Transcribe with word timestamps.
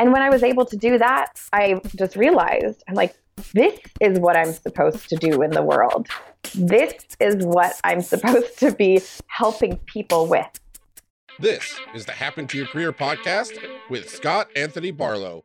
And 0.00 0.14
when 0.14 0.22
I 0.22 0.30
was 0.30 0.42
able 0.42 0.64
to 0.64 0.78
do 0.78 0.96
that, 0.96 1.34
I 1.52 1.78
just 1.94 2.16
realized 2.16 2.82
I'm 2.88 2.94
like, 2.94 3.14
this 3.52 3.78
is 4.00 4.18
what 4.18 4.34
I'm 4.34 4.50
supposed 4.54 5.10
to 5.10 5.16
do 5.16 5.42
in 5.42 5.50
the 5.50 5.62
world. 5.62 6.08
This 6.54 6.94
is 7.20 7.44
what 7.44 7.78
I'm 7.84 8.00
supposed 8.12 8.58
to 8.60 8.72
be 8.72 9.02
helping 9.26 9.76
people 9.76 10.26
with. 10.26 10.48
This 11.38 11.78
is 11.94 12.06
the 12.06 12.12
Happen 12.12 12.46
to 12.46 12.56
Your 12.56 12.66
Career 12.66 12.94
podcast 12.94 13.58
with 13.90 14.08
Scott 14.08 14.48
Anthony 14.56 14.90
Barlow. 14.90 15.44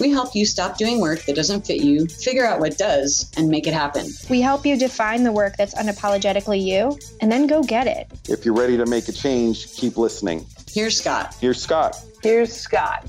We 0.00 0.10
help 0.10 0.34
you 0.34 0.44
stop 0.44 0.76
doing 0.76 1.00
work 1.00 1.22
that 1.26 1.36
doesn't 1.36 1.64
fit 1.64 1.80
you, 1.80 2.06
figure 2.06 2.44
out 2.44 2.58
what 2.58 2.78
does, 2.78 3.32
and 3.36 3.48
make 3.48 3.68
it 3.68 3.74
happen. 3.74 4.08
We 4.28 4.40
help 4.40 4.66
you 4.66 4.76
define 4.76 5.22
the 5.22 5.32
work 5.32 5.56
that's 5.56 5.74
unapologetically 5.74 6.60
you, 6.60 6.98
and 7.20 7.30
then 7.30 7.46
go 7.46 7.62
get 7.62 7.86
it. 7.86 8.08
If 8.28 8.44
you're 8.44 8.54
ready 8.54 8.76
to 8.76 8.86
make 8.86 9.08
a 9.08 9.12
change, 9.12 9.72
keep 9.74 9.96
listening. 9.96 10.46
Here's 10.68 10.96
Scott. 10.96 11.36
Here's 11.40 11.62
Scott. 11.62 11.96
Here's 12.22 12.52
Scott. 12.52 13.04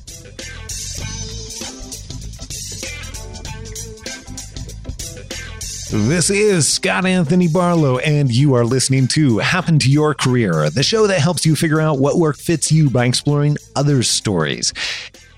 This 5.92 6.30
is 6.30 6.68
Scott 6.68 7.08
Anthony 7.08 7.48
Barlow, 7.48 7.98
and 7.98 8.32
you 8.32 8.54
are 8.54 8.64
listening 8.64 9.08
to 9.08 9.40
Happen 9.40 9.80
to 9.80 9.92
Your 9.92 10.14
Career, 10.14 10.70
the 10.70 10.84
show 10.84 11.08
that 11.08 11.20
helps 11.20 11.44
you 11.48 11.56
figure 11.56 11.82
out 11.82 11.98
what 11.98 12.18
work 12.18 12.38
fits 12.38 12.72
you 12.72 12.92
by 12.92 13.06
exploring 13.06 13.58
others' 13.76 14.08
stories. 14.08 14.72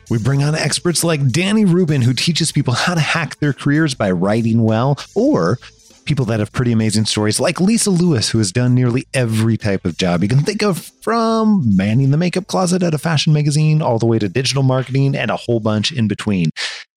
We 0.10 0.18
bring 0.18 0.44
on 0.44 0.54
experts 0.54 1.06
like 1.06 1.30
Danny 1.30 1.64
Rubin, 1.64 2.02
who 2.02 2.14
teaches 2.14 2.52
people 2.52 2.74
how 2.74 2.96
to 2.96 3.00
hack 3.00 3.40
their 3.40 3.54
careers 3.54 3.94
by 3.94 4.12
writing 4.12 4.64
well, 4.64 5.00
or 5.16 5.58
people 6.06 6.26
that 6.26 6.40
have 6.40 6.52
pretty 6.52 6.72
amazing 6.72 7.06
stories 7.06 7.40
like 7.40 7.62
Lisa 7.62 7.90
Lewis, 7.90 8.30
who 8.30 8.38
has 8.38 8.52
done 8.52 8.74
nearly 8.74 9.06
every 9.14 9.58
type 9.58 9.86
of 9.86 9.98
job 9.98 10.24
you 10.24 10.30
can 10.30 10.42
think 10.42 10.62
of 10.64 10.92
from 11.02 11.64
manning 11.76 12.12
the 12.12 12.18
makeup 12.18 12.48
closet 12.48 12.84
at 12.84 12.94
a 12.94 12.98
fashion 12.98 13.34
magazine 13.34 13.82
all 13.82 14.00
the 14.00 14.06
way 14.06 14.20
to 14.20 14.30
digital 14.30 14.64
marketing 14.64 15.16
and 15.16 15.32
a 15.32 15.38
whole 15.38 15.60
bunch 15.60 15.92
in 15.92 16.08
between. 16.08 16.50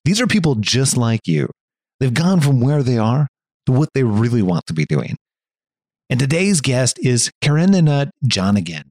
These 0.05 0.21
are 0.21 0.27
people 0.27 0.57
just 0.57 0.97
like 0.97 1.27
you. 1.27 1.49
They've 2.01 2.13
gone 2.13 2.41
from 2.41 2.61
where 2.61 2.83
they 2.83 2.99
are 2.99 3.29
to 3.67 3.73
what 3.73 3.91
they 3.95 4.05
really 4.05 4.43
want 4.43 4.67
to 4.67 4.75
be 4.75 4.85
doing. 4.85 5.17
And 6.11 6.21
today's 6.21 6.61
guest 6.61 6.99
is 7.01 7.31
Karenina 7.43 8.11
Jonigan. 8.27 8.85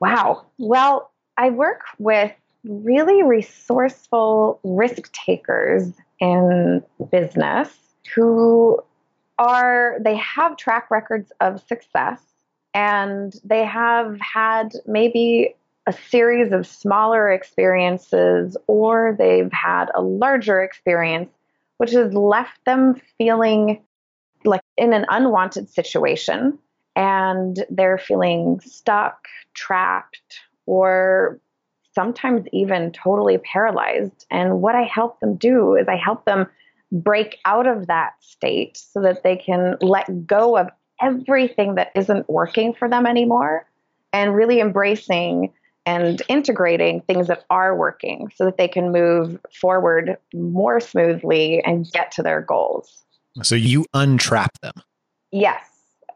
Wow. 0.00 0.46
Well, 0.58 1.12
I 1.36 1.50
work 1.50 1.82
with 1.98 2.32
really 2.64 3.22
resourceful 3.22 4.60
risk 4.64 5.12
takers 5.12 5.92
in 6.20 6.82
business 7.10 7.68
who 8.14 8.82
are, 9.38 9.96
they 10.00 10.16
have 10.16 10.56
track 10.56 10.90
records 10.90 11.32
of 11.40 11.62
success 11.66 12.20
and 12.74 13.34
they 13.44 13.64
have 13.64 14.18
had 14.20 14.72
maybe 14.86 15.54
a 15.86 15.92
series 15.92 16.52
of 16.52 16.66
smaller 16.66 17.30
experiences 17.30 18.56
or 18.66 19.16
they've 19.18 19.52
had 19.52 19.90
a 19.94 20.00
larger 20.00 20.62
experience 20.62 21.30
which 21.78 21.90
has 21.90 22.14
left 22.14 22.64
them 22.64 23.00
feeling 23.18 23.82
like 24.44 24.60
in 24.76 24.92
an 24.92 25.04
unwanted 25.08 25.68
situation 25.68 26.58
and 26.94 27.64
they're 27.70 27.98
feeling 27.98 28.60
stuck, 28.60 29.26
trapped, 29.54 30.40
or 30.66 31.40
sometimes 31.94 32.46
even 32.52 32.92
totally 32.92 33.38
paralyzed. 33.38 34.26
And 34.30 34.60
what 34.60 34.74
I 34.74 34.82
help 34.82 35.20
them 35.20 35.36
do 35.36 35.74
is 35.74 35.88
I 35.88 35.96
help 35.96 36.24
them 36.24 36.46
break 36.92 37.38
out 37.44 37.66
of 37.66 37.86
that 37.86 38.12
state 38.20 38.76
so 38.76 39.00
that 39.00 39.22
they 39.22 39.36
can 39.36 39.76
let 39.80 40.26
go 40.26 40.56
of 40.56 40.68
everything 41.00 41.74
that 41.74 41.90
isn't 41.96 42.28
working 42.28 42.74
for 42.74 42.88
them 42.88 43.06
anymore 43.06 43.66
and 44.12 44.34
really 44.34 44.60
embracing 44.60 45.52
and 45.84 46.22
integrating 46.28 47.00
things 47.00 47.26
that 47.26 47.44
are 47.50 47.76
working 47.76 48.30
so 48.36 48.44
that 48.44 48.56
they 48.56 48.68
can 48.68 48.92
move 48.92 49.36
forward 49.60 50.16
more 50.32 50.78
smoothly 50.78 51.60
and 51.64 51.90
get 51.92 52.12
to 52.12 52.22
their 52.22 52.40
goals. 52.40 53.04
So 53.42 53.54
you 53.54 53.86
untrap 53.94 54.50
them. 54.60 54.74
Yes, 55.32 55.64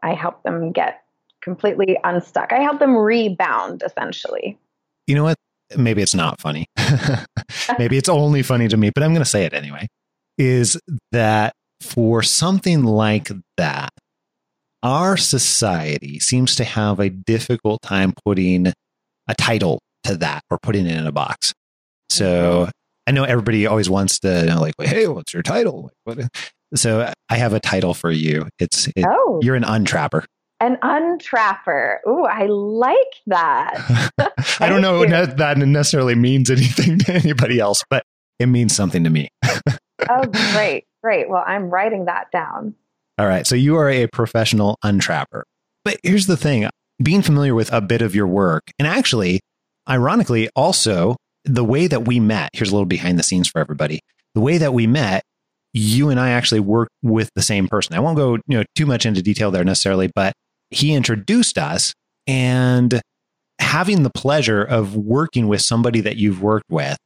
I 0.03 0.13
help 0.13 0.43
them 0.43 0.71
get 0.71 1.01
completely 1.41 1.97
unstuck. 2.03 2.53
I 2.53 2.61
help 2.61 2.79
them 2.79 2.95
rebound 2.95 3.83
essentially. 3.85 4.57
You 5.07 5.15
know 5.15 5.23
what? 5.23 5.37
Maybe 5.75 6.01
it's 6.01 6.15
not 6.15 6.39
funny. 6.39 6.67
Maybe 7.79 7.97
it's 7.97 8.07
only 8.07 8.41
funny 8.43 8.69
to 8.69 8.77
me, 8.77 8.89
but 8.89 9.03
I'm 9.03 9.11
going 9.11 9.23
to 9.23 9.29
say 9.29 9.43
it 9.43 9.53
anyway. 9.53 9.87
Is 10.37 10.79
that 11.11 11.53
for 11.81 12.23
something 12.23 12.83
like 12.83 13.31
that, 13.57 13.89
our 14.83 15.17
society 15.17 16.19
seems 16.19 16.55
to 16.55 16.63
have 16.63 16.99
a 16.99 17.09
difficult 17.09 17.81
time 17.81 18.13
putting 18.25 18.67
a 19.27 19.35
title 19.35 19.79
to 20.03 20.17
that 20.17 20.41
or 20.49 20.57
putting 20.61 20.85
it 20.85 20.95
in 20.95 21.07
a 21.07 21.11
box. 21.11 21.53
So 22.09 22.69
I 23.05 23.11
know 23.11 23.23
everybody 23.23 23.67
always 23.67 23.89
wants 23.89 24.19
to 24.19 24.45
know, 24.45 24.61
like, 24.61 24.73
hey, 24.79 25.07
what's 25.07 25.33
your 25.33 25.43
title? 25.43 25.91
So 26.75 27.11
I 27.29 27.35
have 27.35 27.53
a 27.53 27.59
title 27.59 27.93
for 27.93 28.11
you. 28.11 28.47
It's 28.59 28.87
it, 28.87 29.05
oh. 29.07 29.39
you're 29.41 29.55
an 29.55 29.63
untrapper. 29.63 30.25
An 30.59 30.77
untrapper. 30.83 31.97
Ooh, 32.07 32.25
I 32.25 32.47
like 32.47 32.97
that. 33.27 34.11
I 34.59 34.69
don't 34.69 34.81
know 34.81 35.03
if 35.03 35.37
that 35.37 35.57
necessarily 35.57 36.15
means 36.15 36.49
anything 36.49 36.99
to 36.99 37.13
anybody 37.13 37.59
else, 37.59 37.83
but 37.89 38.03
it 38.39 38.47
means 38.47 38.75
something 38.75 39.03
to 39.03 39.09
me. 39.09 39.29
oh, 40.09 40.25
great. 40.53 40.85
Great. 41.03 41.29
Well, 41.29 41.43
I'm 41.45 41.69
writing 41.69 42.05
that 42.05 42.31
down. 42.31 42.75
All 43.17 43.27
right. 43.27 43.47
So 43.47 43.55
you 43.55 43.75
are 43.77 43.89
a 43.89 44.07
professional 44.07 44.77
untrapper. 44.83 45.43
But 45.83 45.97
here's 46.03 46.27
the 46.27 46.37
thing 46.37 46.69
being 47.01 47.21
familiar 47.21 47.55
with 47.55 47.71
a 47.71 47.81
bit 47.81 48.01
of 48.01 48.15
your 48.15 48.27
work, 48.27 48.63
and 48.77 48.87
actually, 48.87 49.39
ironically, 49.89 50.49
also 50.55 51.15
the 51.45 51.63
way 51.63 51.87
that 51.87 52.05
we 52.05 52.19
met. 52.19 52.49
Here's 52.53 52.69
a 52.69 52.73
little 52.73 52.85
behind 52.85 53.17
the 53.17 53.23
scenes 53.23 53.47
for 53.47 53.59
everybody. 53.59 54.01
The 54.35 54.41
way 54.41 54.57
that 54.57 54.73
we 54.73 54.85
met, 54.85 55.23
you 55.73 56.09
and 56.09 56.19
I 56.19 56.31
actually 56.31 56.59
worked 56.59 56.91
with 57.01 57.29
the 57.35 57.41
same 57.41 57.67
person. 57.67 57.95
I 57.95 57.99
won't 57.99 58.17
go 58.17 58.35
you 58.35 58.57
know 58.57 58.63
too 58.75 58.85
much 58.85 59.05
into 59.05 59.21
detail 59.21 59.51
there 59.51 59.63
necessarily, 59.63 60.11
but 60.13 60.33
he 60.69 60.93
introduced 60.93 61.57
us 61.57 61.93
and 62.25 62.99
having 63.59 64.03
the 64.03 64.09
pleasure 64.09 64.63
of 64.63 64.95
working 64.95 65.47
with 65.47 65.61
somebody 65.61 66.01
that 66.01 66.17
you've 66.17 66.41
worked 66.41 66.69
with 66.69 66.97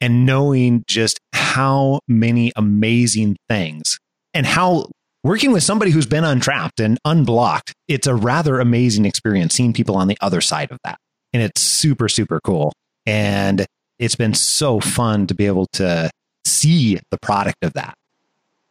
and 0.00 0.26
knowing 0.26 0.84
just 0.86 1.18
how 1.32 2.00
many 2.08 2.52
amazing 2.56 3.36
things 3.48 3.98
and 4.32 4.46
how 4.46 4.90
working 5.22 5.52
with 5.52 5.62
somebody 5.62 5.90
who's 5.90 6.06
been 6.06 6.24
untrapped 6.24 6.80
and 6.80 6.98
unblocked, 7.04 7.72
it's 7.88 8.06
a 8.06 8.14
rather 8.14 8.60
amazing 8.60 9.04
experience 9.04 9.54
seeing 9.54 9.72
people 9.72 9.96
on 9.96 10.08
the 10.08 10.18
other 10.20 10.40
side 10.40 10.70
of 10.70 10.78
that. 10.84 10.98
And 11.32 11.42
it's 11.42 11.60
super, 11.60 12.08
super 12.08 12.40
cool. 12.44 12.72
And 13.06 13.66
it's 13.98 14.16
been 14.16 14.34
so 14.34 14.80
fun 14.80 15.26
to 15.26 15.34
be 15.34 15.46
able 15.46 15.66
to 15.74 16.10
see 16.44 16.98
the 17.10 17.18
product 17.18 17.64
of 17.64 17.72
that. 17.74 17.94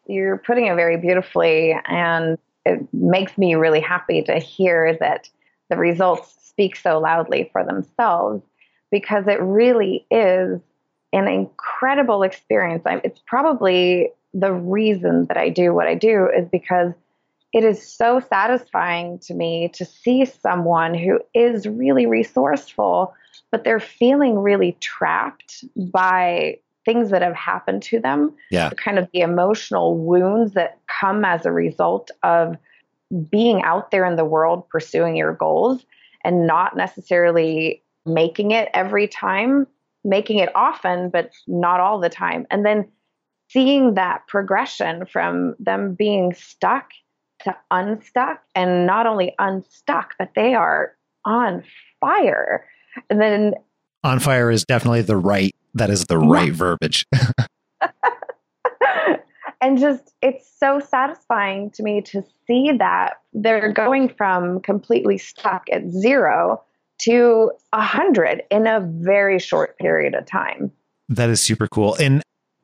You're 0.07 0.37
putting 0.37 0.67
it 0.67 0.75
very 0.75 0.97
beautifully, 0.97 1.75
and 1.85 2.37
it 2.65 2.87
makes 2.93 3.37
me 3.37 3.55
really 3.55 3.79
happy 3.79 4.21
to 4.23 4.37
hear 4.37 4.97
that 4.99 5.29
the 5.69 5.77
results 5.77 6.35
speak 6.43 6.75
so 6.75 6.99
loudly 6.99 7.49
for 7.51 7.63
themselves 7.63 8.43
because 8.91 9.27
it 9.27 9.41
really 9.41 10.05
is 10.11 10.61
an 11.13 11.27
incredible 11.27 12.23
experience. 12.23 12.83
It's 12.85 13.21
probably 13.25 14.11
the 14.33 14.51
reason 14.51 15.25
that 15.27 15.37
I 15.37 15.49
do 15.49 15.73
what 15.73 15.87
I 15.87 15.95
do 15.95 16.27
is 16.35 16.49
because 16.49 16.91
it 17.53 17.63
is 17.63 17.87
so 17.87 18.19
satisfying 18.19 19.19
to 19.19 19.33
me 19.35 19.69
to 19.75 19.85
see 19.85 20.25
someone 20.25 20.95
who 20.95 21.19
is 21.35 21.67
really 21.67 22.07
resourceful, 22.07 23.13
but 23.51 23.63
they're 23.63 23.79
feeling 23.79 24.39
really 24.39 24.75
trapped 24.79 25.63
by 25.77 26.57
things 26.83 27.11
that 27.11 27.21
have 27.21 27.35
happened 27.35 27.83
to 27.83 27.99
them. 27.99 28.33
Yeah. 28.49 28.71
Kind 28.71 28.97
of 28.97 29.07
the 29.13 29.21
emotional 29.21 29.95
wounds 29.97 30.53
that 30.53 30.79
come 30.99 31.23
as 31.23 31.45
a 31.45 31.51
result 31.51 32.09
of 32.23 32.57
being 33.29 33.61
out 33.61 33.91
there 33.91 34.05
in 34.05 34.15
the 34.15 34.25
world 34.25 34.67
pursuing 34.69 35.15
your 35.15 35.33
goals 35.33 35.85
and 36.25 36.47
not 36.47 36.75
necessarily 36.75 37.83
making 38.05 38.51
it 38.51 38.69
every 38.73 39.07
time, 39.07 39.67
making 40.03 40.39
it 40.39 40.49
often, 40.55 41.09
but 41.09 41.31
not 41.47 41.79
all 41.79 41.99
the 41.99 42.09
time. 42.09 42.45
And 42.49 42.65
then 42.65 42.87
seeing 43.49 43.93
that 43.93 44.27
progression 44.27 45.05
from 45.05 45.55
them 45.59 45.95
being 45.95 46.33
stuck 46.33 46.89
to 47.41 47.55
unstuck 47.71 48.41
and 48.55 48.85
not 48.85 49.05
only 49.05 49.35
unstuck, 49.39 50.13
but 50.17 50.29
they 50.35 50.53
are 50.53 50.95
on 51.25 51.63
fire. 51.99 52.65
And 53.09 53.21
then 53.21 53.53
on 54.03 54.19
fire 54.19 54.51
is 54.51 54.65
definitely 54.65 55.01
the 55.01 55.17
right, 55.17 55.55
that 55.73 55.89
is 55.89 56.05
the 56.05 56.17
right 56.17 56.47
yeah. 56.47 56.53
verbiage. 56.53 57.05
and 59.61 59.77
just, 59.77 60.13
it's 60.21 60.49
so 60.57 60.79
satisfying 60.79 61.71
to 61.71 61.83
me 61.83 62.01
to 62.01 62.23
see 62.47 62.71
that 62.77 63.15
they're 63.33 63.71
going 63.71 64.09
from 64.09 64.61
completely 64.61 65.17
stuck 65.17 65.65
at 65.71 65.89
zero 65.89 66.61
to 67.03 67.51
a 67.71 67.81
hundred 67.81 68.43
in 68.51 68.67
a 68.67 68.79
very 68.81 69.39
short 69.39 69.77
period 69.77 70.13
of 70.13 70.25
time. 70.25 70.71
That 71.09 71.29
is 71.29 71.41
super 71.41 71.67
cool. 71.67 71.95
And 71.95 72.21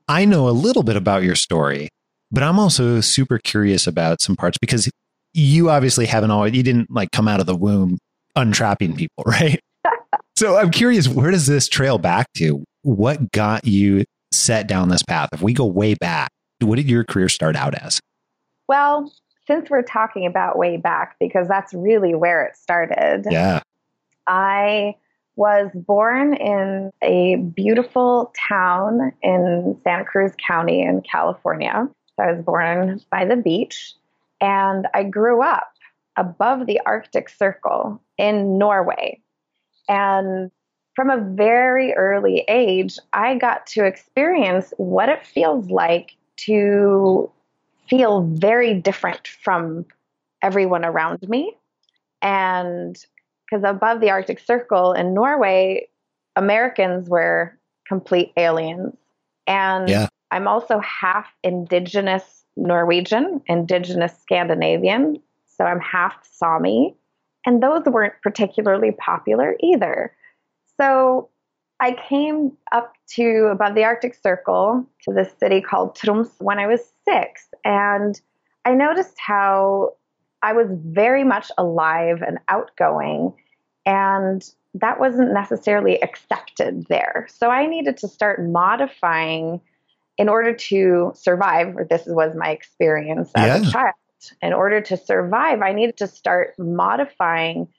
I 0.07 0.25
know 0.25 0.47
a 0.47 0.51
little 0.51 0.83
bit 0.83 0.95
about 0.95 1.23
your 1.23 1.35
story, 1.35 1.89
but 2.31 2.43
I'm 2.43 2.59
also 2.59 3.01
super 3.01 3.37
curious 3.37 3.87
about 3.87 4.21
some 4.21 4.35
parts 4.35 4.57
because 4.57 4.89
you 5.33 5.69
obviously 5.69 6.05
haven't 6.05 6.31
always, 6.31 6.55
you 6.55 6.63
didn't 6.63 6.89
like 6.89 7.11
come 7.11 7.27
out 7.27 7.39
of 7.39 7.45
the 7.45 7.55
womb 7.55 7.97
untrapping 8.35 8.95
people, 8.95 9.23
right? 9.27 9.59
so 10.37 10.57
I'm 10.57 10.71
curious, 10.71 11.07
where 11.07 11.31
does 11.31 11.45
this 11.45 11.67
trail 11.67 11.97
back 11.97 12.27
to? 12.37 12.63
what 12.83 13.31
got 13.31 13.65
you 13.65 14.05
set 14.31 14.67
down 14.67 14.89
this 14.89 15.03
path? 15.03 15.29
If 15.33 15.41
we 15.41 15.53
go 15.53 15.65
way 15.65 15.93
back, 15.95 16.29
what 16.61 16.75
did 16.75 16.89
your 16.89 17.03
career 17.03 17.29
start 17.29 17.55
out 17.55 17.75
as? 17.75 17.99
Well, 18.67 19.11
since 19.47 19.69
we're 19.69 19.81
talking 19.81 20.25
about 20.25 20.57
way 20.57 20.77
back, 20.77 21.15
because 21.19 21.47
that's 21.47 21.73
really 21.73 22.13
where 22.13 22.45
it 22.45 22.55
started. 22.55 23.25
Yeah. 23.29 23.61
I 24.29 24.95
was 25.35 25.71
born 25.73 26.35
in 26.35 26.91
a 27.01 27.37
beautiful 27.37 28.31
town 28.49 29.11
in 29.23 29.79
Santa 29.83 30.05
Cruz 30.05 30.33
County 30.45 30.81
in 30.81 31.01
California. 31.01 31.89
So 32.15 32.23
I 32.23 32.33
was 32.33 32.45
born 32.45 33.01
by 33.11 33.25
the 33.25 33.35
beach 33.35 33.93
and 34.39 34.87
I 34.93 35.03
grew 35.03 35.41
up 35.41 35.71
above 36.15 36.67
the 36.67 36.79
Arctic 36.85 37.29
Circle 37.29 38.01
in 38.17 38.57
Norway. 38.57 39.19
And 39.87 40.51
from 40.95 41.09
a 41.09 41.17
very 41.17 41.93
early 41.93 42.43
age, 42.47 42.97
I 43.13 43.35
got 43.35 43.65
to 43.67 43.85
experience 43.85 44.73
what 44.77 45.09
it 45.09 45.25
feels 45.25 45.69
like 45.69 46.15
to 46.45 47.31
feel 47.89 48.23
very 48.23 48.75
different 48.75 49.27
from 49.27 49.85
everyone 50.43 50.85
around 50.85 51.27
me. 51.27 51.55
And 52.21 53.03
because 53.49 53.63
above 53.63 54.01
the 54.01 54.09
Arctic 54.09 54.39
Circle 54.39 54.93
in 54.93 55.13
Norway, 55.13 55.87
Americans 56.35 57.09
were 57.09 57.57
complete 57.87 58.31
aliens. 58.37 58.95
And 59.47 59.89
Yeah. 59.89 60.07
I'm 60.31 60.47
also 60.47 60.79
half 60.79 61.27
indigenous 61.43 62.43
Norwegian, 62.55 63.41
indigenous 63.47 64.17
Scandinavian. 64.19 65.21
So 65.47 65.65
I'm 65.65 65.79
half 65.79 66.15
Sami. 66.23 66.95
And 67.45 67.63
those 67.63 67.83
weren't 67.85 68.13
particularly 68.21 68.91
popular 68.91 69.55
either. 69.61 70.13
So 70.77 71.29
I 71.79 71.93
came 71.93 72.55
up 72.71 72.93
to 73.15 73.49
above 73.51 73.75
the 73.75 73.85
Arctic 73.85 74.13
Circle 74.13 74.85
to 75.03 75.13
this 75.13 75.31
city 75.39 75.61
called 75.61 75.97
Tromsø 75.97 76.41
when 76.41 76.59
I 76.59 76.67
was 76.67 76.81
six. 77.07 77.47
And 77.63 78.19
I 78.65 78.75
noticed 78.75 79.15
how 79.17 79.93
I 80.41 80.53
was 80.53 80.67
very 80.71 81.23
much 81.23 81.51
alive 81.57 82.21
and 82.25 82.39
outgoing. 82.47 83.33
And 83.85 84.47
that 84.75 84.99
wasn't 84.99 85.33
necessarily 85.33 86.01
accepted 86.01 86.85
there. 86.87 87.27
So 87.29 87.49
I 87.49 87.65
needed 87.65 87.97
to 87.97 88.07
start 88.07 88.43
modifying 88.45 89.61
in 90.17 90.29
order 90.29 90.53
to 90.53 91.11
survive, 91.15 91.75
or 91.75 91.85
this 91.85 92.03
was 92.05 92.35
my 92.35 92.49
experience 92.49 93.31
as 93.35 93.63
Yeah. 93.63 93.69
a 93.69 93.71
child. 93.71 93.95
In 94.41 94.51
order 94.51 94.81
to 94.81 94.97
survive, 94.97 95.61
I 95.61 95.71
needed 95.71 95.97
to 95.97 96.07
start 96.07 96.53
modifying 96.59 97.69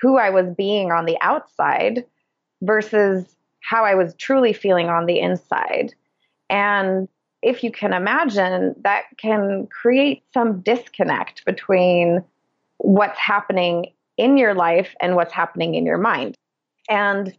who 0.00 0.16
I 0.16 0.30
was 0.30 0.46
being 0.56 0.92
on 0.92 1.04
the 1.04 1.18
outside 1.20 2.06
versus 2.62 3.36
how 3.60 3.84
I 3.84 3.94
was 3.96 4.14
truly 4.14 4.52
feeling 4.52 4.88
on 4.88 5.06
the 5.06 5.18
inside. 5.18 5.92
And 6.48 7.08
if 7.42 7.64
you 7.64 7.72
can 7.72 7.92
imagine, 7.92 8.74
that 8.82 9.04
can 9.16 9.66
create 9.68 10.22
some 10.32 10.60
disconnect 10.60 11.44
between 11.44 12.22
what's 12.78 13.18
happening 13.18 13.92
in 14.16 14.36
your 14.36 14.54
life 14.54 14.94
and 15.00 15.16
what's 15.16 15.32
happening 15.32 15.74
in 15.74 15.86
your 15.86 15.98
mind. 15.98 16.34
And 16.88 17.34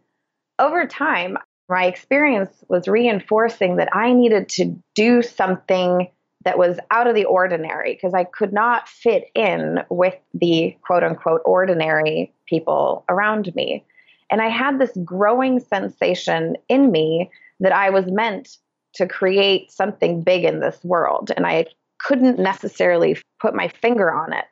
over 0.58 0.86
time, 0.86 1.38
my 1.68 1.86
experience 1.86 2.64
was 2.68 2.88
reinforcing 2.88 3.76
that 3.76 3.94
I 3.94 4.12
needed 4.12 4.48
to 4.50 4.76
do 4.94 5.22
something 5.22 6.08
that 6.44 6.58
was 6.58 6.78
out 6.90 7.06
of 7.06 7.14
the 7.14 7.24
ordinary 7.24 7.94
because 7.94 8.14
I 8.14 8.24
could 8.24 8.52
not 8.52 8.88
fit 8.88 9.30
in 9.34 9.78
with 9.88 10.16
the 10.34 10.76
quote 10.82 11.04
unquote 11.04 11.42
ordinary 11.44 12.32
people 12.46 13.04
around 13.08 13.54
me. 13.54 13.84
And 14.28 14.42
I 14.42 14.48
had 14.48 14.78
this 14.78 14.96
growing 15.04 15.60
sensation 15.60 16.56
in 16.68 16.90
me 16.90 17.30
that 17.60 17.72
I 17.72 17.90
was 17.90 18.06
meant 18.06 18.58
to 18.94 19.06
create 19.06 19.70
something 19.70 20.22
big 20.22 20.44
in 20.44 20.60
this 20.60 20.78
world. 20.84 21.30
And 21.36 21.46
I 21.46 21.66
couldn't 21.98 22.38
necessarily 22.38 23.16
put 23.40 23.54
my 23.54 23.68
finger 23.68 24.12
on 24.12 24.32
it. 24.32 24.44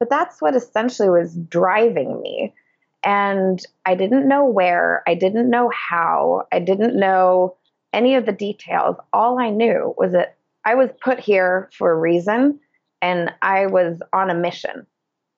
But 0.00 0.10
that's 0.10 0.40
what 0.40 0.54
essentially 0.56 1.08
was 1.08 1.34
driving 1.34 2.20
me. 2.20 2.54
And 3.04 3.64
I 3.84 3.94
didn't 3.94 4.26
know 4.26 4.46
where, 4.46 5.02
I 5.06 5.14
didn't 5.14 5.50
know 5.50 5.70
how, 5.70 6.46
I 6.52 6.58
didn't 6.58 6.98
know 6.98 7.56
any 7.92 8.14
of 8.16 8.26
the 8.26 8.32
details. 8.32 8.96
All 9.12 9.38
I 9.38 9.50
knew 9.50 9.94
was 9.96 10.12
that 10.12 10.36
I 10.64 10.74
was 10.74 10.90
put 11.02 11.20
here 11.20 11.68
for 11.76 11.90
a 11.90 11.96
reason 11.96 12.58
and 13.02 13.30
I 13.42 13.66
was 13.66 14.00
on 14.12 14.30
a 14.30 14.34
mission. 14.34 14.86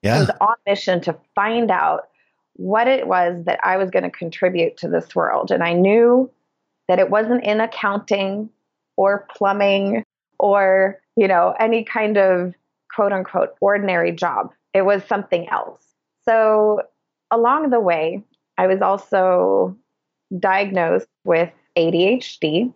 I 0.05 0.09
Yeah. 0.09 0.21
was 0.21 0.31
on 0.41 0.55
a 0.67 0.71
mission 0.71 1.01
to 1.03 1.17
find 1.35 1.71
out 1.71 2.09
what 2.55 2.87
it 2.89 3.07
was 3.07 3.45
that 3.45 3.61
I 3.65 3.77
was 3.77 3.91
going 3.91 4.05
to 4.05 4.11
contribute 4.11 4.77
to 4.79 4.89
this 4.89 5.15
world. 5.15 5.51
And 5.51 5.63
I 5.63 5.73
knew 5.73 6.31
that 6.89 6.99
it 6.99 7.11
wasn't 7.11 7.45
in 7.45 7.61
accounting 7.61 8.51
or 8.97 9.27
plumbing 9.35 10.05
or, 10.39 11.01
you 11.17 11.29
know, 11.29 11.55
any 11.59 11.85
kind 11.85 12.17
of 12.17 12.55
quote 12.95 13.13
unquote 13.13 13.55
ordinary 13.61 14.13
job. 14.13 14.53
It 14.73 14.83
was 14.83 15.03
something 15.05 15.49
else. 15.49 15.83
So 16.25 16.83
along 17.31 17.71
the 17.71 17.81
way, 17.81 18.23
I 18.59 18.67
was 18.67 18.81
also 18.81 19.77
diagnosed 20.39 21.09
with 21.25 21.51
ADHD 21.77 22.73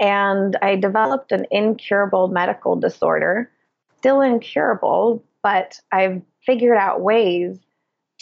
and 0.00 0.56
I 0.62 0.76
developed 0.76 1.32
an 1.32 1.46
incurable 1.50 2.28
medical 2.28 2.76
disorder. 2.76 3.50
Still 3.98 4.22
incurable, 4.22 5.22
but 5.42 5.78
I've 5.92 6.22
figured 6.46 6.78
out 6.78 7.02
ways 7.02 7.58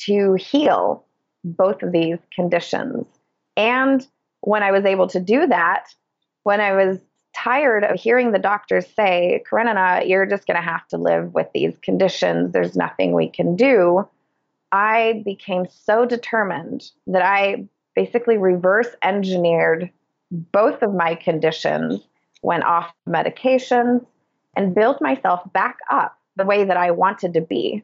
to 0.06 0.34
heal 0.34 1.04
both 1.44 1.82
of 1.82 1.92
these 1.92 2.18
conditions. 2.34 3.06
And 3.56 4.06
when 4.40 4.62
I 4.62 4.72
was 4.72 4.84
able 4.84 5.08
to 5.08 5.20
do 5.20 5.46
that, 5.46 5.88
when 6.42 6.60
I 6.60 6.72
was 6.72 6.98
tired 7.34 7.84
of 7.84 8.00
hearing 8.00 8.32
the 8.32 8.38
doctors 8.38 8.86
say, 8.86 9.42
Karenina, 9.48 10.02
you're 10.06 10.26
just 10.26 10.46
going 10.46 10.56
to 10.56 10.62
have 10.62 10.86
to 10.88 10.96
live 10.96 11.34
with 11.34 11.48
these 11.52 11.76
conditions, 11.82 12.52
there's 12.52 12.76
nothing 12.76 13.12
we 13.12 13.28
can 13.28 13.54
do, 13.56 14.08
I 14.72 15.22
became 15.24 15.66
so 15.70 16.04
determined 16.04 16.90
that 17.06 17.22
I 17.22 17.66
basically 17.94 18.36
reverse 18.36 18.88
engineered 19.02 19.90
both 20.30 20.82
of 20.82 20.94
my 20.94 21.14
conditions, 21.14 22.02
went 22.42 22.64
off 22.64 22.92
medications, 23.08 24.04
and 24.56 24.74
built 24.74 25.00
myself 25.00 25.40
back 25.52 25.78
up 25.90 26.18
the 26.36 26.44
way 26.44 26.64
that 26.64 26.76
I 26.76 26.90
wanted 26.90 27.34
to 27.34 27.40
be. 27.40 27.82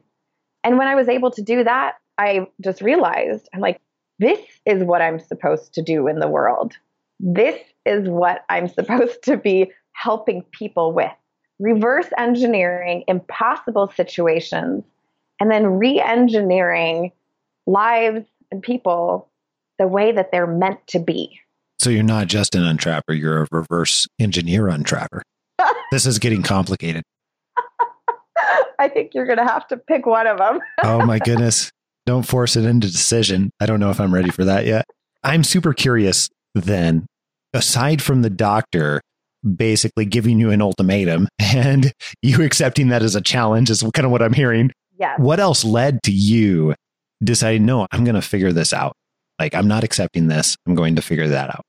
And 0.63 0.77
when 0.77 0.87
I 0.87 0.95
was 0.95 1.09
able 1.09 1.31
to 1.31 1.41
do 1.41 1.63
that, 1.63 1.95
I 2.17 2.47
just 2.61 2.81
realized 2.81 3.49
I'm 3.53 3.61
like, 3.61 3.81
this 4.19 4.39
is 4.65 4.83
what 4.83 5.01
I'm 5.01 5.19
supposed 5.19 5.73
to 5.73 5.81
do 5.81 6.07
in 6.07 6.19
the 6.19 6.27
world. 6.27 6.73
This 7.19 7.59
is 7.85 8.07
what 8.07 8.45
I'm 8.49 8.67
supposed 8.79 9.23
to 9.23 9.37
be 9.37 9.71
helping 9.93 10.43
people 10.51 10.93
with. 10.93 11.11
Reverse 11.59 12.07
engineering 12.17 13.05
impossible 13.07 13.91
situations 13.95 14.83
and 15.39 15.49
then 15.49 15.65
re 15.65 16.01
engineering 16.01 17.11
lives 17.65 18.25
and 18.51 18.61
people 18.61 19.29
the 19.79 19.87
way 19.87 20.11
that 20.11 20.31
they're 20.31 20.47
meant 20.47 20.85
to 20.87 20.99
be. 20.99 21.39
So 21.79 21.89
you're 21.89 22.03
not 22.03 22.27
just 22.27 22.55
an 22.55 22.63
untrapper, 22.63 23.17
you're 23.17 23.43
a 23.43 23.47
reverse 23.51 24.07
engineer 24.19 24.63
untrapper. 24.63 25.21
this 25.91 26.05
is 26.05 26.19
getting 26.19 26.41
complicated. 26.41 27.03
I 28.79 28.89
think 28.89 29.13
you're 29.13 29.25
going 29.25 29.37
to 29.37 29.45
have 29.45 29.67
to 29.69 29.77
pick 29.77 30.05
one 30.05 30.27
of 30.27 30.37
them. 30.37 30.59
Oh 30.83 31.05
my 31.05 31.19
goodness. 31.19 31.71
Don't 32.05 32.23
force 32.23 32.55
it 32.55 32.65
into 32.65 32.91
decision. 32.91 33.51
I 33.59 33.65
don't 33.65 33.79
know 33.79 33.89
if 33.89 33.99
I'm 33.99 34.13
ready 34.13 34.29
for 34.29 34.45
that 34.45 34.65
yet. 34.65 34.85
I'm 35.23 35.43
super 35.43 35.73
curious 35.73 36.29
then, 36.53 37.05
aside 37.53 38.01
from 38.01 38.21
the 38.21 38.29
doctor 38.29 39.01
basically 39.55 40.05
giving 40.05 40.39
you 40.39 40.51
an 40.51 40.61
ultimatum 40.61 41.27
and 41.39 41.91
you 42.21 42.43
accepting 42.43 42.89
that 42.89 43.03
as 43.03 43.15
a 43.15 43.21
challenge, 43.21 43.69
is 43.69 43.83
kind 43.93 44.05
of 44.05 44.11
what 44.11 44.21
I'm 44.21 44.33
hearing. 44.33 44.71
Yes. 44.97 45.19
What 45.19 45.39
else 45.39 45.65
led 45.65 46.01
to 46.03 46.11
you 46.11 46.75
deciding, 47.23 47.65
no, 47.65 47.87
I'm 47.91 48.03
going 48.03 48.15
to 48.15 48.21
figure 48.21 48.53
this 48.53 48.71
out? 48.73 48.93
Like, 49.39 49.53
I'm 49.53 49.67
not 49.67 49.83
accepting 49.83 50.27
this. 50.27 50.55
I'm 50.65 50.75
going 50.75 50.95
to 50.95 51.01
figure 51.01 51.27
that 51.27 51.49
out. 51.49 51.63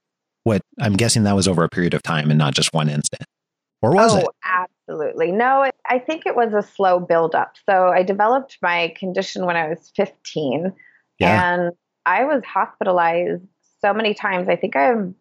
What 0.44 0.62
I'm 0.80 0.92
guessing 0.94 1.24
that 1.24 1.34
was 1.34 1.48
over 1.48 1.64
a 1.64 1.68
period 1.68 1.94
of 1.94 2.02
time 2.02 2.30
and 2.30 2.38
not 2.38 2.54
just 2.54 2.72
one 2.72 2.88
instant. 2.88 3.24
Or 3.82 3.92
was 3.92 4.14
oh, 4.14 4.18
it? 4.18 4.26
absolutely. 4.44 5.32
No, 5.32 5.62
it, 5.62 5.74
I 5.88 5.98
think 5.98 6.26
it 6.26 6.34
was 6.34 6.52
a 6.54 6.62
slow 6.62 6.98
buildup. 6.98 7.54
So 7.68 7.88
I 7.88 8.02
developed 8.02 8.58
my 8.62 8.94
condition 8.98 9.46
when 9.46 9.56
I 9.56 9.68
was 9.68 9.92
15, 9.96 10.72
Yeah. 11.18 11.52
and 11.52 11.72
I 12.04 12.24
was 12.24 12.42
hospitalized 12.44 13.42
so 13.80 13.92
many 13.92 14.14
times. 14.14 14.48
I 14.48 14.56
think 14.56 14.76
I've 14.76 15.12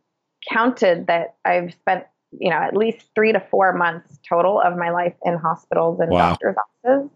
counted 0.51 1.07
that 1.07 1.35
I've 1.43 1.73
spent, 1.73 2.05
you 2.31 2.49
know, 2.49 2.57
at 2.57 2.75
least 2.75 3.07
three 3.15 3.31
to 3.33 3.39
four 3.39 3.73
months 3.73 4.19
total 4.27 4.61
of 4.61 4.77
my 4.77 4.91
life 4.91 5.15
in 5.23 5.35
hospitals 5.37 5.99
and 5.99 6.11
Wow. 6.11 6.29
doctors' 6.29 6.55
offices. 6.85 7.09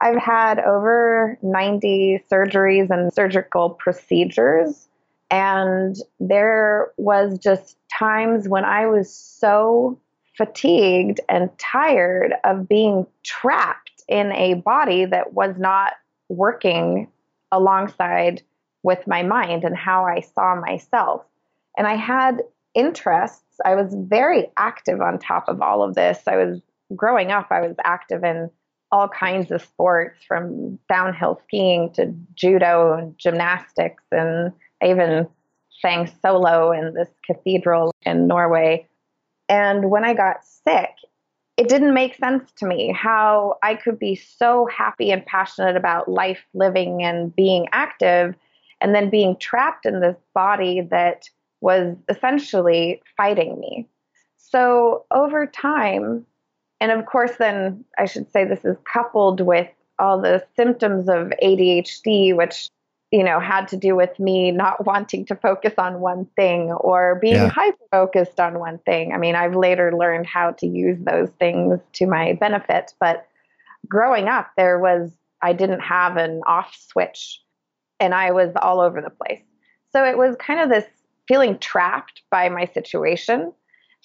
I've 0.00 0.18
had 0.18 0.58
over 0.60 1.38
90 1.42 2.22
surgeries 2.30 2.90
and 2.90 3.12
surgical 3.12 3.70
procedures. 3.70 4.88
And 5.30 5.96
there 6.20 6.92
was 6.98 7.38
just 7.38 7.78
times 7.98 8.48
when 8.48 8.64
I 8.64 8.86
was 8.86 9.12
so 9.12 9.98
fatigued 10.36 11.20
and 11.28 11.50
tired 11.58 12.34
of 12.44 12.68
being 12.68 13.06
trapped 13.22 14.02
in 14.08 14.32
a 14.32 14.54
body 14.54 15.04
that 15.04 15.32
was 15.32 15.54
not 15.58 15.94
working 16.28 17.08
alongside 17.52 18.42
with 18.82 19.06
my 19.06 19.22
mind 19.22 19.64
and 19.64 19.76
how 19.76 20.04
I 20.04 20.20
saw 20.20 20.54
myself. 20.54 21.24
And 21.76 21.86
I 21.86 21.96
had 21.96 22.42
interests, 22.74 23.42
I 23.64 23.74
was 23.74 23.94
very 23.94 24.48
active 24.56 25.00
on 25.00 25.18
top 25.18 25.48
of 25.48 25.62
all 25.62 25.82
of 25.82 25.94
this. 25.94 26.20
I 26.26 26.36
was 26.36 26.60
growing 26.94 27.32
up, 27.32 27.48
I 27.50 27.60
was 27.60 27.74
active 27.84 28.22
in 28.22 28.50
all 28.92 29.08
kinds 29.08 29.50
of 29.50 29.62
sports 29.62 30.22
from 30.26 30.78
downhill 30.88 31.40
skiing 31.44 31.92
to 31.94 32.14
judo 32.34 32.92
and 32.92 33.18
gymnastics. 33.18 34.04
And 34.12 34.52
I 34.82 34.90
even 34.90 35.26
sang 35.80 36.10
solo 36.22 36.72
in 36.72 36.94
this 36.94 37.08
cathedral 37.24 37.92
in 38.02 38.26
Norway. 38.26 38.86
And 39.48 39.90
when 39.90 40.04
I 40.04 40.14
got 40.14 40.44
sick, 40.44 40.90
it 41.56 41.68
didn't 41.68 41.94
make 41.94 42.16
sense 42.16 42.50
to 42.56 42.66
me 42.66 42.92
how 42.92 43.56
I 43.62 43.74
could 43.76 43.98
be 43.98 44.14
so 44.14 44.66
happy 44.66 45.10
and 45.10 45.24
passionate 45.24 45.76
about 45.76 46.08
life, 46.08 46.44
living, 46.52 47.02
and 47.02 47.34
being 47.34 47.66
active, 47.72 48.34
and 48.80 48.94
then 48.94 49.08
being 49.08 49.36
trapped 49.36 49.86
in 49.86 50.00
this 50.00 50.16
body 50.34 50.82
that 50.90 51.28
was 51.60 51.96
essentially 52.08 53.02
fighting 53.16 53.58
me. 53.58 53.88
So 54.36 55.06
over 55.10 55.46
time, 55.46 56.26
and 56.80 56.92
of 56.92 57.06
course, 57.06 57.32
then 57.38 57.84
I 57.98 58.04
should 58.04 58.30
say 58.30 58.44
this 58.44 58.64
is 58.64 58.76
coupled 58.84 59.40
with 59.40 59.68
all 59.98 60.20
the 60.20 60.44
symptoms 60.56 61.08
of 61.08 61.32
ADHD, 61.42 62.36
which 62.36 62.68
you 63.16 63.24
know 63.24 63.40
had 63.40 63.66
to 63.68 63.78
do 63.78 63.96
with 63.96 64.18
me 64.20 64.50
not 64.50 64.84
wanting 64.84 65.24
to 65.24 65.34
focus 65.34 65.72
on 65.78 66.00
one 66.00 66.26
thing 66.36 66.70
or 66.72 67.18
being 67.18 67.36
yeah. 67.36 67.48
hyper 67.48 67.78
focused 67.90 68.38
on 68.38 68.58
one 68.58 68.78
thing. 68.80 69.14
I 69.14 69.16
mean, 69.16 69.34
I've 69.34 69.56
later 69.56 69.96
learned 69.96 70.26
how 70.26 70.50
to 70.52 70.66
use 70.66 70.98
those 71.00 71.30
things 71.38 71.80
to 71.94 72.06
my 72.06 72.34
benefit, 72.34 72.92
but 73.00 73.26
growing 73.88 74.28
up, 74.28 74.50
there 74.58 74.78
was 74.78 75.10
I 75.40 75.54
didn't 75.54 75.80
have 75.80 76.18
an 76.18 76.42
off 76.46 76.76
switch, 76.90 77.40
and 77.98 78.14
I 78.14 78.32
was 78.32 78.52
all 78.60 78.80
over 78.80 79.00
the 79.00 79.08
place. 79.08 79.40
So 79.92 80.04
it 80.04 80.18
was 80.18 80.36
kind 80.36 80.60
of 80.60 80.68
this 80.68 80.84
feeling 81.26 81.58
trapped 81.58 82.20
by 82.30 82.50
my 82.50 82.66
situation 82.66 83.50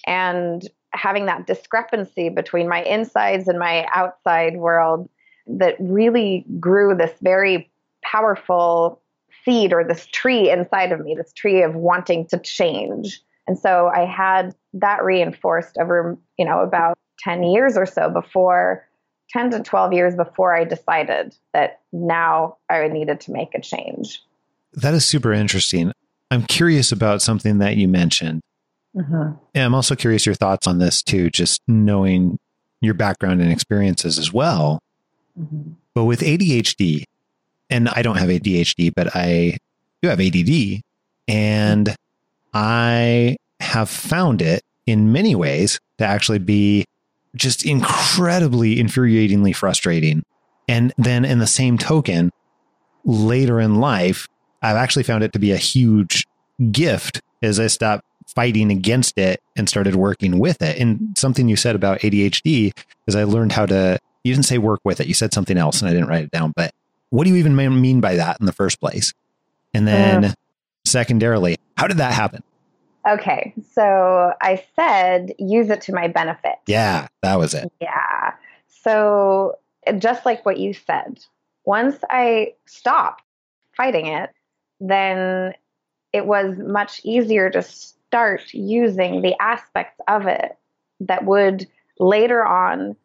and 0.06 0.66
having 0.94 1.26
that 1.26 1.46
discrepancy 1.46 2.30
between 2.30 2.66
my 2.66 2.82
insides 2.84 3.46
and 3.46 3.58
my 3.58 3.86
outside 3.92 4.56
world 4.56 5.10
that 5.46 5.76
really 5.78 6.46
grew 6.58 6.94
this 6.94 7.12
very 7.20 7.70
powerful 8.02 9.01
seed 9.44 9.72
or 9.72 9.84
this 9.84 10.06
tree 10.06 10.50
inside 10.50 10.92
of 10.92 11.00
me, 11.00 11.14
this 11.14 11.32
tree 11.32 11.62
of 11.62 11.74
wanting 11.74 12.26
to 12.28 12.38
change. 12.38 13.20
And 13.46 13.58
so 13.58 13.90
I 13.94 14.04
had 14.04 14.54
that 14.74 15.02
reinforced 15.04 15.76
over, 15.78 16.16
you 16.38 16.44
know, 16.44 16.60
about 16.60 16.96
10 17.20 17.42
years 17.42 17.76
or 17.76 17.86
so 17.86 18.08
before 18.08 18.86
10 19.30 19.50
to 19.50 19.60
12 19.60 19.92
years 19.92 20.14
before 20.14 20.54
I 20.54 20.64
decided 20.64 21.34
that 21.52 21.80
now 21.92 22.58
I 22.68 22.86
needed 22.88 23.20
to 23.22 23.32
make 23.32 23.54
a 23.54 23.60
change. 23.60 24.22
That 24.74 24.94
is 24.94 25.04
super 25.04 25.32
interesting. 25.32 25.92
I'm 26.30 26.44
curious 26.44 26.92
about 26.92 27.22
something 27.22 27.58
that 27.58 27.76
you 27.76 27.88
mentioned. 27.88 28.40
Mm-hmm. 28.96 29.32
And 29.54 29.64
I'm 29.64 29.74
also 29.74 29.94
curious 29.94 30.26
your 30.26 30.34
thoughts 30.34 30.66
on 30.66 30.78
this 30.78 31.02
too, 31.02 31.30
just 31.30 31.62
knowing 31.66 32.38
your 32.80 32.94
background 32.94 33.40
and 33.40 33.50
experiences 33.50 34.18
as 34.18 34.32
well. 34.32 34.80
Mm-hmm. 35.38 35.72
But 35.94 36.04
with 36.04 36.20
ADHD, 36.20 37.04
and 37.72 37.88
I 37.88 38.02
don't 38.02 38.18
have 38.18 38.28
ADHD, 38.28 38.92
but 38.94 39.16
I 39.16 39.56
do 40.02 40.08
have 40.08 40.20
ADD, 40.20 40.82
and 41.26 41.96
I 42.52 43.36
have 43.60 43.88
found 43.88 44.42
it 44.42 44.62
in 44.86 45.10
many 45.10 45.34
ways 45.34 45.80
to 45.98 46.04
actually 46.04 46.38
be 46.38 46.84
just 47.34 47.64
incredibly 47.64 48.76
infuriatingly 48.76 49.56
frustrating. 49.56 50.22
And 50.68 50.92
then 50.98 51.24
in 51.24 51.38
the 51.38 51.46
same 51.46 51.78
token, 51.78 52.30
later 53.04 53.58
in 53.58 53.76
life, 53.76 54.28
I've 54.60 54.76
actually 54.76 55.04
found 55.04 55.24
it 55.24 55.32
to 55.32 55.38
be 55.38 55.52
a 55.52 55.56
huge 55.56 56.26
gift 56.70 57.22
as 57.42 57.58
I 57.58 57.68
stopped 57.68 58.04
fighting 58.26 58.70
against 58.70 59.18
it 59.18 59.40
and 59.56 59.68
started 59.68 59.96
working 59.96 60.38
with 60.38 60.60
it. 60.62 60.78
And 60.78 61.16
something 61.16 61.48
you 61.48 61.56
said 61.56 61.74
about 61.74 62.00
ADHD 62.00 62.72
is 63.06 63.16
I 63.16 63.24
learned 63.24 63.52
how 63.52 63.66
to, 63.66 63.98
you 64.24 64.34
didn't 64.34 64.46
say 64.46 64.58
work 64.58 64.80
with 64.84 65.00
it. 65.00 65.06
You 65.06 65.14
said 65.14 65.32
something 65.32 65.56
else 65.56 65.80
and 65.80 65.88
I 65.88 65.92
didn't 65.92 66.08
write 66.08 66.24
it 66.24 66.30
down, 66.30 66.52
but 66.54 66.72
what 67.12 67.24
do 67.24 67.30
you 67.30 67.36
even 67.36 67.54
mean 67.54 68.00
by 68.00 68.16
that 68.16 68.38
in 68.40 68.46
the 68.46 68.52
first 68.52 68.80
place? 68.80 69.12
And 69.74 69.86
then 69.86 70.34
secondarily, 70.86 71.58
how 71.76 71.86
did 71.86 71.98
that 71.98 72.14
happen? 72.14 72.42
Okay. 73.06 73.52
So 73.72 74.32
I 74.40 74.64
said 74.74 75.34
use 75.38 75.68
it 75.68 75.82
to 75.82 75.92
my 75.92 76.08
benefit. 76.08 76.54
Yeah, 76.66 77.08
that 77.20 77.38
was 77.38 77.52
it. 77.52 77.70
Yeah. 77.82 78.32
So 78.68 79.58
just 79.98 80.24
like 80.24 80.46
what 80.46 80.58
you 80.58 80.72
said, 80.72 81.20
once 81.66 81.96
I 82.08 82.54
stopped 82.64 83.22
fighting 83.76 84.06
it, 84.06 84.30
then 84.80 85.52
it 86.14 86.24
was 86.24 86.56
much 86.56 87.02
easier 87.04 87.50
to 87.50 87.62
start 87.62 88.54
using 88.54 89.20
the 89.20 89.34
aspects 89.38 90.00
of 90.08 90.26
it 90.26 90.56
that 91.00 91.26
would 91.26 91.68
later 91.98 92.42
on 92.42 92.96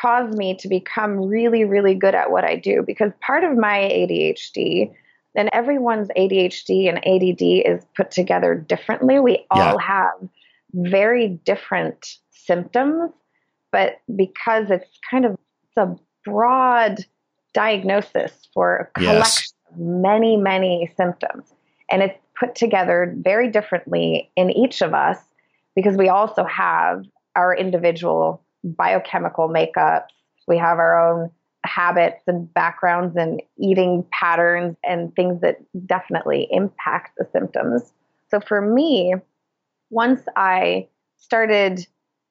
cause 0.00 0.34
me 0.34 0.56
to 0.56 0.68
become 0.68 1.18
really, 1.18 1.64
really 1.64 1.94
good 1.94 2.14
at 2.14 2.30
what 2.30 2.44
I 2.44 2.56
do. 2.56 2.82
Because 2.86 3.12
part 3.20 3.44
of 3.44 3.56
my 3.56 3.78
ADHD, 3.78 4.92
and 5.34 5.48
everyone's 5.52 6.08
ADHD 6.16 6.88
and 6.88 6.98
ADD 6.98 7.42
is 7.66 7.84
put 7.96 8.10
together 8.10 8.54
differently. 8.54 9.18
We 9.18 9.46
all 9.50 9.76
yeah. 9.78 9.86
have 9.86 10.28
very 10.74 11.28
different 11.44 12.16
symptoms, 12.30 13.10
but 13.70 14.00
because 14.14 14.70
it's 14.70 14.98
kind 15.10 15.24
of 15.24 15.38
a 15.76 15.88
broad 16.24 17.04
diagnosis 17.54 18.32
for 18.52 18.76
a 18.76 19.00
collection 19.00 19.22
yes. 19.24 19.52
of 19.70 19.78
many, 19.78 20.36
many 20.36 20.92
symptoms. 20.96 21.52
And 21.90 22.02
it's 22.02 22.18
put 22.38 22.54
together 22.54 23.14
very 23.18 23.50
differently 23.50 24.30
in 24.36 24.50
each 24.50 24.82
of 24.82 24.94
us 24.94 25.18
because 25.74 25.96
we 25.96 26.08
also 26.08 26.44
have 26.44 27.04
our 27.36 27.54
individual 27.54 28.42
biochemical 28.64 29.48
makeups. 29.48 30.08
We 30.46 30.58
have 30.58 30.78
our 30.78 30.98
own 30.98 31.30
habits 31.64 32.22
and 32.26 32.52
backgrounds 32.52 33.16
and 33.16 33.40
eating 33.58 34.04
patterns 34.10 34.76
and 34.84 35.14
things 35.14 35.40
that 35.40 35.58
definitely 35.86 36.48
impact 36.50 37.12
the 37.16 37.26
symptoms. 37.32 37.92
So 38.30 38.40
for 38.40 38.60
me, 38.60 39.14
once 39.90 40.22
I 40.36 40.88
started, 41.18 41.86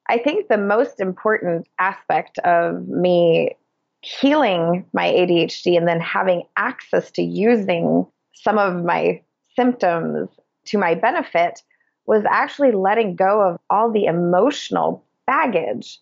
I 0.10 0.18
think 0.18 0.48
the 0.48 0.58
most 0.58 1.00
important 1.00 1.68
aspect 1.80 2.40
of 2.40 2.88
me 2.88 3.56
healing 4.02 4.86
my 4.94 5.08
ADHD 5.08 5.78
and 5.78 5.88
then 5.88 6.00
having 6.00 6.44
access 6.58 7.12
to 7.12 7.22
using 7.22 8.06
some 8.34 8.58
of 8.58 8.84
my 8.84 9.22
symptoms 9.56 10.30
to 10.66 10.78
my 10.78 10.96
benefit 10.96 11.62
was 12.08 12.24
actually 12.30 12.72
letting 12.72 13.16
go 13.16 13.42
of 13.42 13.60
all 13.70 13.92
the 13.92 14.06
emotional 14.06 15.06
baggage 15.28 16.00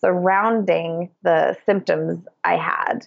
surrounding 0.00 1.10
the 1.22 1.56
symptoms 1.66 2.24
I 2.44 2.56
had 2.56 3.06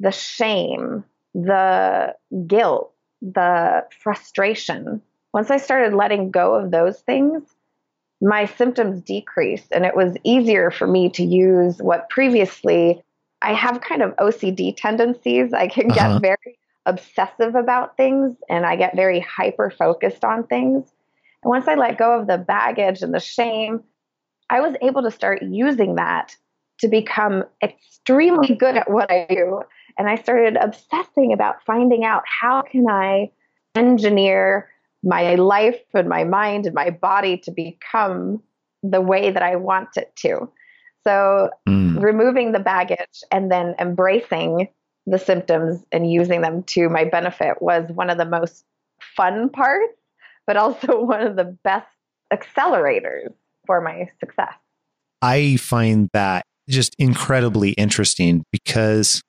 the 0.00 0.10
shame, 0.10 1.04
the 1.34 2.14
guilt, 2.46 2.92
the 3.20 3.86
frustration. 4.02 5.02
Once 5.32 5.50
I 5.50 5.58
started 5.58 5.94
letting 5.94 6.30
go 6.30 6.54
of 6.54 6.70
those 6.70 6.98
things, 7.00 7.42
my 8.22 8.46
symptoms 8.46 9.02
decreased 9.02 9.68
and 9.72 9.84
it 9.84 9.94
was 9.94 10.16
easier 10.24 10.70
for 10.70 10.86
me 10.86 11.10
to 11.10 11.22
use 11.22 11.78
what 11.78 12.10
previously 12.10 13.02
I 13.42 13.54
have 13.54 13.80
kind 13.80 14.02
of 14.02 14.16
OCD 14.16 14.74
tendencies. 14.76 15.52
I 15.52 15.68
can 15.68 15.90
uh-huh. 15.90 16.18
get 16.18 16.22
very 16.22 16.58
obsessive 16.86 17.54
about 17.54 17.96
things 17.96 18.36
and 18.48 18.66
I 18.66 18.76
get 18.76 18.96
very 18.96 19.20
hyper 19.20 19.70
focused 19.70 20.24
on 20.24 20.46
things. 20.46 20.90
And 21.42 21.50
once 21.50 21.68
I 21.68 21.74
let 21.74 21.98
go 21.98 22.18
of 22.18 22.26
the 22.26 22.38
baggage 22.38 23.02
and 23.02 23.14
the 23.14 23.20
shame, 23.20 23.82
I 24.50 24.60
was 24.60 24.74
able 24.82 25.02
to 25.02 25.10
start 25.10 25.42
using 25.42 25.94
that 25.94 26.36
to 26.80 26.88
become 26.88 27.44
extremely 27.62 28.54
good 28.54 28.76
at 28.76 28.90
what 28.90 29.10
I 29.10 29.26
do. 29.30 29.62
And 29.96 30.08
I 30.08 30.16
started 30.16 30.56
obsessing 30.56 31.32
about 31.32 31.62
finding 31.64 32.04
out 32.04 32.24
how 32.26 32.62
can 32.62 32.88
I 32.88 33.30
engineer 33.74 34.68
my 35.02 35.36
life 35.36 35.80
and 35.94 36.08
my 36.08 36.24
mind 36.24 36.66
and 36.66 36.74
my 36.74 36.90
body 36.90 37.38
to 37.38 37.50
become 37.50 38.42
the 38.82 39.00
way 39.00 39.30
that 39.30 39.42
I 39.42 39.56
want 39.56 39.96
it 39.96 40.12
to. 40.16 40.50
So, 41.04 41.50
mm. 41.68 42.02
removing 42.02 42.52
the 42.52 42.58
baggage 42.58 43.22
and 43.30 43.50
then 43.50 43.74
embracing 43.78 44.68
the 45.06 45.18
symptoms 45.18 45.82
and 45.92 46.10
using 46.10 46.42
them 46.42 46.62
to 46.64 46.88
my 46.88 47.04
benefit 47.04 47.62
was 47.62 47.90
one 47.90 48.10
of 48.10 48.18
the 48.18 48.26
most 48.26 48.64
fun 49.16 49.48
parts, 49.48 49.98
but 50.46 50.56
also 50.56 51.00
one 51.04 51.22
of 51.22 51.36
the 51.36 51.56
best 51.64 51.86
accelerators 52.32 53.32
for 53.66 53.80
my 53.80 54.10
success. 54.20 54.54
I 55.22 55.56
find 55.56 56.08
that 56.12 56.44
just 56.68 56.94
incredibly 56.98 57.72
interesting 57.72 58.44
because 58.52 59.22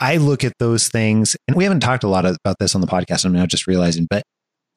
I 0.00 0.16
look 0.18 0.44
at 0.44 0.52
those 0.58 0.88
things, 0.88 1.36
and 1.46 1.56
we 1.56 1.64
haven't 1.64 1.80
talked 1.80 2.04
a 2.04 2.08
lot 2.08 2.24
about 2.24 2.58
this 2.58 2.74
on 2.74 2.80
the 2.80 2.86
podcast. 2.86 3.24
I'm 3.24 3.32
now 3.32 3.46
just 3.46 3.66
realizing, 3.66 4.06
but 4.08 4.22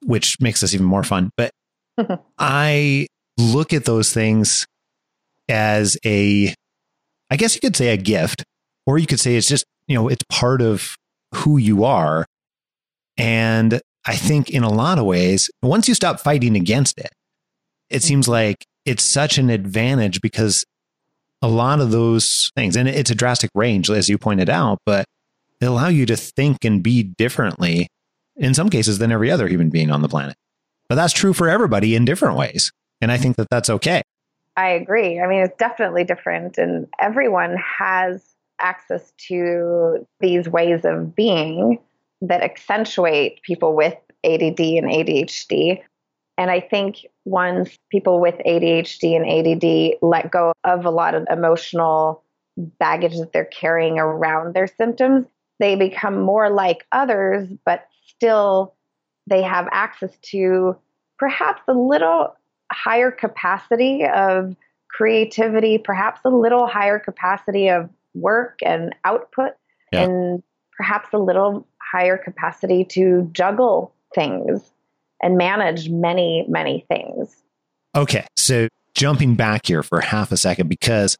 which 0.06 0.38
makes 0.39 0.62
this 0.62 0.74
even 0.74 0.86
more 0.86 1.03
fun. 1.03 1.29
But 1.38 1.51
I 2.38 3.08
look 3.38 3.74
at 3.74 3.86
those 3.86 4.13
things 4.13 4.65
as 5.48 5.98
a, 6.06 6.53
I 7.29 7.36
guess 7.36 7.56
you 7.56 7.62
could 7.62 7.75
say 7.75 7.89
a 7.89 7.98
gift, 7.98 8.44
or 8.86 8.98
you 8.98 9.08
could 9.08 9.20
say 9.20 9.36
it's 9.36 9.48
just 9.48 9.65
you 9.89 9.96
know, 9.96 10.08
it's 10.08 10.24
part 10.29 10.62
of 10.62 10.96
who 11.34 11.58
you 11.58 11.84
are. 11.84 12.25
And 13.18 13.82
I 14.06 14.15
think 14.15 14.50
in 14.51 14.63
a 14.63 14.72
lot 14.72 15.00
of 15.00 15.06
ways, 15.06 15.50
once 15.62 15.89
you 15.89 15.96
stop 15.96 16.22
fighting 16.22 16.56
against 16.56 16.98
it, 17.00 17.12
it 17.89 17.98
mm-hmm. 17.98 18.08
seems 18.08 18.27
like 18.29 18.65
it's 18.86 19.03
such 19.03 19.38
an 19.38 19.50
advantage 19.50 20.21
because 20.21 20.65
a 21.41 21.48
lot 21.48 21.79
of 21.79 21.91
those 21.91 22.51
things, 22.55 22.75
and 22.75 22.88
it's 22.88 23.12
a 23.12 23.15
drastic 23.15 23.50
range, 23.55 23.89
as 23.89 24.09
you 24.09 24.17
pointed 24.17 24.50
out, 24.50 24.79
but 24.86 25.05
they 25.59 25.67
allow 25.67 25.88
you 25.88 26.05
to 26.05 26.15
think 26.15 26.65
and 26.65 26.83
be 26.83 27.03
differently 27.03 27.88
in 28.36 28.53
some 28.53 28.69
cases 28.69 28.98
than 28.98 29.12
every 29.12 29.29
other 29.29 29.48
human 29.48 29.69
being 29.69 29.91
on 29.91 30.01
the 30.01 30.09
planet. 30.09 30.36
But 30.88 30.95
that's 30.95 31.13
true 31.13 31.33
for 31.33 31.48
everybody 31.48 31.95
in 31.95 32.05
different 32.05 32.38
ways. 32.38 32.71
And 33.01 33.12
I 33.12 33.17
think 33.17 33.38
that 33.38 33.50
that's 33.50 33.69
okay. 33.69 34.01
I 34.57 34.69
agree. 34.69 35.21
I 35.21 35.27
mean, 35.27 35.41
it's 35.41 35.55
definitely 35.57 36.03
different, 36.03 36.57
and 36.57 36.88
everyone 37.00 37.55
has 37.57 38.24
access 38.59 39.13
to 39.27 40.05
these 40.19 40.50
ways 40.50 40.83
of 40.83 41.15
being 41.15 41.79
that 42.21 42.41
accentuate 42.41 43.41
people 43.43 43.74
with 43.74 43.95
ADD 44.25 44.59
and 44.59 44.88
ADHD. 44.88 45.81
And 46.39 46.50
I 46.50 46.62
think 46.62 47.05
once 47.25 47.77
people 47.91 48.22
with 48.22 48.36
ADHD 48.46 49.13
and 49.13 49.27
ADD 49.27 49.98
let 50.01 50.31
go 50.31 50.53
of 50.63 50.86
a 50.86 50.89
lot 50.89 51.13
of 51.13 51.27
emotional 51.29 52.24
baggage 52.55 53.17
that 53.17 53.34
they're 53.34 53.43
carrying 53.43 54.00
around 54.00 54.53
their 54.53 54.67
symptoms, 54.67 55.25
they 55.60 55.75
become 55.75 56.22
more 56.22 56.50
like 56.50 56.88
others, 56.93 57.50
but 57.65 57.88
still 58.08 58.74
they 59.27 59.41
have 59.41 59.67
access 59.74 60.15
to 60.31 60.77
perhaps 61.17 61.62
a 61.67 61.74
little 61.74 62.34
higher 62.72 63.12
capacity 63.12 64.05
of 64.05 64.55
creativity, 64.89 65.77
perhaps 65.77 66.22
a 66.24 66.29
little 66.29 66.67
higher 66.67 67.00
capacity 67.00 67.67
of 67.67 67.89
work 68.13 68.60
and 68.65 68.96
output, 69.03 69.51
yeah. 69.91 70.03
and 70.03 70.41
perhaps 70.77 71.10
a 71.12 71.17
little 71.17 71.67
higher 71.81 72.17
capacity 72.17 72.86
to 72.86 73.29
juggle 73.34 73.93
things 74.15 74.72
and 75.21 75.38
manage 75.38 75.89
many, 75.89 76.45
many 76.47 76.85
things. 76.88 77.35
Okay. 77.95 78.25
So 78.35 78.67
jumping 78.93 79.35
back 79.35 79.67
here 79.67 79.83
for 79.83 80.01
half 80.01 80.31
a 80.31 80.38
second, 80.38 80.69
because 80.69 81.17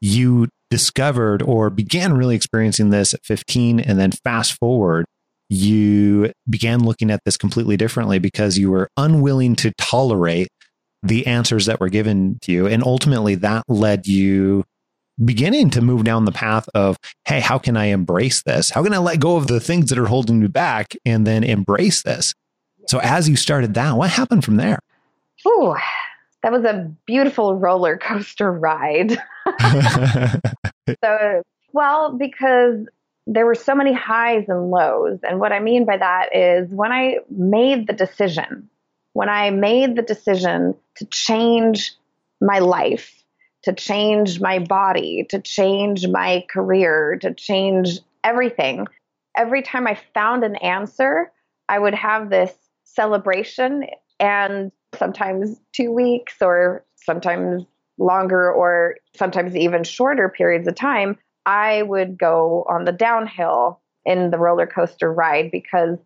you 0.00 0.48
discovered 0.70 1.42
or 1.42 1.70
began 1.70 2.14
really 2.14 2.36
experiencing 2.36 2.90
this 2.90 3.14
at 3.14 3.24
15 3.24 3.80
and 3.80 3.98
then 3.98 4.12
fast 4.12 4.54
forward 4.54 5.06
you 5.48 6.30
began 6.48 6.84
looking 6.84 7.10
at 7.10 7.24
this 7.24 7.38
completely 7.38 7.76
differently 7.76 8.18
because 8.18 8.58
you 8.58 8.70
were 8.70 8.90
unwilling 8.98 9.56
to 9.56 9.72
tolerate 9.78 10.48
the 11.02 11.26
answers 11.26 11.66
that 11.66 11.80
were 11.80 11.88
given 11.88 12.38
to 12.42 12.52
you 12.52 12.66
and 12.66 12.82
ultimately 12.84 13.34
that 13.34 13.64
led 13.68 14.06
you 14.06 14.62
beginning 15.24 15.70
to 15.70 15.80
move 15.80 16.04
down 16.04 16.26
the 16.26 16.32
path 16.32 16.68
of 16.74 16.96
hey 17.24 17.40
how 17.40 17.56
can 17.58 17.76
i 17.76 17.86
embrace 17.86 18.42
this 18.42 18.70
how 18.70 18.82
can 18.82 18.92
i 18.92 18.98
let 18.98 19.20
go 19.20 19.36
of 19.36 19.46
the 19.46 19.60
things 19.60 19.88
that 19.88 19.98
are 19.98 20.06
holding 20.06 20.40
me 20.40 20.48
back 20.48 20.94
and 21.06 21.26
then 21.26 21.42
embrace 21.42 22.02
this 22.02 22.34
so 22.88 22.98
as 22.98 23.28
you 23.28 23.36
started 23.36 23.74
that 23.74 23.96
what 23.96 24.10
happened 24.10 24.44
from 24.44 24.56
there 24.56 24.78
Ooh, 25.46 25.74
that 26.42 26.52
was 26.52 26.64
a 26.64 26.90
beautiful 27.06 27.54
roller 27.54 27.96
coaster 28.02 28.50
ride. 28.52 29.18
so, 31.04 31.42
well, 31.72 32.16
because 32.16 32.86
there 33.26 33.46
were 33.46 33.54
so 33.54 33.74
many 33.74 33.92
highs 33.92 34.44
and 34.48 34.70
lows. 34.70 35.18
And 35.22 35.38
what 35.38 35.52
I 35.52 35.60
mean 35.60 35.84
by 35.84 35.98
that 35.98 36.34
is 36.34 36.70
when 36.70 36.92
I 36.92 37.18
made 37.30 37.86
the 37.86 37.92
decision, 37.92 38.68
when 39.12 39.28
I 39.28 39.50
made 39.50 39.96
the 39.96 40.02
decision 40.02 40.74
to 40.96 41.04
change 41.06 41.94
my 42.40 42.60
life, 42.60 43.22
to 43.64 43.72
change 43.74 44.40
my 44.40 44.60
body, 44.60 45.26
to 45.30 45.40
change 45.40 46.06
my 46.06 46.44
career, 46.48 47.18
to 47.20 47.34
change 47.34 47.98
everything, 48.24 48.86
every 49.36 49.62
time 49.62 49.86
I 49.86 49.98
found 50.14 50.44
an 50.44 50.56
answer, 50.56 51.30
I 51.68 51.78
would 51.78 51.94
have 51.94 52.30
this 52.30 52.54
celebration 52.94 53.84
and 54.18 54.72
sometimes 54.94 55.60
two 55.72 55.92
weeks 55.92 56.36
or 56.40 56.84
sometimes 56.96 57.64
longer 57.98 58.50
or 58.50 58.96
sometimes 59.16 59.56
even 59.56 59.84
shorter 59.84 60.28
periods 60.28 60.68
of 60.68 60.74
time, 60.74 61.16
I 61.46 61.82
would 61.82 62.18
go 62.18 62.64
on 62.68 62.84
the 62.84 62.92
downhill 62.92 63.80
in 64.04 64.30
the 64.30 64.38
roller 64.38 64.66
coaster 64.66 65.12
ride 65.12 65.50
because 65.50 65.98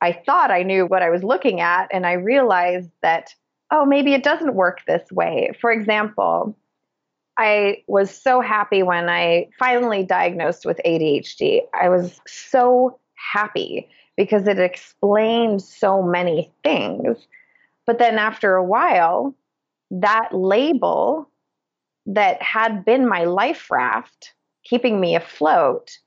I 0.00 0.12
thought 0.12 0.50
I 0.50 0.62
knew 0.62 0.86
what 0.86 1.02
I 1.02 1.10
was 1.10 1.22
looking 1.22 1.60
at 1.60 1.88
and 1.92 2.06
I 2.06 2.14
realized 2.14 2.90
that, 3.02 3.34
oh, 3.70 3.84
maybe 3.84 4.12
it 4.12 4.22
doesn't 4.22 4.54
work 4.54 4.80
this 4.86 5.10
way. 5.10 5.50
For 5.60 5.70
example, 5.70 6.56
I 7.38 7.82
was 7.86 8.14
so 8.14 8.40
happy 8.40 8.82
when 8.82 9.08
I 9.08 9.48
finally 9.58 10.04
diagnosed 10.04 10.64
with 10.64 10.80
ADHD. 10.84 11.60
I 11.72 11.88
was 11.88 12.20
so 12.26 12.98
happy 13.14 13.88
because 14.16 14.46
it 14.46 14.58
explained 14.58 15.62
so 15.62 16.02
many 16.02 16.52
things. 16.62 17.26
But 17.86 17.98
then 17.98 18.18
after 18.18 18.54
a 18.54 18.64
while, 18.64 19.34
that 19.90 20.34
label 20.34 21.28
that 22.06 22.42
had 22.42 22.84
been 22.84 23.08
my 23.08 23.24
life 23.24 23.70
raft, 23.70 24.32
keeping 24.64 25.00
me 25.00 25.14
afloat, 25.14 25.98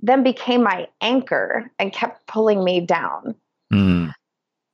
then 0.00 0.22
became 0.22 0.62
my 0.62 0.88
anchor 1.00 1.70
and 1.78 1.92
kept 1.92 2.26
pulling 2.26 2.62
me 2.62 2.80
down. 2.80 3.34
Mm. 3.72 4.12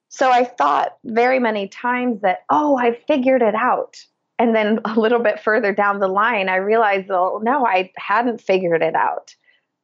So 0.08 0.30
I 0.30 0.44
thought 0.44 0.96
very 1.04 1.38
many 1.38 1.68
times 1.68 2.20
that, 2.22 2.40
oh, 2.50 2.76
I 2.76 2.98
figured 3.06 3.42
it 3.42 3.54
out. 3.54 3.96
And 4.38 4.54
then 4.54 4.80
a 4.84 4.98
little 4.98 5.20
bit 5.20 5.40
further 5.40 5.72
down 5.72 6.00
the 6.00 6.08
line, 6.08 6.48
I 6.48 6.56
realized, 6.56 7.08
well, 7.08 7.40
no, 7.42 7.64
I 7.64 7.92
hadn't 7.96 8.40
figured 8.40 8.82
it 8.82 8.94
out 8.94 9.34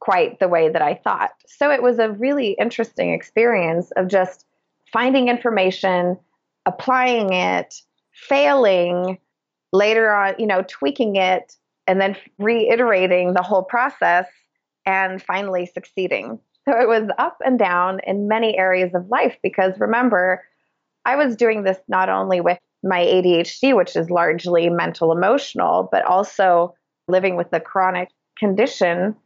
quite 0.00 0.38
the 0.38 0.48
way 0.48 0.68
that 0.68 0.82
I 0.82 0.94
thought. 0.94 1.30
So 1.46 1.70
it 1.70 1.82
was 1.82 1.98
a 1.98 2.10
really 2.10 2.52
interesting 2.60 3.12
experience 3.12 3.90
of 3.96 4.08
just 4.08 4.44
finding 4.92 5.28
information, 5.28 6.18
applying 6.66 7.32
it, 7.32 7.82
failing, 8.12 9.18
later 9.72 10.12
on, 10.12 10.34
you 10.38 10.46
know, 10.46 10.64
tweaking 10.66 11.16
it, 11.16 11.56
and 11.86 12.00
then 12.00 12.16
reiterating 12.38 13.34
the 13.34 13.42
whole 13.42 13.62
process 13.62 14.26
and 14.86 15.22
finally 15.22 15.66
succeeding. 15.66 16.38
So 16.68 16.78
it 16.78 16.88
was 16.88 17.08
up 17.18 17.38
and 17.44 17.58
down 17.58 18.00
in 18.06 18.28
many 18.28 18.58
areas 18.58 18.94
of 18.94 19.08
life 19.08 19.36
because 19.42 19.78
remember, 19.78 20.44
I 21.04 21.16
was 21.16 21.36
doing 21.36 21.62
this 21.62 21.78
not 21.88 22.10
only 22.10 22.40
with 22.40 22.58
my 22.82 23.00
ADHD, 23.00 23.74
which 23.74 23.96
is 23.96 24.10
largely 24.10 24.68
mental 24.68 25.10
emotional, 25.10 25.88
but 25.90 26.04
also 26.04 26.74
living 27.08 27.36
with 27.36 27.48
a 27.52 27.60
chronic 27.60 28.10
condition. 28.38 29.16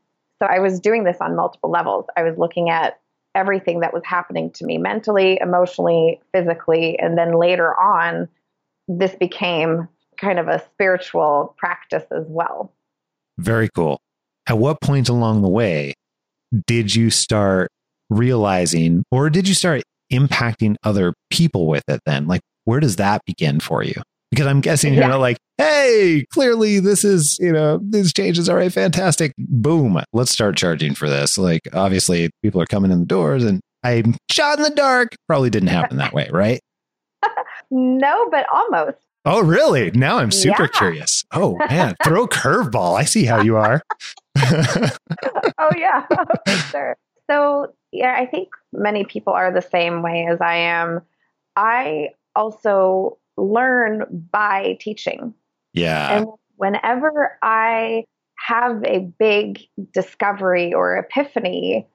So 0.42 0.48
I 0.48 0.59
was 0.59 0.81
doing 0.81 1.05
this 1.05 1.18
on 1.20 1.37
multiple 1.37 1.70
levels. 1.70 2.07
I 2.16 2.24
was 2.24 2.37
looking 2.37 2.68
at 2.68 2.98
everything 3.33 3.78
that 3.78 3.94
was 3.94 4.02
happening 4.05 4.50
to 4.55 4.66
me 4.66 4.76
mentally, 4.76 5.38
emotionally, 5.40 6.20
physically. 6.35 6.98
And 6.98 7.16
then 7.16 7.38
later 7.38 7.78
on, 7.78 8.28
this 8.88 9.14
became 9.14 9.88
kind 10.20 10.40
of 10.40 10.48
a 10.48 10.61
spiritual 10.72 11.55
practice 11.59 12.02
as 12.11 12.24
well. 12.26 12.72
Very 13.38 13.68
cool. 13.72 14.00
At 14.48 14.59
what 14.59 14.81
point 14.81 15.09
along 15.09 15.42
the 15.42 15.48
way 15.48 15.94
did 16.66 16.92
you 16.92 17.09
start 17.11 17.70
realizing, 18.11 19.05
or 19.12 19.31
did 19.31 19.46
you 19.46 19.55
start 19.55 19.83
impacting 20.12 20.74
other 20.83 21.14
people 21.31 21.68
with 21.68 21.85
it 21.87 22.00
then? 22.05 22.26
Like, 22.26 22.40
where 22.64 22.81
does 22.81 22.96
that 22.96 23.22
begin 23.24 23.61
for 23.61 23.85
you? 23.85 23.94
Because 24.32 24.46
I'm 24.46 24.62
guessing, 24.62 24.94
yeah. 24.94 25.02
you 25.02 25.08
know, 25.08 25.18
like, 25.18 25.36
hey, 25.58 26.24
clearly 26.32 26.80
this 26.80 27.04
is, 27.04 27.36
you 27.38 27.52
know, 27.52 27.78
these 27.82 28.14
changes 28.14 28.48
are 28.48 28.58
a 28.58 28.70
fantastic. 28.70 29.34
Boom, 29.36 30.02
let's 30.14 30.30
start 30.30 30.56
charging 30.56 30.94
for 30.94 31.06
this. 31.06 31.36
Like, 31.36 31.68
obviously, 31.74 32.30
people 32.42 32.58
are 32.62 32.66
coming 32.66 32.90
in 32.90 33.00
the 33.00 33.06
doors 33.06 33.44
and 33.44 33.60
I'm 33.84 34.16
shot 34.30 34.56
in 34.56 34.64
the 34.64 34.70
dark. 34.70 35.14
Probably 35.28 35.50
didn't 35.50 35.68
happen 35.68 35.98
that 35.98 36.14
way, 36.14 36.30
right? 36.32 36.60
no, 37.70 38.28
but 38.30 38.46
almost. 38.52 38.96
Oh, 39.24 39.42
really? 39.42 39.90
Now 39.92 40.16
I'm 40.16 40.32
super 40.32 40.62
yeah. 40.62 40.78
curious. 40.78 41.24
Oh, 41.30 41.58
man, 41.70 41.94
throw 42.04 42.26
curveball. 42.26 42.98
I 42.98 43.04
see 43.04 43.24
how 43.24 43.42
you 43.42 43.56
are. 43.56 43.82
oh, 45.58 45.70
yeah, 45.76 46.06
sure. 46.70 46.96
So, 47.30 47.72
yeah, 47.92 48.16
I 48.18 48.26
think 48.26 48.48
many 48.72 49.04
people 49.04 49.32
are 49.32 49.52
the 49.52 49.62
same 49.62 50.02
way 50.02 50.26
as 50.26 50.40
I 50.40 50.54
am. 50.56 51.02
I 51.54 52.08
also 52.34 53.18
learn 53.36 54.04
by 54.30 54.76
teaching. 54.80 55.34
Yeah. 55.72 56.16
And 56.16 56.26
whenever 56.56 57.38
I 57.42 58.04
have 58.36 58.82
a 58.84 59.00
big 59.00 59.60
discovery 59.92 60.74
or 60.74 60.96
epiphany, 60.96 61.86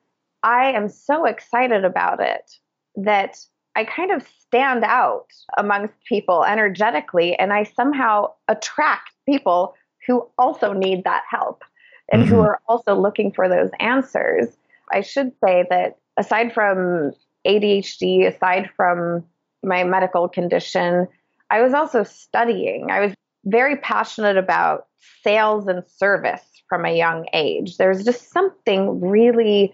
I 0.44 0.72
am 0.72 0.90
so 0.90 1.26
excited 1.26 1.84
about 1.84 2.20
it 2.22 2.52
that 2.96 3.38
I 3.76 3.84
kind 3.84 4.12
of 4.12 4.28
stand 4.40 4.84
out 4.84 5.28
amongst 5.58 5.94
people 6.08 6.44
energetically 6.44 7.36
and 7.36 7.54
I 7.54 7.64
somehow 7.64 8.32
attract 8.48 9.12
people 9.28 9.76
who 10.08 10.28
also 10.38 10.74
need 10.74 11.04
that 11.04 11.24
help 11.30 11.64
and 12.12 12.24
mm-hmm. 12.24 12.34
who 12.34 12.40
are 12.40 12.60
also 12.68 12.96
looking 12.96 13.32
for 13.32 13.50
those 13.50 13.70
answers. 13.80 14.48
I 14.92 15.02
should 15.02 15.32
say 15.44 15.66
that 15.70 15.98
aside 16.18 16.54
from 16.54 17.12
ADHD, 17.46 18.26
aside 18.26 18.70
from 18.76 19.24
my 19.64 19.84
medical 19.84 20.28
condition, 20.28 21.08
I 21.50 21.62
was 21.62 21.74
also 21.74 22.04
studying. 22.04 22.92
I 22.92 23.00
was 23.00 23.14
very 23.46 23.78
passionate 23.78 24.38
about 24.38 24.88
sales 25.24 25.68
and 25.68 25.84
service 25.88 26.44
from 26.70 26.86
a 26.86 26.96
young 26.96 27.26
age. 27.34 27.78
There's 27.78 28.04
just 28.04 28.32
something 28.32 29.00
really 29.00 29.74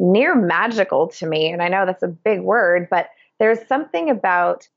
near 0.00 0.34
magical 0.34 1.08
to 1.08 1.26
me. 1.26 1.50
And 1.52 1.62
I 1.62 1.68
know 1.68 1.86
that's 1.86 2.02
a 2.02 2.08
big 2.08 2.40
word, 2.40 2.88
but 2.90 3.10
there's 3.38 3.66
something 3.68 4.10
about 4.10 4.68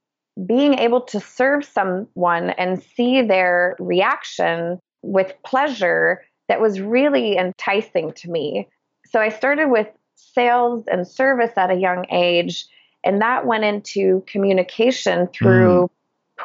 being 0.46 0.76
able 0.76 1.02
to 1.02 1.20
serve 1.20 1.66
someone 1.66 2.52
and 2.52 2.82
see 2.82 3.24
their 3.24 3.76
reaction 3.80 4.80
with 5.02 5.34
pleasure 5.44 6.24
that 6.48 6.62
was 6.62 6.80
really 6.80 7.38
enticing 7.38 8.14
to 8.14 8.30
me. 8.30 8.68
So 9.06 9.20
I 9.20 9.30
started 9.30 9.70
with 9.70 9.88
sales 10.16 10.86
and 10.88 11.08
service 11.08 11.52
at 11.58 11.72
a 11.72 11.76
young 11.76 12.06
age, 12.12 12.66
and 13.04 13.22
that 13.22 13.46
went 13.46 13.64
into 13.64 14.24
communication 14.28 15.28
through 15.28 15.84
mm. 15.84 15.90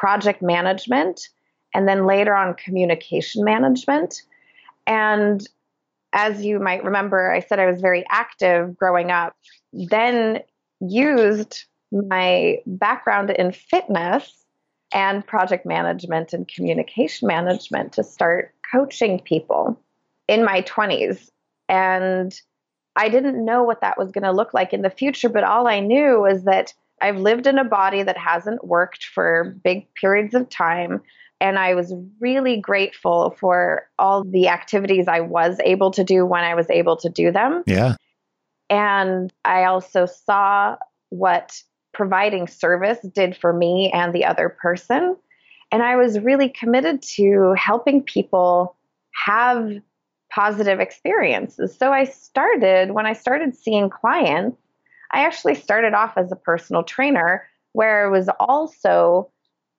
Project 0.03 0.41
management 0.41 1.29
and 1.73 1.87
then 1.87 2.05
later 2.05 2.35
on 2.35 2.53
communication 2.55 3.41
management. 3.41 4.21
And 4.85 5.41
as 6.11 6.43
you 6.43 6.59
might 6.59 6.83
remember, 6.83 7.31
I 7.31 7.39
said 7.39 7.57
I 7.57 7.71
was 7.71 7.79
very 7.79 8.03
active 8.09 8.75
growing 8.75 9.11
up, 9.11 9.33
then 9.71 10.41
used 10.81 11.63
my 11.93 12.57
background 12.65 13.29
in 13.29 13.53
fitness 13.53 14.29
and 14.91 15.25
project 15.25 15.65
management 15.65 16.33
and 16.33 16.49
communication 16.49 17.29
management 17.29 17.93
to 17.93 18.03
start 18.03 18.53
coaching 18.69 19.21
people 19.21 19.79
in 20.27 20.43
my 20.43 20.63
20s. 20.63 21.29
And 21.69 22.37
I 22.97 23.07
didn't 23.07 23.45
know 23.45 23.63
what 23.63 23.79
that 23.79 23.97
was 23.97 24.11
going 24.11 24.25
to 24.25 24.33
look 24.33 24.53
like 24.53 24.73
in 24.73 24.81
the 24.81 24.89
future, 24.89 25.29
but 25.29 25.45
all 25.45 25.65
I 25.65 25.79
knew 25.79 26.19
was 26.19 26.43
that 26.43 26.73
I've 27.03 27.17
lived 27.17 27.47
in 27.47 27.59
a 27.59 27.65
body 27.65 28.01
that 28.01 28.17
hasn't 28.17 28.65
worked 28.65 29.03
for 29.03 29.55
big 29.61 29.93
periods 29.95 30.33
of 30.33 30.49
time. 30.49 31.01
And 31.41 31.59
I 31.59 31.73
was 31.73 31.93
really 32.21 32.55
grateful 32.55 33.35
for 33.37 33.89
all 33.99 34.23
the 34.23 34.47
activities 34.47 35.09
I 35.09 35.19
was 35.19 35.57
able 35.65 35.91
to 35.91 36.03
do 36.05 36.25
when 36.25 36.45
I 36.45 36.55
was 36.55 36.69
able 36.69 36.95
to 36.97 37.09
do 37.09 37.29
them. 37.29 37.63
Yeah. 37.67 37.95
And 38.69 39.33
I 39.43 39.65
also 39.65 40.05
saw 40.05 40.77
what 41.09 41.61
providing 41.93 42.47
service 42.47 42.99
did 43.13 43.35
for 43.35 43.51
me 43.51 43.91
and 43.93 44.13
the 44.13 44.23
other 44.23 44.55
person. 44.61 45.17
And 45.73 45.83
I 45.83 45.97
was 45.97 46.19
really 46.19 46.47
committed 46.47 47.01
to 47.15 47.53
helping 47.57 48.01
people 48.01 48.77
have 49.25 49.73
positive 50.33 50.79
experiences. 50.79 51.77
So 51.77 51.91
I 51.91 52.05
started, 52.05 52.91
when 52.91 53.05
I 53.05 53.13
started 53.13 53.55
seeing 53.55 53.89
clients, 53.89 54.57
I 55.13 55.21
actually 55.25 55.55
started 55.55 55.93
off 55.93 56.17
as 56.17 56.31
a 56.31 56.35
personal 56.35 56.83
trainer 56.83 57.47
where 57.73 58.07
I 58.07 58.09
was 58.09 58.29
also 58.39 59.29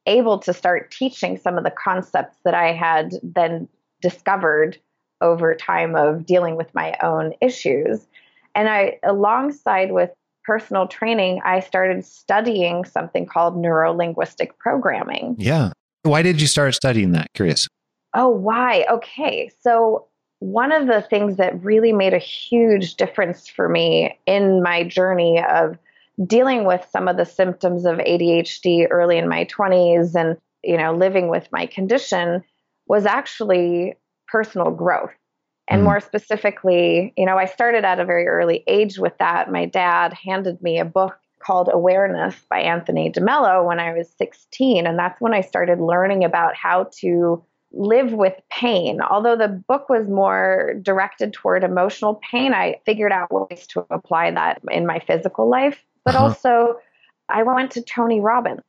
able 0.07 0.39
to 0.39 0.53
start 0.53 0.91
teaching 0.91 1.37
some 1.37 1.59
of 1.59 1.65
the 1.65 1.71
concepts 1.71 2.39
that 2.45 2.55
I 2.55 2.73
had 2.73 3.15
then 3.23 3.69
discovered 4.01 4.79
over 5.21 5.55
time 5.55 5.97
of 5.97 6.27
dealing 6.27 6.57
with 6.57 6.75
my 6.75 6.95
own 7.03 7.33
issues. 7.41 8.07
And 8.55 8.69
I, 8.69 8.99
alongside 9.03 9.93
with 9.93 10.11
personal 10.45 10.87
training, 10.87 11.41
I 11.45 11.61
started 11.61 12.05
studying 12.05 12.85
something 12.85 13.27
called 13.27 13.57
neuro 13.57 13.93
linguistic 13.93 14.59
programming. 14.59 15.37
Yeah. 15.39 15.73
Why 16.03 16.23
did 16.23 16.41
you 16.41 16.47
start 16.47 16.75
studying 16.75 17.13
that? 17.13 17.29
Curious. 17.35 17.67
Oh, 18.13 18.29
why? 18.29 18.87
Okay. 18.91 19.51
So, 19.63 20.07
one 20.41 20.73
of 20.73 20.87
the 20.87 21.03
things 21.03 21.37
that 21.37 21.63
really 21.63 21.93
made 21.93 22.15
a 22.15 22.19
huge 22.19 22.97
difference 22.97 23.49
for 23.49 23.69
me 23.69 24.19
in 24.27 24.63
my 24.63 24.85
journey 24.85 25.43
of 25.43 25.79
dealing 26.27 26.65
with 26.65 26.87
some 26.91 27.09
of 27.09 27.17
the 27.17 27.25
symptoms 27.25 27.85
of 27.85 27.99
ADHD 27.99 28.87
early 28.91 29.19
in 29.19 29.29
my 29.29 29.47
20s 29.47 30.15
and, 30.15 30.37
you 30.63 30.77
know, 30.77 30.95
living 30.95 31.29
with 31.29 31.49
my 31.51 31.67
condition 31.67 32.43
was 32.87 33.07
actually 33.07 33.95
personal 34.29 34.71
growth. 34.71 35.11
And 35.69 35.81
mm. 35.81 35.85
more 35.85 36.01
specifically, 36.01 37.13
you 37.17 37.27
know, 37.27 37.39
I 37.39 37.47
started 37.47 37.85
at 37.85 38.01
a 38.01 38.05
very 38.05 38.27
early 38.27 38.63
age 38.67 38.99
with 38.99 39.17
that. 39.19 39.51
My 39.51 39.65
dad 39.65 40.13
handed 40.13 40.63
me 40.63 40.79
a 40.79 40.85
book 40.85 41.19
called 41.41 41.69
Awareness 41.73 42.35
by 42.49 42.61
Anthony 42.61 43.11
DeMello 43.11 43.67
when 43.67 43.81
I 43.81 43.93
was 43.93 44.09
16. 44.19 44.87
And 44.87 44.99
that's 44.99 45.21
when 45.21 45.35
I 45.35 45.41
started 45.41 45.81
learning 45.81 46.25
about 46.25 46.55
how 46.55 46.91
to 47.01 47.43
live 47.77 48.13
with 48.13 48.35
pain. 48.51 49.01
Although 49.01 49.37
the 49.37 49.49
book 49.49 49.89
was 49.89 50.09
more 50.09 50.75
directed 50.83 51.33
toward 51.33 51.65
emotional 51.65 52.21
pain, 52.31 52.55
I 52.55 52.81
figured 52.87 53.13
out 53.13 53.33
ways 53.33 53.67
to 53.69 53.87
apply 53.91 54.31
that 54.33 54.61
in 54.71 54.87
my 54.87 55.01
physical 55.01 55.49
life. 55.49 55.83
But 56.05 56.15
uh-huh. 56.15 56.25
also, 56.25 56.81
I 57.29 57.43
went 57.43 57.73
to 57.73 57.83
Tony 57.83 58.21
Robbins 58.21 58.63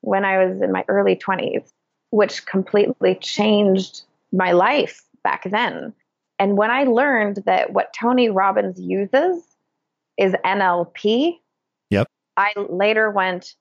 when 0.00 0.24
I 0.24 0.44
was 0.44 0.62
in 0.62 0.72
my 0.72 0.84
early 0.88 1.16
20s, 1.16 1.70
which 2.10 2.46
completely 2.46 3.14
changed 3.16 4.02
my 4.32 4.52
life 4.52 5.02
back 5.22 5.44
then. 5.50 5.92
And 6.38 6.56
when 6.56 6.70
I 6.70 6.84
learned 6.84 7.42
that 7.46 7.72
what 7.72 7.92
Tony 7.92 8.30
Robbins 8.30 8.80
uses 8.80 9.42
is 10.16 10.32
NLP, 10.44 11.38
yep. 11.90 12.08
I 12.36 12.52
later 12.56 13.10
went, 13.10 13.54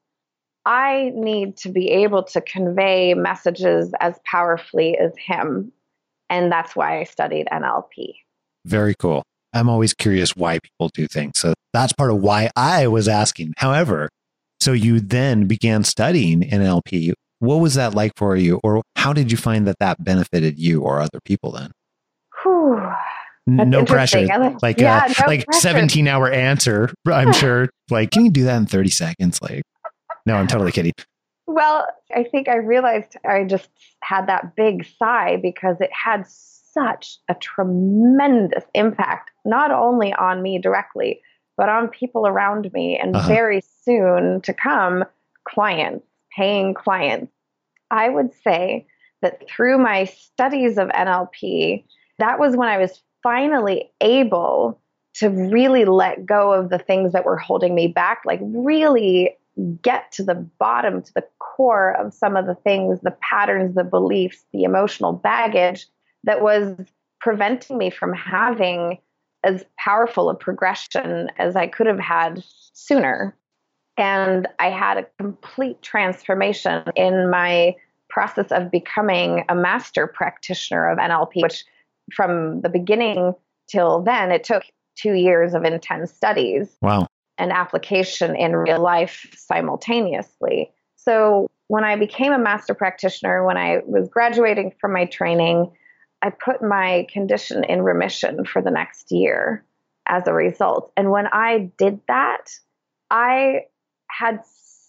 I 0.65 1.11
need 1.15 1.57
to 1.57 1.69
be 1.69 1.89
able 1.89 2.23
to 2.23 2.41
convey 2.41 3.13
messages 3.13 3.91
as 3.99 4.19
powerfully 4.25 4.97
as 4.97 5.11
him. 5.17 5.71
And 6.29 6.51
that's 6.51 6.75
why 6.75 6.99
I 6.99 7.05
studied 7.05 7.47
NLP. 7.51 8.15
Very 8.65 8.93
cool. 8.99 9.23
I'm 9.53 9.69
always 9.69 9.93
curious 9.93 10.35
why 10.35 10.59
people 10.59 10.89
do 10.93 11.07
things. 11.07 11.39
So 11.39 11.53
that's 11.73 11.93
part 11.93 12.11
of 12.11 12.17
why 12.17 12.51
I 12.55 12.87
was 12.87 13.07
asking. 13.07 13.53
However, 13.57 14.09
so 14.59 14.73
you 14.73 14.99
then 14.99 15.47
began 15.47 15.83
studying 15.83 16.41
NLP. 16.41 17.13
What 17.39 17.57
was 17.57 17.75
that 17.75 17.95
like 17.95 18.11
for 18.15 18.35
you? 18.35 18.59
Or 18.63 18.83
how 18.95 19.13
did 19.13 19.31
you 19.31 19.37
find 19.37 19.65
that 19.67 19.77
that 19.79 20.03
benefited 20.03 20.59
you 20.59 20.81
or 20.81 20.99
other 20.99 21.19
people 21.23 21.51
then? 21.51 21.71
Whew. 22.43 22.81
no 23.47 23.85
pressure. 23.85 24.27
Like 24.61 24.79
yeah, 24.79 25.05
uh, 25.05 25.07
no 25.07 25.27
like 25.27 25.45
pressure. 25.45 25.61
17 25.61 26.07
hour 26.07 26.29
answer. 26.29 26.93
I'm 27.07 27.33
sure. 27.33 27.69
Like, 27.89 28.11
can 28.11 28.25
you 28.25 28.31
do 28.31 28.43
that 28.43 28.57
in 28.57 28.65
30 28.65 28.89
seconds? 28.89 29.41
Like, 29.41 29.63
no, 30.29 30.35
I'm 30.35 30.45
totally 30.45 30.71
kidding. 30.71 30.93
Well, 31.47 31.87
I 32.15 32.23
think 32.23 32.47
I 32.47 32.57
realized 32.57 33.17
I 33.27 33.45
just 33.45 33.67
had 34.03 34.27
that 34.27 34.55
big 34.55 34.85
sigh 34.99 35.37
because 35.41 35.77
it 35.81 35.89
had 35.91 36.27
such 36.27 37.17
a 37.27 37.33
tremendous 37.33 38.63
impact, 38.75 39.31
not 39.43 39.71
only 39.71 40.13
on 40.13 40.43
me 40.43 40.59
directly, 40.59 41.21
but 41.57 41.67
on 41.67 41.87
people 41.87 42.27
around 42.27 42.71
me, 42.73 42.95
and 42.95 43.15
uh-huh. 43.15 43.27
very 43.27 43.61
soon 43.83 44.41
to 44.41 44.53
come, 44.53 45.03
clients, 45.45 46.05
paying 46.37 46.75
clients. 46.75 47.33
I 47.89 48.07
would 48.09 48.31
say 48.43 48.85
that 49.23 49.49
through 49.49 49.79
my 49.79 50.03
studies 50.05 50.77
of 50.77 50.89
NLP, 50.89 51.85
that 52.19 52.37
was 52.37 52.55
when 52.55 52.69
I 52.69 52.77
was 52.77 53.01
finally 53.23 53.91
able 53.99 54.79
to 55.15 55.29
really 55.29 55.85
let 55.85 56.27
go 56.27 56.53
of 56.53 56.69
the 56.69 56.77
things 56.77 57.13
that 57.13 57.25
were 57.25 57.37
holding 57.37 57.73
me 57.73 57.87
back, 57.87 58.21
like 58.25 58.39
really 58.43 59.35
get 59.81 60.11
to 60.13 60.23
the 60.23 60.35
bottom, 60.35 61.01
to 61.01 61.13
the 61.13 61.25
core 61.39 61.91
of 61.91 62.13
some 62.13 62.35
of 62.35 62.45
the 62.45 62.55
things, 62.55 62.99
the 63.01 63.15
patterns, 63.21 63.75
the 63.75 63.83
beliefs, 63.83 64.43
the 64.53 64.63
emotional 64.63 65.13
baggage 65.13 65.87
that 66.23 66.41
was 66.41 66.75
preventing 67.19 67.77
me 67.77 67.89
from 67.89 68.13
having 68.13 68.99
as 69.43 69.65
powerful 69.77 70.29
a 70.29 70.35
progression 70.35 71.29
as 71.37 71.55
I 71.55 71.67
could 71.67 71.87
have 71.87 71.99
had 71.99 72.43
sooner. 72.73 73.35
And 73.97 74.47
I 74.59 74.69
had 74.69 74.97
a 74.97 75.07
complete 75.17 75.81
transformation 75.81 76.83
in 76.95 77.29
my 77.29 77.75
process 78.09 78.51
of 78.51 78.71
becoming 78.71 79.43
a 79.49 79.55
master 79.55 80.07
practitioner 80.07 80.89
of 80.89 80.97
NLP, 80.97 81.41
which 81.41 81.65
from 82.13 82.61
the 82.61 82.69
beginning 82.69 83.33
till 83.67 84.01
then, 84.01 84.31
it 84.31 84.43
took 84.43 84.63
two 84.95 85.13
years 85.13 85.53
of 85.53 85.63
intense 85.63 86.11
studies. 86.11 86.75
Wow. 86.81 87.07
And 87.39 87.51
application 87.51 88.35
in 88.35 88.55
real 88.55 88.81
life 88.81 89.25
simultaneously. 89.35 90.71
So 90.97 91.47
when 91.67 91.83
I 91.83 91.95
became 91.95 92.33
a 92.33 92.37
master 92.37 92.73
practitioner, 92.73 93.45
when 93.45 93.57
I 93.57 93.79
was 93.85 94.09
graduating 94.09 94.73
from 94.81 94.91
my 94.91 95.05
training, 95.05 95.71
I 96.21 96.31
put 96.31 96.61
my 96.61 97.07
condition 97.11 97.63
in 97.63 97.81
remission 97.81 98.43
for 98.43 98.61
the 98.61 98.71
next 98.71 99.11
year 99.11 99.63
as 100.07 100.27
a 100.27 100.33
result. 100.33 100.91
And 100.97 101.11
when 101.11 101.27
I 101.27 101.71
did 101.77 102.01
that, 102.07 102.51
I 103.09 103.61
had 104.09 104.41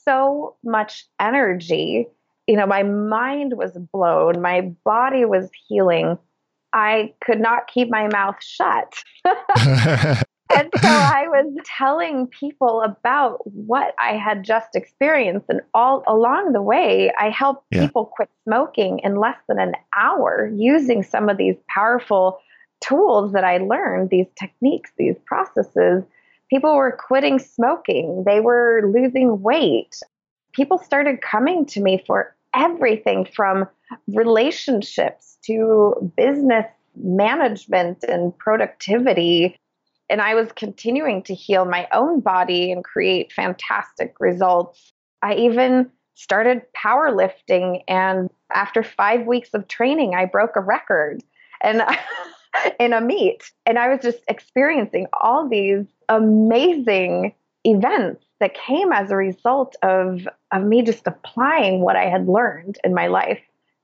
so 0.05 0.57
much 0.65 1.07
energy. 1.21 2.07
You 2.47 2.57
know, 2.57 2.67
my 2.67 2.83
mind 2.83 3.57
was 3.57 3.77
blown, 3.93 4.43
my 4.43 4.73
body 4.85 5.25
was 5.25 5.49
healing. 5.69 6.19
I 6.73 7.15
could 7.25 7.41
not 7.41 7.67
keep 7.67 7.91
my 7.91 8.09
mouth 8.09 8.37
shut. 8.41 9.03
and 10.55 10.69
so 10.81 10.89
I 10.89 11.27
was 11.29 11.55
telling 11.65 12.27
people 12.27 12.83
about 12.83 13.47
what 13.47 13.95
I 13.99 14.17
had 14.17 14.45
just 14.45 14.75
experienced. 14.75 15.47
And 15.49 15.61
all 15.75 16.03
along 16.07 16.53
the 16.53 16.63
way, 16.63 17.13
I 17.19 17.31
helped 17.31 17.67
yeah. 17.71 17.87
people 17.87 18.07
quit 18.07 18.29
smoking 18.45 19.01
in 19.01 19.17
less 19.17 19.39
than 19.49 19.59
an 19.59 19.75
hour 19.97 20.51
using 20.55 21.03
some 21.03 21.29
of 21.29 21.37
these 21.37 21.57
powerful 21.69 22.39
tools 22.81 23.33
that 23.33 23.45
I 23.45 23.59
learned, 23.59 24.11
these 24.11 24.27
techniques, 24.39 24.91
these 24.97 25.17
processes. 25.27 26.03
People 26.49 26.75
were 26.75 26.93
quitting 26.93 27.39
smoking, 27.39 28.25
they 28.27 28.41
were 28.41 28.91
losing 28.93 29.43
weight. 29.43 30.01
People 30.53 30.79
started 30.79 31.23
coming 31.23 31.65
to 31.67 31.81
me 31.81 32.03
for 32.07 32.35
everything 32.55 33.25
from 33.25 33.69
relationships 34.09 35.39
to 35.45 36.13
business 36.17 36.67
management 36.97 38.05
and 38.05 38.37
productivity. 38.37 39.57
And 40.11 40.21
I 40.21 40.35
was 40.35 40.51
continuing 40.53 41.23
to 41.23 41.35
heal 41.35 41.65
my 41.65 41.87
own 41.93 42.21
body 42.21 42.73
and 42.73 42.83
create 42.83 43.33
fantastic 43.33 44.15
results. 44.19 44.93
I 45.23 45.35
even 45.35 45.91
started 46.15 46.63
powerlifting. 46.77 47.83
And 47.89 48.29
after 48.53 48.83
five 48.83 49.25
weeks 49.25 49.51
of 49.55 49.69
training, 49.69 50.15
I 50.15 50.27
broke 50.27 50.57
a 50.57 50.61
record 50.61 51.23
and 51.63 51.83
in 52.81 52.93
a 52.93 53.01
meet. 53.01 53.51
And 53.65 53.79
I 53.79 53.89
was 53.89 54.01
just 54.03 54.19
experiencing 54.29 55.07
all 55.13 55.49
these 55.49 55.87
amazing 56.09 57.35
events 57.65 58.25
that 58.41 58.55
came 58.55 58.93
as 58.93 59.11
a 59.11 59.17
result 59.17 59.77
of, 59.83 60.27
of 60.51 60.65
me 60.65 60.83
just 60.83 61.07
applying 61.07 61.83
what 61.83 61.97
I 61.97 62.07
had 62.07 62.27
learned 62.27 62.79
in 62.83 62.95
my 62.95 63.07
life. 63.07 63.41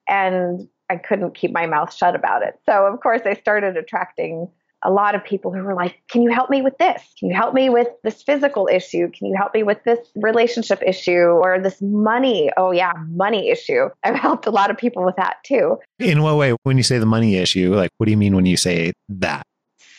And 0.08 0.68
I 0.88 0.96
couldn't 0.96 1.34
keep 1.34 1.52
my 1.52 1.66
mouth 1.66 1.94
shut 1.94 2.14
about 2.14 2.42
it. 2.42 2.58
So, 2.66 2.86
of 2.86 3.00
course, 3.00 3.22
I 3.24 3.34
started 3.34 3.76
attracting 3.76 4.48
a 4.86 4.90
lot 4.90 5.16
of 5.16 5.24
people 5.24 5.52
who 5.52 5.62
were 5.62 5.74
like, 5.74 6.00
Can 6.08 6.22
you 6.22 6.30
help 6.30 6.48
me 6.48 6.62
with 6.62 6.78
this? 6.78 7.02
Can 7.18 7.28
you 7.28 7.34
help 7.34 7.52
me 7.52 7.68
with 7.68 7.88
this 8.04 8.22
physical 8.22 8.68
issue? 8.72 9.10
Can 9.10 9.26
you 9.26 9.34
help 9.36 9.52
me 9.52 9.64
with 9.64 9.82
this 9.84 9.98
relationship 10.14 10.80
issue 10.86 11.26
or 11.26 11.58
this 11.58 11.82
money? 11.82 12.50
Oh, 12.56 12.70
yeah, 12.70 12.92
money 13.08 13.50
issue. 13.50 13.88
I've 14.04 14.14
helped 14.14 14.46
a 14.46 14.50
lot 14.50 14.70
of 14.70 14.78
people 14.78 15.04
with 15.04 15.16
that 15.16 15.38
too. 15.44 15.78
In 15.98 16.22
what 16.22 16.36
way, 16.36 16.54
when 16.62 16.76
you 16.76 16.84
say 16.84 16.98
the 16.98 17.06
money 17.06 17.36
issue, 17.36 17.74
like 17.74 17.90
what 17.98 18.06
do 18.06 18.12
you 18.12 18.16
mean 18.16 18.36
when 18.36 18.46
you 18.46 18.56
say 18.56 18.92
that? 19.08 19.42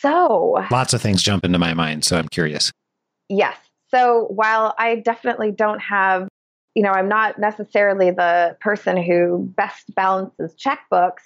So, 0.00 0.64
lots 0.70 0.94
of 0.94 1.02
things 1.02 1.22
jump 1.22 1.44
into 1.44 1.58
my 1.58 1.74
mind. 1.74 2.04
So, 2.04 2.16
I'm 2.16 2.28
curious. 2.28 2.72
Yes. 3.28 3.56
So, 3.90 4.26
while 4.30 4.74
I 4.78 4.96
definitely 4.96 5.52
don't 5.52 5.80
have 5.80 6.28
you 6.74 6.84
know, 6.84 6.92
I'm 6.92 7.08
not 7.08 7.40
necessarily 7.40 8.12
the 8.12 8.56
person 8.60 9.02
who 9.02 9.52
best 9.56 9.92
balances 9.96 10.54
checkbooks, 10.54 11.24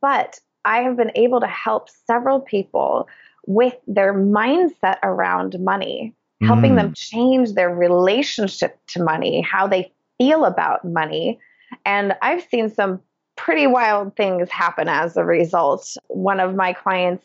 but 0.00 0.40
I 0.66 0.82
have 0.82 0.96
been 0.96 1.12
able 1.14 1.40
to 1.40 1.46
help 1.46 1.88
several 2.06 2.40
people 2.40 3.08
with 3.46 3.74
their 3.86 4.12
mindset 4.12 4.98
around 5.04 5.58
money, 5.60 6.12
helping 6.42 6.72
mm. 6.72 6.76
them 6.76 6.92
change 6.94 7.52
their 7.52 7.72
relationship 7.72 8.78
to 8.88 9.02
money, 9.02 9.40
how 9.40 9.68
they 9.68 9.92
feel 10.18 10.44
about 10.44 10.84
money. 10.84 11.38
And 11.84 12.14
I've 12.20 12.44
seen 12.50 12.68
some 12.68 13.00
pretty 13.36 13.68
wild 13.68 14.16
things 14.16 14.50
happen 14.50 14.88
as 14.88 15.16
a 15.16 15.24
result. 15.24 15.96
One 16.08 16.40
of 16.40 16.56
my 16.56 16.72
clients, 16.72 17.24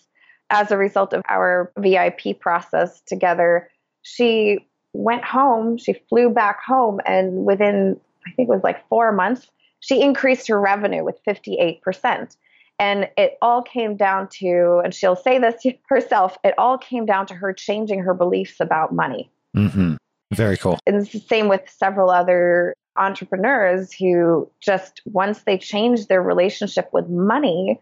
as 0.51 0.69
a 0.69 0.77
result 0.77 1.13
of 1.13 1.23
our 1.27 1.71
VIP 1.79 2.39
process 2.39 3.01
together, 3.07 3.69
she 4.03 4.67
went 4.93 5.23
home, 5.23 5.77
she 5.77 5.93
flew 6.09 6.29
back 6.29 6.61
home, 6.63 6.99
and 7.05 7.45
within, 7.45 7.99
I 8.27 8.31
think 8.31 8.49
it 8.49 8.51
was 8.51 8.63
like 8.63 8.87
four 8.87 9.11
months, 9.11 9.49
she 9.79 10.01
increased 10.01 10.47
her 10.47 10.59
revenue 10.59 11.03
with 11.03 11.17
58%. 11.25 12.35
And 12.81 13.09
it 13.15 13.37
all 13.43 13.61
came 13.61 13.95
down 13.95 14.27
to, 14.39 14.81
and 14.83 14.91
she'll 14.91 15.15
say 15.15 15.37
this 15.37 15.63
herself, 15.87 16.35
it 16.43 16.55
all 16.57 16.79
came 16.79 17.05
down 17.05 17.27
to 17.27 17.35
her 17.35 17.53
changing 17.53 17.99
her 17.99 18.15
beliefs 18.15 18.59
about 18.59 18.91
money. 18.91 19.29
Mm-hmm. 19.55 19.95
Very 20.33 20.57
cool. 20.57 20.79
And 20.87 20.95
it's 20.95 21.11
the 21.11 21.19
same 21.19 21.47
with 21.47 21.61
several 21.69 22.09
other 22.09 22.73
entrepreneurs 22.97 23.93
who 23.93 24.49
just, 24.59 25.01
once 25.05 25.43
they 25.43 25.59
changed 25.59 26.09
their 26.09 26.23
relationship 26.23 26.89
with 26.91 27.07
money, 27.07 27.79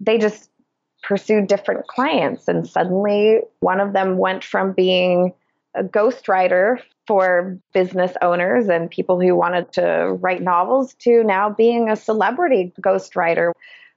they 0.00 0.18
just 0.18 0.50
pursued 1.04 1.46
different 1.46 1.86
clients. 1.86 2.48
And 2.48 2.68
suddenly 2.68 3.40
one 3.60 3.78
of 3.78 3.92
them 3.92 4.18
went 4.18 4.42
from 4.42 4.72
being 4.72 5.34
a 5.76 5.84
ghostwriter 5.84 6.80
for 7.06 7.58
business 7.72 8.12
owners 8.22 8.68
and 8.68 8.90
people 8.90 9.20
who 9.20 9.36
wanted 9.36 9.72
to 9.74 10.16
write 10.20 10.42
novels 10.42 10.94
to 10.94 11.22
now 11.22 11.48
being 11.48 11.88
a 11.88 11.96
celebrity 11.96 12.72
ghostwriter 12.80 13.52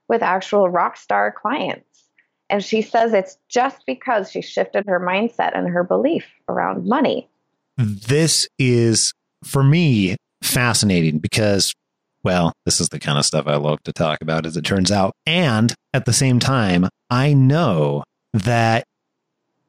with 0.08 0.22
actual 0.22 0.68
rock 0.68 0.96
star 0.96 1.32
clients. 1.32 2.04
And 2.48 2.64
she 2.64 2.82
says 2.82 3.12
it's 3.12 3.38
just 3.48 3.84
because 3.86 4.30
she 4.30 4.40
shifted 4.40 4.86
her 4.86 5.00
mindset 5.00 5.56
and 5.56 5.68
her 5.68 5.82
belief 5.82 6.26
around 6.48 6.86
money. 6.86 7.28
This 7.76 8.48
is, 8.58 9.12
for 9.44 9.64
me, 9.64 10.16
fascinating 10.42 11.18
because, 11.18 11.74
well, 12.22 12.52
this 12.64 12.80
is 12.80 12.88
the 12.88 13.00
kind 13.00 13.18
of 13.18 13.26
stuff 13.26 13.46
I 13.46 13.56
love 13.56 13.82
to 13.84 13.92
talk 13.92 14.18
about, 14.22 14.46
as 14.46 14.56
it 14.56 14.64
turns 14.64 14.92
out. 14.92 15.12
And 15.26 15.74
at 15.92 16.04
the 16.04 16.12
same 16.12 16.38
time, 16.38 16.88
I 17.10 17.34
know 17.34 18.04
that 18.32 18.84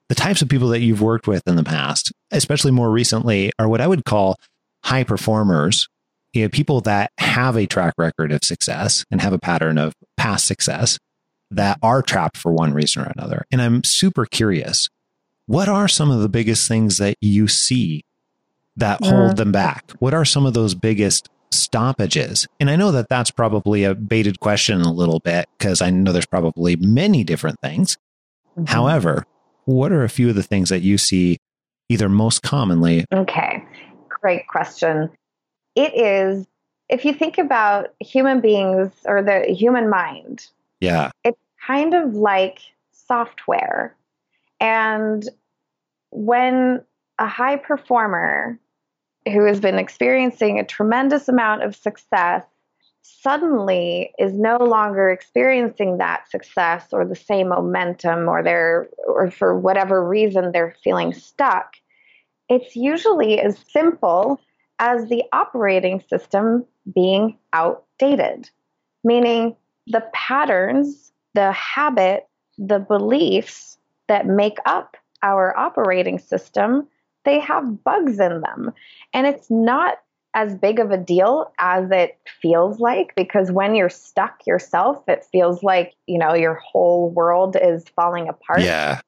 the 0.07 0.15
types 0.15 0.41
of 0.41 0.49
people 0.49 0.69
that 0.69 0.79
you've 0.79 1.01
worked 1.01 1.27
with 1.27 1.41
in 1.47 1.55
the 1.55 1.63
past, 1.63 2.11
especially 2.31 2.71
more 2.71 2.91
recently, 2.91 3.51
are 3.59 3.67
what 3.67 3.81
I 3.81 3.87
would 3.87 4.05
call 4.05 4.35
high 4.83 5.03
performers 5.03 5.87
you 6.37 6.43
know, 6.43 6.49
people 6.49 6.81
that 6.81 7.11
have 7.17 7.55
a 7.55 7.65
track 7.65 7.95
record 7.97 8.31
of 8.31 8.43
success 8.43 9.03
and 9.09 9.21
have 9.21 9.33
a 9.33 9.39
pattern 9.39 9.77
of 9.77 9.93
past 10.17 10.45
success 10.45 10.99
that 11.49 11.79
are 11.81 12.01
trapped 12.01 12.37
for 12.37 12.51
one 12.51 12.73
reason 12.73 13.01
or 13.01 13.11
another. 13.15 13.45
And 13.51 13.61
I'm 13.61 13.83
super 13.83 14.25
curious 14.25 14.89
what 15.47 15.69
are 15.69 15.87
some 15.87 16.11
of 16.11 16.19
the 16.19 16.29
biggest 16.29 16.67
things 16.67 16.97
that 16.97 17.15
you 17.21 17.47
see 17.47 18.03
that 18.75 18.99
yeah. 19.01 19.11
hold 19.11 19.37
them 19.37 19.53
back? 19.53 19.91
What 19.99 20.13
are 20.13 20.25
some 20.25 20.45
of 20.45 20.53
those 20.53 20.75
biggest 20.75 21.29
stoppages? 21.51 22.47
And 22.59 22.69
I 22.69 22.75
know 22.75 22.91
that 22.91 23.07
that's 23.07 23.31
probably 23.31 23.85
a 23.85 23.95
baited 23.95 24.41
question 24.41 24.81
a 24.81 24.91
little 24.91 25.19
bit 25.21 25.47
because 25.57 25.81
I 25.81 25.89
know 25.89 26.11
there's 26.11 26.25
probably 26.25 26.75
many 26.75 27.23
different 27.23 27.61
things. 27.61 27.97
Mm-hmm. 28.51 28.65
However, 28.65 29.25
what 29.63 29.93
are 29.93 30.03
a 30.03 30.09
few 30.09 30.27
of 30.27 30.35
the 30.35 30.43
things 30.43 30.67
that 30.67 30.81
you 30.81 30.97
see 30.97 31.37
either 31.87 32.09
most 32.09 32.43
commonly? 32.43 33.05
Okay, 33.13 33.63
great 34.09 34.49
question 34.49 35.09
it 35.77 35.95
is 35.95 36.45
if 36.89 37.05
you 37.05 37.13
think 37.13 37.37
about 37.37 37.93
human 37.99 38.41
beings 38.41 38.91
or 39.05 39.21
the 39.21 39.45
human 39.53 39.89
mind 39.89 40.47
yeah. 40.79 41.11
it's 41.23 41.39
kind 41.65 41.93
of 41.93 42.13
like 42.13 42.59
software. 42.91 43.95
And 44.59 45.27
when 46.11 46.83
a 47.19 47.27
high 47.27 47.57
performer 47.57 48.59
who 49.25 49.45
has 49.45 49.59
been 49.59 49.77
experiencing 49.77 50.59
a 50.59 50.65
tremendous 50.65 51.27
amount 51.27 51.63
of 51.63 51.75
success 51.75 52.43
suddenly 53.01 54.11
is 54.19 54.33
no 54.33 54.57
longer 54.57 55.09
experiencing 55.09 55.97
that 55.97 56.29
success 56.29 56.87
or 56.91 57.05
the 57.05 57.15
same 57.15 57.49
momentum 57.49 58.27
or 58.27 58.43
they're 58.43 58.89
or 59.07 59.31
for 59.31 59.57
whatever 59.57 60.05
reason 60.05 60.51
they're 60.51 60.75
feeling 60.83 61.13
stuck 61.13 61.73
it's 62.49 62.75
usually 62.75 63.39
as 63.39 63.57
simple 63.71 64.39
as 64.79 65.07
the 65.09 65.23
operating 65.33 66.03
system 66.09 66.65
being 66.93 67.37
outdated, 67.53 68.49
meaning 69.03 69.55
the 69.87 70.03
patterns, 70.13 71.11
the 71.33 71.51
habit, 71.51 72.27
the 72.57 72.79
beliefs 72.79 73.77
that 74.07 74.25
make 74.25 74.57
up 74.65 74.97
our 75.23 75.57
operating 75.57 76.19
system, 76.19 76.87
they 77.25 77.39
have 77.39 77.83
bugs 77.83 78.19
in 78.19 78.41
them. 78.41 78.73
And 79.13 79.27
it's 79.27 79.49
not 79.49 79.99
as 80.33 80.55
big 80.55 80.79
of 80.79 80.91
a 80.91 80.97
deal 80.97 81.51
as 81.57 81.89
it 81.89 82.19
feels 82.41 82.79
like 82.79 83.13
because 83.15 83.51
when 83.51 83.73
you're 83.73 83.89
stuck 83.89 84.45
yourself, 84.45 85.03
it 85.07 85.25
feels 85.31 85.63
like, 85.63 85.95
you 86.05 86.19
know, 86.19 86.35
your 86.35 86.55
whole 86.55 87.09
world 87.09 87.57
is 87.59 87.83
falling 87.95 88.27
apart. 88.27 88.61
Yeah 88.61 89.01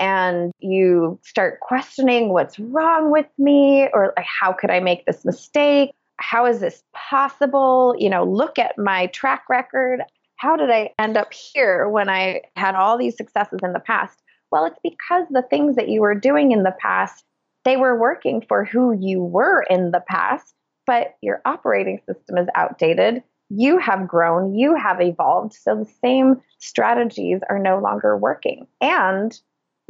and 0.00 0.50
you 0.58 1.20
start 1.22 1.60
questioning 1.60 2.32
what's 2.32 2.58
wrong 2.58 3.12
with 3.12 3.26
me 3.38 3.88
or 3.92 4.14
how 4.16 4.52
could 4.52 4.70
I 4.70 4.80
make 4.80 5.04
this 5.04 5.24
mistake? 5.24 5.90
How 6.16 6.46
is 6.46 6.60
this 6.60 6.82
possible? 6.94 7.94
You 7.98 8.08
know, 8.08 8.24
look 8.24 8.58
at 8.58 8.78
my 8.78 9.06
track 9.08 9.44
record. 9.50 10.00
How 10.36 10.56
did 10.56 10.70
I 10.70 10.90
end 10.98 11.18
up 11.18 11.32
here 11.34 11.86
when 11.86 12.08
I 12.08 12.40
had 12.56 12.74
all 12.74 12.96
these 12.96 13.16
successes 13.16 13.60
in 13.62 13.74
the 13.74 13.80
past? 13.80 14.18
Well, 14.50 14.64
it's 14.64 14.80
because 14.82 15.26
the 15.30 15.44
things 15.48 15.76
that 15.76 15.90
you 15.90 16.00
were 16.00 16.14
doing 16.14 16.52
in 16.52 16.62
the 16.62 16.74
past, 16.80 17.24
they 17.64 17.76
were 17.76 18.00
working 18.00 18.42
for 18.48 18.64
who 18.64 18.96
you 18.98 19.22
were 19.22 19.62
in 19.68 19.90
the 19.90 20.02
past, 20.08 20.54
but 20.86 21.14
your 21.20 21.42
operating 21.44 22.00
system 22.06 22.38
is 22.38 22.48
outdated. 22.54 23.22
You 23.50 23.78
have 23.78 24.08
grown, 24.08 24.54
you 24.54 24.74
have 24.76 25.00
evolved, 25.00 25.52
so 25.54 25.74
the 25.74 25.90
same 26.02 26.40
strategies 26.58 27.40
are 27.50 27.58
no 27.58 27.78
longer 27.78 28.16
working. 28.16 28.66
And 28.80 29.38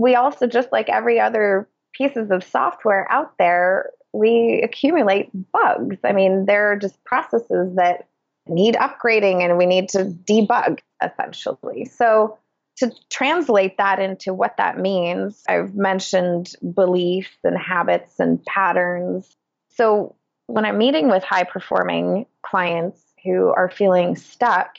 we 0.00 0.14
also, 0.14 0.46
just 0.46 0.72
like 0.72 0.88
every 0.88 1.20
other 1.20 1.68
pieces 1.92 2.30
of 2.30 2.42
software 2.42 3.06
out 3.12 3.34
there, 3.38 3.90
we 4.14 4.62
accumulate 4.64 5.28
bugs. 5.52 5.98
I 6.02 6.12
mean, 6.12 6.46
there 6.46 6.72
are 6.72 6.76
just 6.76 7.04
processes 7.04 7.76
that 7.76 8.08
need 8.48 8.76
upgrading 8.76 9.42
and 9.42 9.58
we 9.58 9.66
need 9.66 9.90
to 9.90 10.06
debug 10.06 10.78
essentially. 11.04 11.84
So, 11.84 12.38
to 12.78 12.90
translate 13.10 13.76
that 13.76 14.00
into 14.00 14.32
what 14.32 14.56
that 14.56 14.78
means, 14.78 15.42
I've 15.46 15.74
mentioned 15.74 16.54
beliefs 16.74 17.36
and 17.44 17.58
habits 17.58 18.18
and 18.18 18.42
patterns. 18.46 19.36
So, 19.76 20.16
when 20.46 20.64
I'm 20.64 20.78
meeting 20.78 21.10
with 21.10 21.24
high 21.24 21.44
performing 21.44 22.24
clients 22.42 23.02
who 23.22 23.48
are 23.48 23.68
feeling 23.68 24.16
stuck, 24.16 24.76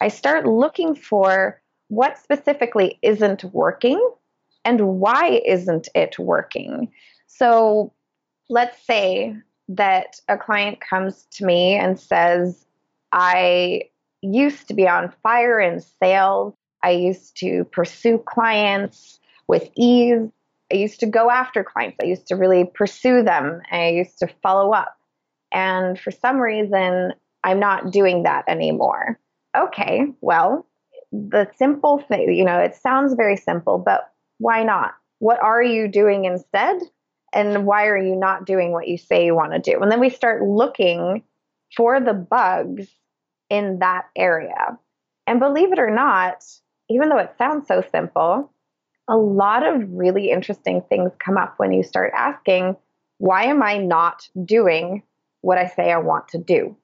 I 0.00 0.08
start 0.08 0.46
looking 0.46 0.94
for 0.94 1.60
what 1.88 2.16
specifically 2.16 2.98
isn't 3.02 3.44
working 3.44 4.00
and 4.64 5.00
why 5.00 5.42
isn't 5.44 5.88
it 5.94 6.18
working? 6.18 6.90
So 7.26 7.92
let's 8.48 8.84
say 8.86 9.36
that 9.68 10.20
a 10.28 10.36
client 10.36 10.80
comes 10.80 11.26
to 11.32 11.44
me 11.44 11.74
and 11.74 11.98
says, 11.98 12.64
I 13.12 13.82
used 14.22 14.68
to 14.68 14.74
be 14.74 14.88
on 14.88 15.12
fire 15.22 15.60
in 15.60 15.80
sales. 16.02 16.54
I 16.82 16.90
used 16.90 17.36
to 17.38 17.64
pursue 17.64 18.18
clients 18.18 19.18
with 19.48 19.68
ease. 19.76 20.28
I 20.72 20.76
used 20.76 21.00
to 21.00 21.06
go 21.06 21.30
after 21.30 21.62
clients. 21.62 21.98
I 22.00 22.06
used 22.06 22.26
to 22.28 22.36
really 22.36 22.64
pursue 22.74 23.22
them. 23.22 23.62
I 23.70 23.88
used 23.88 24.18
to 24.18 24.28
follow 24.42 24.72
up. 24.72 24.96
And 25.52 25.98
for 25.98 26.10
some 26.10 26.38
reason, 26.38 27.12
I'm 27.44 27.60
not 27.60 27.90
doing 27.90 28.24
that 28.24 28.44
anymore. 28.48 29.18
Okay, 29.56 30.06
well, 30.20 30.66
the 31.12 31.48
simple 31.56 31.98
thing, 31.98 32.32
you 32.34 32.44
know, 32.44 32.58
it 32.58 32.74
sounds 32.74 33.14
very 33.14 33.36
simple, 33.36 33.78
but 33.78 34.10
why 34.38 34.64
not? 34.64 34.94
What 35.18 35.42
are 35.42 35.62
you 35.62 35.88
doing 35.88 36.24
instead? 36.24 36.80
And 37.32 37.66
why 37.66 37.86
are 37.86 37.98
you 37.98 38.14
not 38.14 38.46
doing 38.46 38.72
what 38.72 38.88
you 38.88 38.96
say 38.96 39.24
you 39.24 39.34
want 39.34 39.52
to 39.52 39.58
do? 39.58 39.80
And 39.80 39.90
then 39.90 40.00
we 40.00 40.10
start 40.10 40.42
looking 40.42 41.24
for 41.76 42.00
the 42.00 42.14
bugs 42.14 42.86
in 43.50 43.80
that 43.80 44.06
area. 44.16 44.78
And 45.26 45.40
believe 45.40 45.72
it 45.72 45.78
or 45.78 45.90
not, 45.90 46.44
even 46.88 47.08
though 47.08 47.18
it 47.18 47.34
sounds 47.38 47.66
so 47.66 47.82
simple, 47.90 48.52
a 49.08 49.16
lot 49.16 49.66
of 49.66 49.82
really 49.88 50.30
interesting 50.30 50.82
things 50.88 51.10
come 51.18 51.36
up 51.36 51.54
when 51.56 51.72
you 51.72 51.82
start 51.82 52.12
asking, 52.16 52.76
why 53.18 53.44
am 53.44 53.62
I 53.62 53.78
not 53.78 54.28
doing 54.44 55.02
what 55.40 55.58
I 55.58 55.66
say 55.66 55.92
I 55.92 55.98
want 55.98 56.28
to 56.28 56.38
do? 56.38 56.76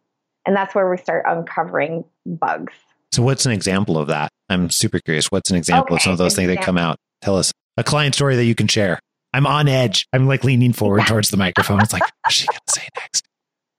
And 0.46 0.56
that's 0.56 0.74
where 0.74 0.90
we 0.90 0.96
start 0.96 1.24
uncovering 1.28 2.04
bugs. 2.26 2.72
So, 3.12 3.22
what's 3.22 3.44
an 3.44 3.52
example 3.52 3.98
of 3.98 4.08
that? 4.08 4.30
I'm 4.48 4.70
super 4.70 5.00
curious. 5.00 5.30
What's 5.30 5.50
an 5.50 5.56
example 5.56 5.96
of 5.96 6.02
some 6.02 6.12
of 6.12 6.18
those 6.18 6.34
things 6.34 6.48
that 6.48 6.62
come 6.62 6.78
out? 6.78 6.96
Tell 7.22 7.36
us 7.36 7.52
a 7.76 7.84
client 7.84 8.14
story 8.14 8.36
that 8.36 8.44
you 8.44 8.54
can 8.54 8.68
share. 8.68 8.98
I'm 9.32 9.46
on 9.46 9.68
edge. 9.68 10.06
I'm 10.12 10.26
like 10.26 10.44
leaning 10.44 10.72
forward 10.72 11.06
towards 11.06 11.30
the 11.30 11.36
microphone. 11.36 11.80
It's 11.80 11.92
like, 11.92 12.02
what's 12.24 12.36
she 12.36 12.46
going 12.46 12.58
to 12.66 12.72
say 12.72 12.88
next? 12.96 13.26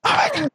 Oh 0.04 0.48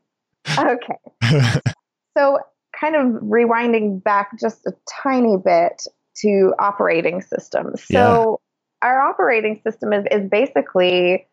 okay. 0.60 1.62
so, 2.17 2.39
kind 2.80 2.95
of 2.95 3.21
rewinding 3.21 4.04
back 4.04 4.39
just 4.39 4.65
a 4.65 4.73
tiny 5.04 5.38
bit 5.38 5.84
to 6.17 6.54
operating 6.60 7.21
systems. 7.21 7.84
So, 7.84 8.39
yeah. 8.82 8.88
our 8.88 9.02
operating 9.02 9.62
system 9.63 9.93
is, 9.93 10.06
is 10.12 10.30
basically 10.30 11.28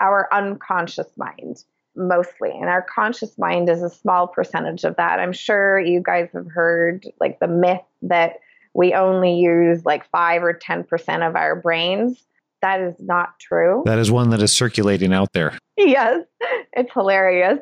our 0.00 0.28
unconscious 0.32 1.08
mind 1.16 1.64
mostly. 1.94 2.50
And 2.50 2.68
our 2.68 2.82
conscious 2.82 3.36
mind 3.38 3.68
is 3.68 3.82
a 3.82 3.90
small 3.90 4.26
percentage 4.26 4.84
of 4.84 4.96
that. 4.96 5.20
I'm 5.20 5.32
sure 5.32 5.78
you 5.78 6.00
guys 6.00 6.28
have 6.32 6.50
heard 6.50 7.06
like 7.20 7.38
the 7.38 7.48
myth 7.48 7.82
that 8.02 8.38
we 8.74 8.94
only 8.94 9.34
use 9.34 9.84
like 9.84 10.08
5 10.10 10.42
or 10.42 10.54
10% 10.54 11.28
of 11.28 11.36
our 11.36 11.56
brains. 11.56 12.24
That 12.62 12.80
is 12.80 12.94
not 13.00 13.38
true. 13.40 13.82
That 13.86 13.98
is 13.98 14.10
one 14.10 14.30
that 14.30 14.40
is 14.40 14.52
circulating 14.52 15.12
out 15.12 15.32
there. 15.32 15.58
Yes, 15.76 16.24
it's 16.72 16.92
hilarious. 16.92 17.58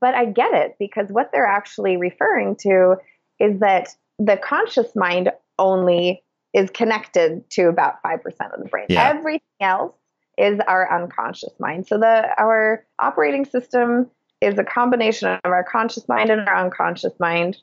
But 0.00 0.14
I 0.14 0.26
get 0.26 0.52
it 0.52 0.76
because 0.78 1.08
what 1.10 1.30
they're 1.32 1.46
actually 1.46 1.96
referring 1.96 2.56
to 2.56 2.96
is 3.40 3.60
that 3.60 3.88
the 4.18 4.36
conscious 4.36 4.94
mind 4.94 5.30
only 5.58 6.22
is 6.54 6.70
connected 6.70 7.48
to 7.50 7.68
about 7.68 8.02
5% 8.02 8.16
of 8.24 8.62
the 8.62 8.68
brain. 8.68 8.86
Yeah. 8.88 9.08
Everything 9.08 9.40
else 9.60 9.94
is 10.36 10.60
our 10.66 10.92
unconscious 10.92 11.52
mind. 11.58 11.86
So 11.86 11.98
the 11.98 12.28
our 12.38 12.84
operating 12.98 13.44
system 13.44 14.08
is 14.40 14.56
a 14.58 14.64
combination 14.64 15.28
of 15.28 15.50
our 15.50 15.64
conscious 15.64 16.08
mind 16.08 16.30
and 16.30 16.48
our 16.48 16.64
unconscious 16.64 17.12
mind. 17.18 17.56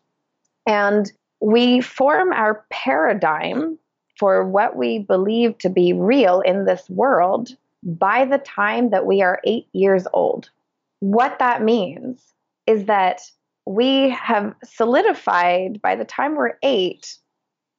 And 0.67 1.11
we 1.45 1.79
form 1.79 2.33
our 2.33 2.65
paradigm 2.71 3.77
for 4.17 4.43
what 4.43 4.75
we 4.75 4.97
believe 4.97 5.55
to 5.59 5.69
be 5.69 5.93
real 5.93 6.41
in 6.41 6.65
this 6.65 6.89
world 6.89 7.55
by 7.83 8.25
the 8.25 8.39
time 8.39 8.89
that 8.89 9.05
we 9.05 9.21
are 9.21 9.39
eight 9.43 9.67
years 9.71 10.07
old. 10.11 10.49
What 11.01 11.37
that 11.37 11.61
means 11.61 12.19
is 12.65 12.85
that 12.85 13.21
we 13.67 14.09
have 14.09 14.55
solidified 14.63 15.83
by 15.83 15.95
the 15.95 16.03
time 16.03 16.35
we're 16.35 16.57
eight 16.63 17.15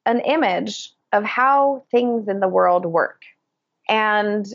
an 0.05 0.21
image 0.21 0.93
of 1.11 1.25
how 1.25 1.83
things 1.91 2.29
in 2.29 2.39
the 2.39 2.47
world 2.47 2.85
work. 2.85 3.23
And 3.89 4.45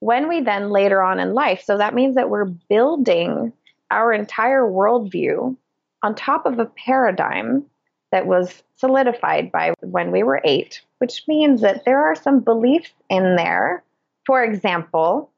when 0.00 0.28
we 0.28 0.42
then 0.42 0.68
later 0.68 1.00
on 1.00 1.20
in 1.20 1.32
life, 1.32 1.62
so 1.64 1.78
that 1.78 1.94
means 1.94 2.16
that 2.16 2.28
we're 2.28 2.44
building 2.44 3.54
our 3.90 4.12
entire 4.12 4.64
worldview 4.64 5.56
on 6.02 6.14
top 6.14 6.44
of 6.44 6.58
a 6.58 6.66
paradigm 6.66 7.64
that 8.12 8.26
was 8.26 8.62
solidified 8.76 9.50
by 9.50 9.74
when 9.80 10.12
we 10.12 10.22
were 10.22 10.40
eight, 10.44 10.82
which 10.98 11.22
means 11.26 11.62
that 11.62 11.84
there 11.84 12.04
are 12.04 12.14
some 12.14 12.40
beliefs 12.40 12.92
in 13.10 13.36
there. 13.36 13.82
For 14.26 14.44
example, 14.44 15.30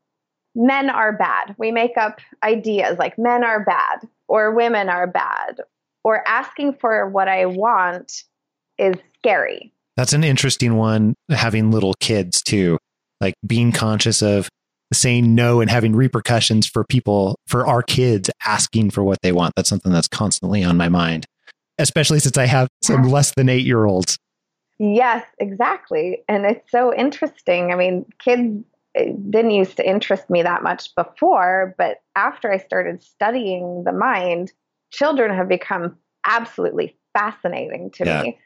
men 0.54 0.90
are 0.90 1.12
bad. 1.12 1.54
We 1.56 1.72
make 1.72 1.96
up 1.96 2.20
ideas 2.42 2.98
like 2.98 3.18
men 3.18 3.44
are 3.44 3.64
bad 3.64 4.06
or 4.28 4.52
women 4.52 4.88
are 4.88 5.06
bad 5.06 5.60
or 6.02 6.26
asking 6.28 6.74
for 6.74 7.08
what 7.08 7.28
I 7.28 7.46
want 7.46 8.24
is 8.76 8.96
scary. 9.18 9.72
That's 9.96 10.12
an 10.12 10.24
interesting 10.24 10.76
one, 10.76 11.14
having 11.30 11.70
little 11.70 11.94
kids 12.00 12.42
too 12.42 12.78
like 13.24 13.34
being 13.46 13.72
conscious 13.72 14.22
of 14.22 14.48
saying 14.92 15.34
no 15.34 15.60
and 15.60 15.70
having 15.70 15.96
repercussions 15.96 16.66
for 16.66 16.84
people, 16.84 17.36
for 17.46 17.66
our 17.66 17.82
kids 17.82 18.30
asking 18.46 18.90
for 18.90 19.02
what 19.02 19.18
they 19.22 19.32
want. 19.32 19.54
That's 19.56 19.68
something 19.68 19.92
that's 19.92 20.08
constantly 20.08 20.62
on 20.62 20.76
my 20.76 20.88
mind, 20.88 21.26
especially 21.78 22.18
since 22.20 22.38
I 22.38 22.46
have 22.46 22.68
some 22.82 23.04
less 23.04 23.32
than 23.34 23.48
eight 23.48 23.66
year 23.66 23.84
olds. 23.84 24.18
Yes, 24.78 25.24
exactly. 25.38 26.22
And 26.28 26.44
it's 26.44 26.70
so 26.70 26.94
interesting. 26.94 27.72
I 27.72 27.76
mean, 27.76 28.04
kids 28.18 28.64
eh, 28.94 29.12
didn't 29.30 29.52
used 29.52 29.76
to 29.76 29.88
interest 29.88 30.28
me 30.28 30.42
that 30.42 30.62
much 30.62 30.94
before, 30.94 31.74
but 31.78 32.02
after 32.16 32.52
I 32.52 32.58
started 32.58 33.02
studying 33.02 33.84
the 33.84 33.92
mind, 33.92 34.52
children 34.90 35.34
have 35.34 35.48
become 35.48 35.96
absolutely 36.26 36.96
fascinating 37.12 37.90
to 37.92 38.04
yeah. 38.04 38.22
me 38.22 38.38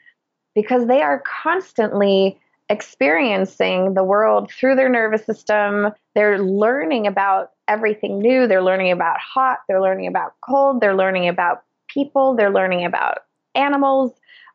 because 0.53 0.87
they 0.87 1.01
are 1.01 1.23
constantly 1.43 2.39
experiencing 2.69 3.95
the 3.95 4.03
world 4.03 4.51
through 4.51 4.75
their 4.75 4.89
nervous 4.89 5.25
system. 5.25 5.87
They're 6.13 6.39
learning 6.39 7.07
about 7.07 7.51
everything 7.67 8.19
new. 8.19 8.47
They're 8.47 8.63
learning 8.63 8.91
about 8.91 9.17
hot. 9.19 9.59
They're 9.67 9.81
learning 9.81 10.07
about 10.07 10.33
cold. 10.41 10.79
They're 10.79 10.95
learning 10.95 11.27
about 11.27 11.63
people. 11.93 12.35
They're 12.35 12.51
learning 12.51 12.85
about 12.85 13.19
animals, 13.55 14.11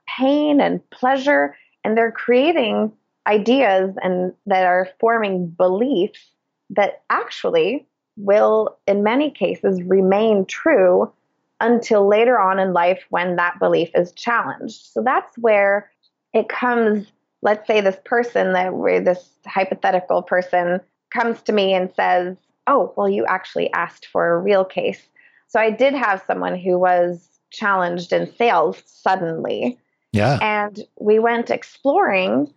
pain 0.07 0.61
and 0.61 0.89
pleasure. 0.91 1.57
And 1.85 1.97
they're 1.97 2.13
creating 2.13 2.93
ideas 3.27 3.95
and 4.03 4.33
that 4.47 4.65
are 4.65 4.89
forming 5.01 5.49
beliefs 5.49 6.31
that 6.71 7.03
actually 7.11 7.87
will, 8.17 8.77
in 8.87 9.03
many 9.03 9.31
cases, 9.31 9.83
remain 9.83 10.47
true 10.47 11.13
until 11.61 12.07
later 12.07 12.39
on 12.39 12.59
in 12.59 12.73
life 12.73 13.05
when 13.11 13.37
that 13.37 13.59
belief 13.59 13.91
is 13.95 14.13
challenged. 14.13 14.87
So 14.93 15.03
that's 15.03 15.37
where 15.39 15.91
it 16.33 16.49
comes 16.49 17.07
let's 17.45 17.67
say 17.67 17.81
this 17.81 17.99
person 18.05 18.55
that 18.55 18.75
we're 18.75 19.01
this 19.01 19.29
hypothetical 19.47 20.23
person 20.23 20.81
comes 21.11 21.41
to 21.43 21.53
me 21.53 21.75
and 21.75 21.93
says, 21.95 22.37
Oh, 22.67 22.93
well, 22.97 23.09
you 23.09 23.27
actually 23.27 23.71
asked 23.73 24.07
for 24.07 24.35
a 24.35 24.39
real 24.39 24.65
case. 24.65 25.07
So 25.49 25.61
I 25.61 25.71
did 25.71 25.95
have 25.95 26.23
someone 26.27 26.59
who 26.59 26.79
was 26.79 27.29
challenged 27.51 28.13
in 28.13 28.33
sales 28.37 28.83
suddenly. 28.87 29.79
Yeah. 30.13 30.39
And 30.41 30.81
we 31.01 31.19
went 31.19 31.51
exploring, 31.51 32.53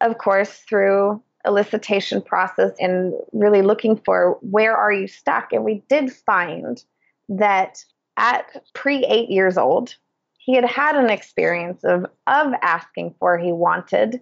of 0.00 0.18
course, 0.18 0.50
through 0.68 1.22
elicitation 1.46 2.24
process 2.24 2.72
and 2.78 3.14
really 3.32 3.62
looking 3.62 3.96
for 3.96 4.38
where 4.42 4.76
are 4.76 4.92
you 4.92 5.08
stuck. 5.08 5.52
And 5.52 5.64
we 5.64 5.82
did 5.88 6.12
find 6.12 6.82
that 7.28 7.84
at 8.16 8.62
pre 8.74 9.04
eight 9.06 9.30
years 9.30 9.56
old, 9.56 9.96
he 10.38 10.54
had 10.54 10.64
had 10.64 10.96
an 10.96 11.10
experience 11.10 11.82
of 11.84 12.06
of 12.26 12.52
asking 12.62 13.14
for 13.18 13.38
he 13.38 13.52
wanted 13.52 14.20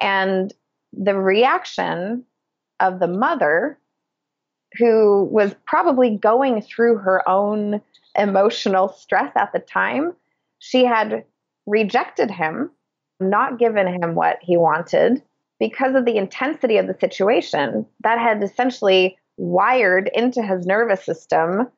and 0.00 0.52
the 0.92 1.14
reaction 1.14 2.24
of 2.80 2.98
the 2.98 3.06
mother, 3.06 3.78
who 4.78 5.24
was 5.30 5.54
probably 5.66 6.16
going 6.16 6.62
through 6.62 6.98
her 6.98 7.28
own 7.28 7.80
emotional 8.16 8.88
stress 8.88 9.32
at 9.36 9.52
the 9.52 9.58
time, 9.58 10.12
she 10.58 10.84
had 10.84 11.24
rejected 11.66 12.30
him, 12.30 12.70
not 13.18 13.58
given 13.58 13.86
him 13.86 14.14
what 14.14 14.38
he 14.40 14.56
wanted 14.56 15.22
because 15.58 15.94
of 15.94 16.04
the 16.04 16.16
intensity 16.16 16.78
of 16.78 16.86
the 16.86 16.96
situation 16.98 17.86
that 18.00 18.18
had 18.18 18.42
essentially 18.42 19.16
wired 19.36 20.10
into 20.14 20.42
his 20.42 20.66
nervous 20.66 21.04
system 21.04 21.68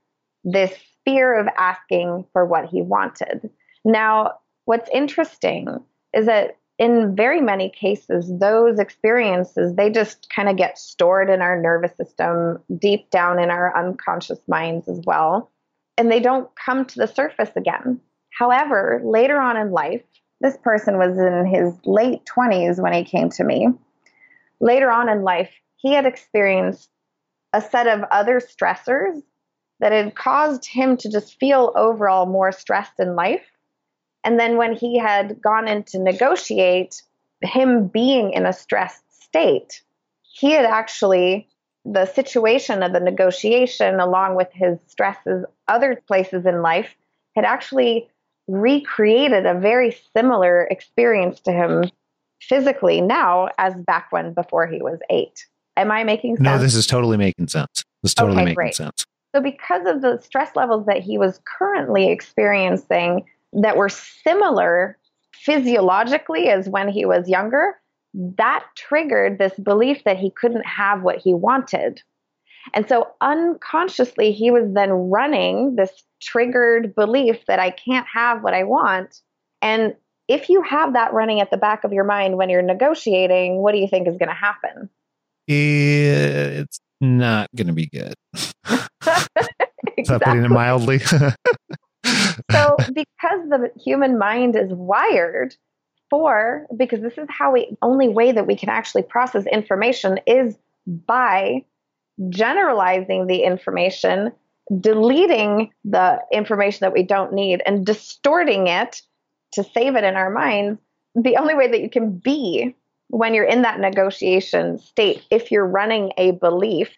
this 0.44 0.72
fear 1.04 1.38
of 1.38 1.46
asking 1.58 2.24
for 2.32 2.44
what 2.44 2.66
he 2.66 2.82
wanted. 2.82 3.50
Now, 3.84 4.34
what's 4.64 4.90
interesting 4.92 5.68
is 6.14 6.26
that 6.26 6.56
in 6.82 7.14
very 7.14 7.40
many 7.40 7.70
cases 7.70 8.28
those 8.40 8.80
experiences 8.80 9.76
they 9.76 9.88
just 9.88 10.28
kind 10.34 10.48
of 10.48 10.56
get 10.56 10.76
stored 10.76 11.30
in 11.30 11.40
our 11.40 11.60
nervous 11.60 11.96
system 11.96 12.58
deep 12.76 13.08
down 13.10 13.38
in 13.38 13.50
our 13.50 13.76
unconscious 13.78 14.40
minds 14.48 14.88
as 14.88 15.00
well 15.06 15.48
and 15.96 16.10
they 16.10 16.18
don't 16.18 16.50
come 16.56 16.84
to 16.84 16.98
the 16.98 17.06
surface 17.06 17.50
again. 17.54 18.00
However 18.36 19.00
later 19.04 19.40
on 19.40 19.56
in 19.56 19.70
life 19.70 20.02
this 20.40 20.56
person 20.56 20.98
was 20.98 21.16
in 21.16 21.46
his 21.46 21.72
late 21.86 22.22
20s 22.24 22.82
when 22.82 22.92
he 22.92 23.04
came 23.04 23.30
to 23.30 23.44
me. 23.44 23.68
Later 24.58 24.90
on 24.90 25.08
in 25.08 25.22
life 25.22 25.52
he 25.76 25.92
had 25.92 26.04
experienced 26.04 26.90
a 27.52 27.60
set 27.60 27.86
of 27.86 28.02
other 28.10 28.40
stressors 28.40 29.22
that 29.78 29.92
had 29.92 30.16
caused 30.16 30.66
him 30.66 30.96
to 30.96 31.08
just 31.08 31.38
feel 31.38 31.72
overall 31.76 32.26
more 32.26 32.50
stressed 32.50 32.98
in 32.98 33.14
life 33.14 33.51
and 34.24 34.38
then 34.38 34.56
when 34.56 34.74
he 34.74 34.98
had 34.98 35.40
gone 35.40 35.68
in 35.68 35.82
to 35.84 35.98
negotiate, 35.98 37.02
him 37.42 37.88
being 37.88 38.32
in 38.32 38.46
a 38.46 38.52
stressed 38.52 39.02
state, 39.22 39.82
he 40.22 40.52
had 40.52 40.64
actually 40.64 41.48
the 41.84 42.06
situation 42.06 42.82
of 42.82 42.92
the 42.92 43.00
negotiation, 43.00 43.98
along 43.98 44.36
with 44.36 44.48
his 44.52 44.78
stresses, 44.86 45.44
other 45.66 46.00
places 46.06 46.46
in 46.46 46.62
life, 46.62 46.94
had 47.34 47.44
actually 47.44 48.08
recreated 48.46 49.46
a 49.46 49.58
very 49.58 49.96
similar 50.16 50.64
experience 50.64 51.40
to 51.40 51.52
him 51.52 51.90
physically 52.40 53.00
now 53.00 53.48
as 53.58 53.74
back 53.74 54.10
when 54.10 54.32
before 54.32 54.66
he 54.66 54.80
was 54.82 54.98
eight. 55.10 55.46
Am 55.76 55.90
I 55.90 56.04
making 56.04 56.36
sense? 56.36 56.44
No, 56.44 56.58
this 56.58 56.74
is 56.74 56.86
totally 56.86 57.16
making 57.16 57.48
sense. 57.48 57.84
This 58.02 58.10
is 58.10 58.14
totally 58.14 58.36
Okay, 58.36 58.44
making 58.44 58.54
great. 58.54 58.74
sense. 58.74 59.06
So, 59.34 59.40
because 59.40 59.86
of 59.86 60.02
the 60.02 60.20
stress 60.20 60.54
levels 60.54 60.86
that 60.86 61.00
he 61.00 61.16
was 61.16 61.40
currently 61.58 62.10
experiencing 62.10 63.24
that 63.52 63.76
were 63.76 63.88
similar 63.88 64.98
physiologically 65.34 66.48
as 66.48 66.68
when 66.68 66.88
he 66.88 67.04
was 67.04 67.28
younger, 67.28 67.74
that 68.14 68.64
triggered 68.76 69.38
this 69.38 69.54
belief 69.54 70.04
that 70.04 70.18
he 70.18 70.30
couldn't 70.30 70.66
have 70.66 71.02
what 71.02 71.18
he 71.18 71.34
wanted. 71.34 72.02
And 72.74 72.88
so, 72.88 73.08
unconsciously, 73.20 74.32
he 74.32 74.50
was 74.50 74.72
then 74.72 74.90
running 74.90 75.74
this 75.76 75.90
triggered 76.20 76.94
belief 76.94 77.44
that 77.48 77.58
I 77.58 77.70
can't 77.70 78.06
have 78.12 78.42
what 78.42 78.54
I 78.54 78.62
want. 78.62 79.20
And 79.60 79.94
if 80.28 80.48
you 80.48 80.62
have 80.62 80.92
that 80.92 81.12
running 81.12 81.40
at 81.40 81.50
the 81.50 81.56
back 81.56 81.82
of 81.82 81.92
your 81.92 82.04
mind 82.04 82.36
when 82.36 82.48
you're 82.50 82.62
negotiating, 82.62 83.56
what 83.56 83.72
do 83.72 83.78
you 83.78 83.88
think 83.88 84.06
is 84.06 84.16
going 84.16 84.28
to 84.28 84.34
happen? 84.34 84.88
It's 85.48 86.80
not 87.00 87.48
going 87.56 87.66
to 87.66 87.72
be 87.72 87.88
good. 87.88 88.14
Is 89.98 90.08
that 90.08 90.22
putting 90.22 90.42
it 90.42 90.46
Exactly. 90.46 90.48
mildly? 90.48 91.00
so 92.50 92.76
because 92.94 93.48
the 93.48 93.70
human 93.82 94.18
mind 94.18 94.56
is 94.56 94.72
wired 94.72 95.54
for 96.10 96.66
because 96.76 97.00
this 97.00 97.16
is 97.16 97.26
how 97.28 97.52
we 97.52 97.76
only 97.80 98.08
way 98.08 98.32
that 98.32 98.46
we 98.46 98.56
can 98.56 98.68
actually 98.68 99.02
process 99.02 99.44
information 99.46 100.20
is 100.26 100.56
by 100.86 101.64
generalizing 102.28 103.26
the 103.26 103.42
information 103.42 104.32
deleting 104.80 105.72
the 105.84 106.20
information 106.32 106.78
that 106.82 106.92
we 106.92 107.02
don't 107.02 107.32
need 107.32 107.62
and 107.66 107.84
distorting 107.84 108.68
it 108.68 109.02
to 109.52 109.64
save 109.64 109.96
it 109.96 110.04
in 110.04 110.14
our 110.14 110.30
minds. 110.30 110.80
The 111.14 111.36
only 111.36 111.54
way 111.54 111.68
that 111.68 111.80
you 111.80 111.90
can 111.90 112.18
be 112.18 112.74
when 113.08 113.34
you're 113.34 113.44
in 113.44 113.62
that 113.62 113.80
negotiation 113.80 114.78
state 114.78 115.22
if 115.30 115.50
you're 115.50 115.66
running 115.66 116.12
a 116.16 116.32
belief 116.32 116.90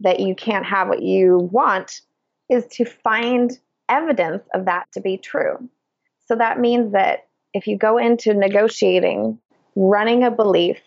that 0.00 0.20
you 0.20 0.34
can't 0.34 0.66
have 0.66 0.88
what 0.88 1.02
you 1.02 1.48
want 1.50 2.00
is 2.50 2.66
to 2.66 2.84
find 2.84 3.58
evidence 3.92 4.42
of 4.54 4.64
that 4.64 4.90
to 4.92 5.00
be 5.00 5.18
true. 5.18 5.68
So 6.26 6.36
that 6.36 6.58
means 6.58 6.92
that 6.92 7.28
if 7.52 7.66
you 7.66 7.76
go 7.76 7.98
into 7.98 8.32
negotiating, 8.32 9.38
running 9.76 10.24
a 10.24 10.30
belief 10.30 10.78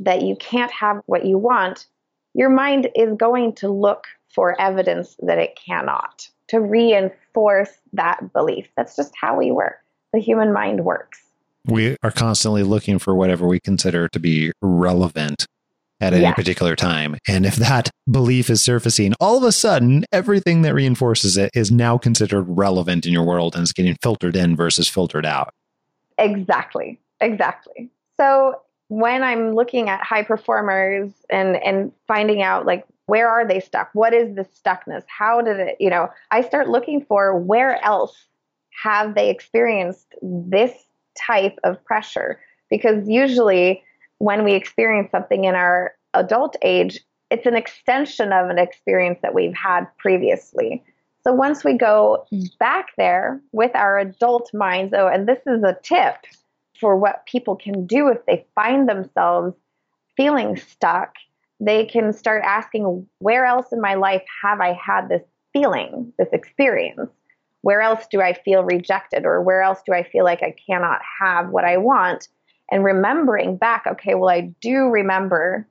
that 0.00 0.22
you 0.22 0.36
can't 0.36 0.72
have 0.72 1.02
what 1.06 1.26
you 1.26 1.36
want, 1.36 1.86
your 2.34 2.48
mind 2.48 2.88
is 2.94 3.12
going 3.16 3.54
to 3.56 3.68
look 3.68 4.06
for 4.34 4.58
evidence 4.60 5.16
that 5.20 5.38
it 5.38 5.58
cannot 5.66 6.28
to 6.48 6.60
reinforce 6.60 7.70
that 7.92 8.32
belief. 8.32 8.68
That's 8.76 8.96
just 8.96 9.12
how 9.20 9.36
we 9.36 9.50
work. 9.50 9.76
The 10.12 10.20
human 10.20 10.52
mind 10.52 10.84
works. 10.84 11.20
we 11.66 11.96
are 12.02 12.10
constantly 12.10 12.62
looking 12.62 12.98
for 12.98 13.14
whatever 13.14 13.46
we 13.46 13.60
consider 13.60 14.08
to 14.08 14.18
be 14.18 14.52
relevant 14.62 15.46
at 16.00 16.12
any 16.12 16.22
Yes. 16.22 16.34
particular 16.34 16.76
time. 16.76 17.16
And 17.28 17.44
if 17.44 17.56
that 17.56 17.90
belief 18.10 18.50
is 18.50 18.62
surfacing, 18.62 19.14
all 19.20 19.36
of 19.36 19.42
a 19.44 19.52
sudden, 19.52 20.04
everything 20.12 20.62
that 20.62 20.74
reinforces 20.74 21.36
it 21.36 21.50
is 21.54 21.70
now 21.70 21.98
considered 21.98 22.44
relevant 22.48 23.06
in 23.06 23.12
your 23.12 23.24
world 23.24 23.54
and 23.54 23.64
is 23.64 23.72
getting 23.72 23.96
filtered 24.02 24.36
in 24.36 24.56
versus 24.56 24.88
filtered 24.88 25.26
out. 25.26 25.52
Exactly. 26.18 26.98
Exactly. 27.20 27.90
So 28.18 28.60
when 28.88 29.22
I'm 29.22 29.54
looking 29.54 29.88
at 29.88 30.02
high 30.02 30.24
performers 30.24 31.10
and 31.30 31.56
and 31.56 31.92
finding 32.08 32.42
out 32.42 32.66
like 32.66 32.84
where 33.06 33.28
are 33.28 33.46
they 33.46 33.60
stuck? 33.60 33.90
What 33.92 34.14
is 34.14 34.34
the 34.36 34.44
stuckness? 34.44 35.02
How 35.08 35.40
did 35.40 35.58
it, 35.58 35.76
you 35.80 35.90
know, 35.90 36.10
I 36.30 36.42
start 36.42 36.68
looking 36.68 37.04
for 37.04 37.36
where 37.36 37.82
else 37.84 38.14
have 38.84 39.16
they 39.16 39.30
experienced 39.30 40.14
this 40.22 40.72
type 41.26 41.58
of 41.64 41.84
pressure? 41.84 42.40
Because 42.70 43.08
usually 43.08 43.82
when 44.20 44.44
we 44.44 44.52
experience 44.52 45.10
something 45.10 45.44
in 45.44 45.54
our 45.54 45.94
adult 46.14 46.54
age, 46.62 47.00
it's 47.30 47.46
an 47.46 47.56
extension 47.56 48.32
of 48.32 48.50
an 48.50 48.58
experience 48.58 49.18
that 49.22 49.34
we've 49.34 49.54
had 49.54 49.86
previously. 49.98 50.84
So 51.24 51.32
once 51.32 51.64
we 51.64 51.76
go 51.76 52.26
back 52.58 52.88
there 52.98 53.40
with 53.52 53.74
our 53.74 53.98
adult 53.98 54.52
minds, 54.52 54.92
oh, 54.96 55.06
and 55.06 55.26
this 55.26 55.40
is 55.46 55.62
a 55.62 55.76
tip 55.82 56.16
for 56.78 56.96
what 56.96 57.24
people 57.26 57.56
can 57.56 57.86
do 57.86 58.08
if 58.08 58.24
they 58.26 58.44
find 58.54 58.88
themselves 58.88 59.54
feeling 60.16 60.56
stuck, 60.56 61.14
they 61.58 61.86
can 61.86 62.12
start 62.12 62.42
asking, 62.44 63.06
where 63.20 63.46
else 63.46 63.72
in 63.72 63.80
my 63.80 63.94
life 63.94 64.22
have 64.42 64.60
I 64.60 64.74
had 64.74 65.08
this 65.08 65.22
feeling, 65.54 66.12
this 66.18 66.28
experience? 66.32 67.10
Where 67.62 67.80
else 67.80 68.06
do 68.10 68.20
I 68.20 68.34
feel 68.34 68.64
rejected? 68.64 69.24
Or 69.24 69.42
where 69.42 69.62
else 69.62 69.80
do 69.86 69.94
I 69.94 70.02
feel 70.02 70.24
like 70.24 70.42
I 70.42 70.54
cannot 70.66 71.00
have 71.20 71.48
what 71.48 71.64
I 71.64 71.78
want? 71.78 72.28
And 72.70 72.84
remembering 72.84 73.56
back, 73.56 73.86
okay, 73.86 74.14
well, 74.14 74.30
I 74.30 74.52
do 74.60 74.88
remember 74.88 75.66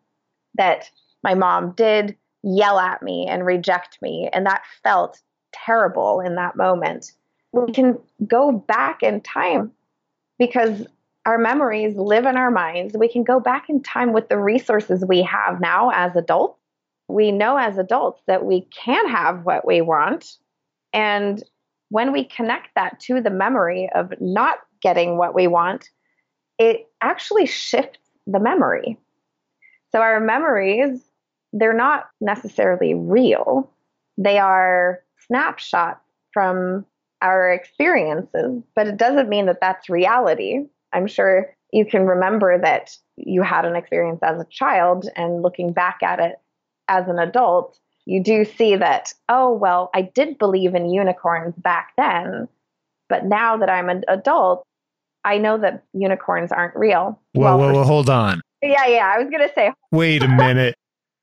that 0.56 0.90
my 1.24 1.34
mom 1.34 1.72
did 1.72 2.16
yell 2.44 2.80
at 2.80 3.02
me 3.02 3.28
and 3.28 3.46
reject 3.46 3.98
me, 4.02 4.30
and 4.32 4.46
that 4.46 4.64
felt 4.84 5.20
terrible 5.54 6.20
in 6.20 6.36
that 6.36 6.56
moment. 6.56 7.12
We 7.52 7.72
can 7.72 7.98
go 8.28 8.52
back 8.52 9.02
in 9.02 9.22
time 9.22 9.72
because 10.38 10.86
our 11.26 11.38
memories 11.38 11.96
live 11.96 12.26
in 12.26 12.38
our 12.38 12.52
minds. 12.52 12.96
We 12.98 13.08
can 13.08 13.24
go 13.24 13.40
back 13.40 13.70
in 13.70 13.82
time 13.82 14.14
with 14.14 14.30
the 14.30 14.38
resources 14.38 15.04
we 15.06 15.22
have 15.24 15.60
now 15.60 15.92
as 15.94 16.16
adults. 16.16 16.60
We 17.08 17.32
know 17.32 17.58
as 17.58 17.78
adults 17.78 18.22
that 18.28 18.46
we 18.46 18.62
can 18.72 19.08
have 19.10 19.44
what 19.44 19.66
we 19.66 19.82
want. 19.82 20.38
And 20.94 21.44
when 21.90 22.12
we 22.12 22.24
connect 22.24 22.70
that 22.76 23.00
to 23.02 23.20
the 23.22 23.30
memory 23.30 23.90
of 23.94 24.14
not 24.22 24.60
getting 24.82 25.18
what 25.18 25.34
we 25.36 25.48
want, 25.48 25.90
it 26.58 26.89
actually 27.02 27.46
shifts 27.46 28.00
the 28.28 28.40
memory. 28.40 28.98
So 29.92 30.00
our 30.00 30.20
memories, 30.20 31.02
they're 31.54 31.74
not 31.74 32.10
necessarily 32.22 32.94
real. 32.94 33.70
They 34.18 34.38
are 34.38 35.02
snapshots 35.28 36.06
from 36.34 36.86
our 37.22 37.52
experiences, 37.52 38.64
but 38.76 38.88
it 38.88 38.98
doesn't 38.98 39.30
mean 39.30 39.48
that 39.48 39.60
that's 39.62 39.90
reality. 39.90 40.66
I'm 40.94 41.08
sure 41.08 41.54
you 41.72 41.86
can 41.86 42.06
remember 42.06 42.58
that 42.60 42.96
you 43.18 43.42
had 43.42 43.66
an 43.66 43.76
experience 43.76 44.20
as 44.24 44.40
a 44.40 44.48
child 44.50 45.08
and 45.16 45.42
looking 45.42 45.74
back 45.74 46.00
at 46.02 46.20
it 46.20 46.36
as 46.88 47.08
an 47.08 47.20
adult, 47.20 47.80
you 48.06 48.24
do 48.24 48.44
see 48.44 48.76
that, 48.76 49.14
oh, 49.28 49.54
well, 49.54 49.92
I 49.94 50.02
did 50.02 50.40
believe 50.40 50.74
in 50.74 50.90
unicorns 50.90 51.54
back 51.58 51.94
then, 51.96 52.48
but 53.08 53.26
now 53.26 53.58
that 53.58 53.70
I'm 53.70 53.90
an 53.90 54.04
adult, 54.08 54.66
I 55.24 55.38
know 55.38 55.58
that 55.58 55.84
unicorns 55.94 56.52
aren't 56.52 56.76
real. 56.76 57.20
Whoa, 57.34 57.44
Well, 57.44 57.60
whoa, 57.60 57.74
whoa, 57.74 57.84
hold 57.84 58.10
on. 58.10 58.42
Yeah, 58.62 58.88
yeah. 58.88 59.14
I 59.14 59.20
was 59.20 59.30
going 59.30 59.48
to 59.48 59.54
say, 59.54 59.72
Wait 59.92 60.24
a 60.24 60.28
minute. 60.28 60.76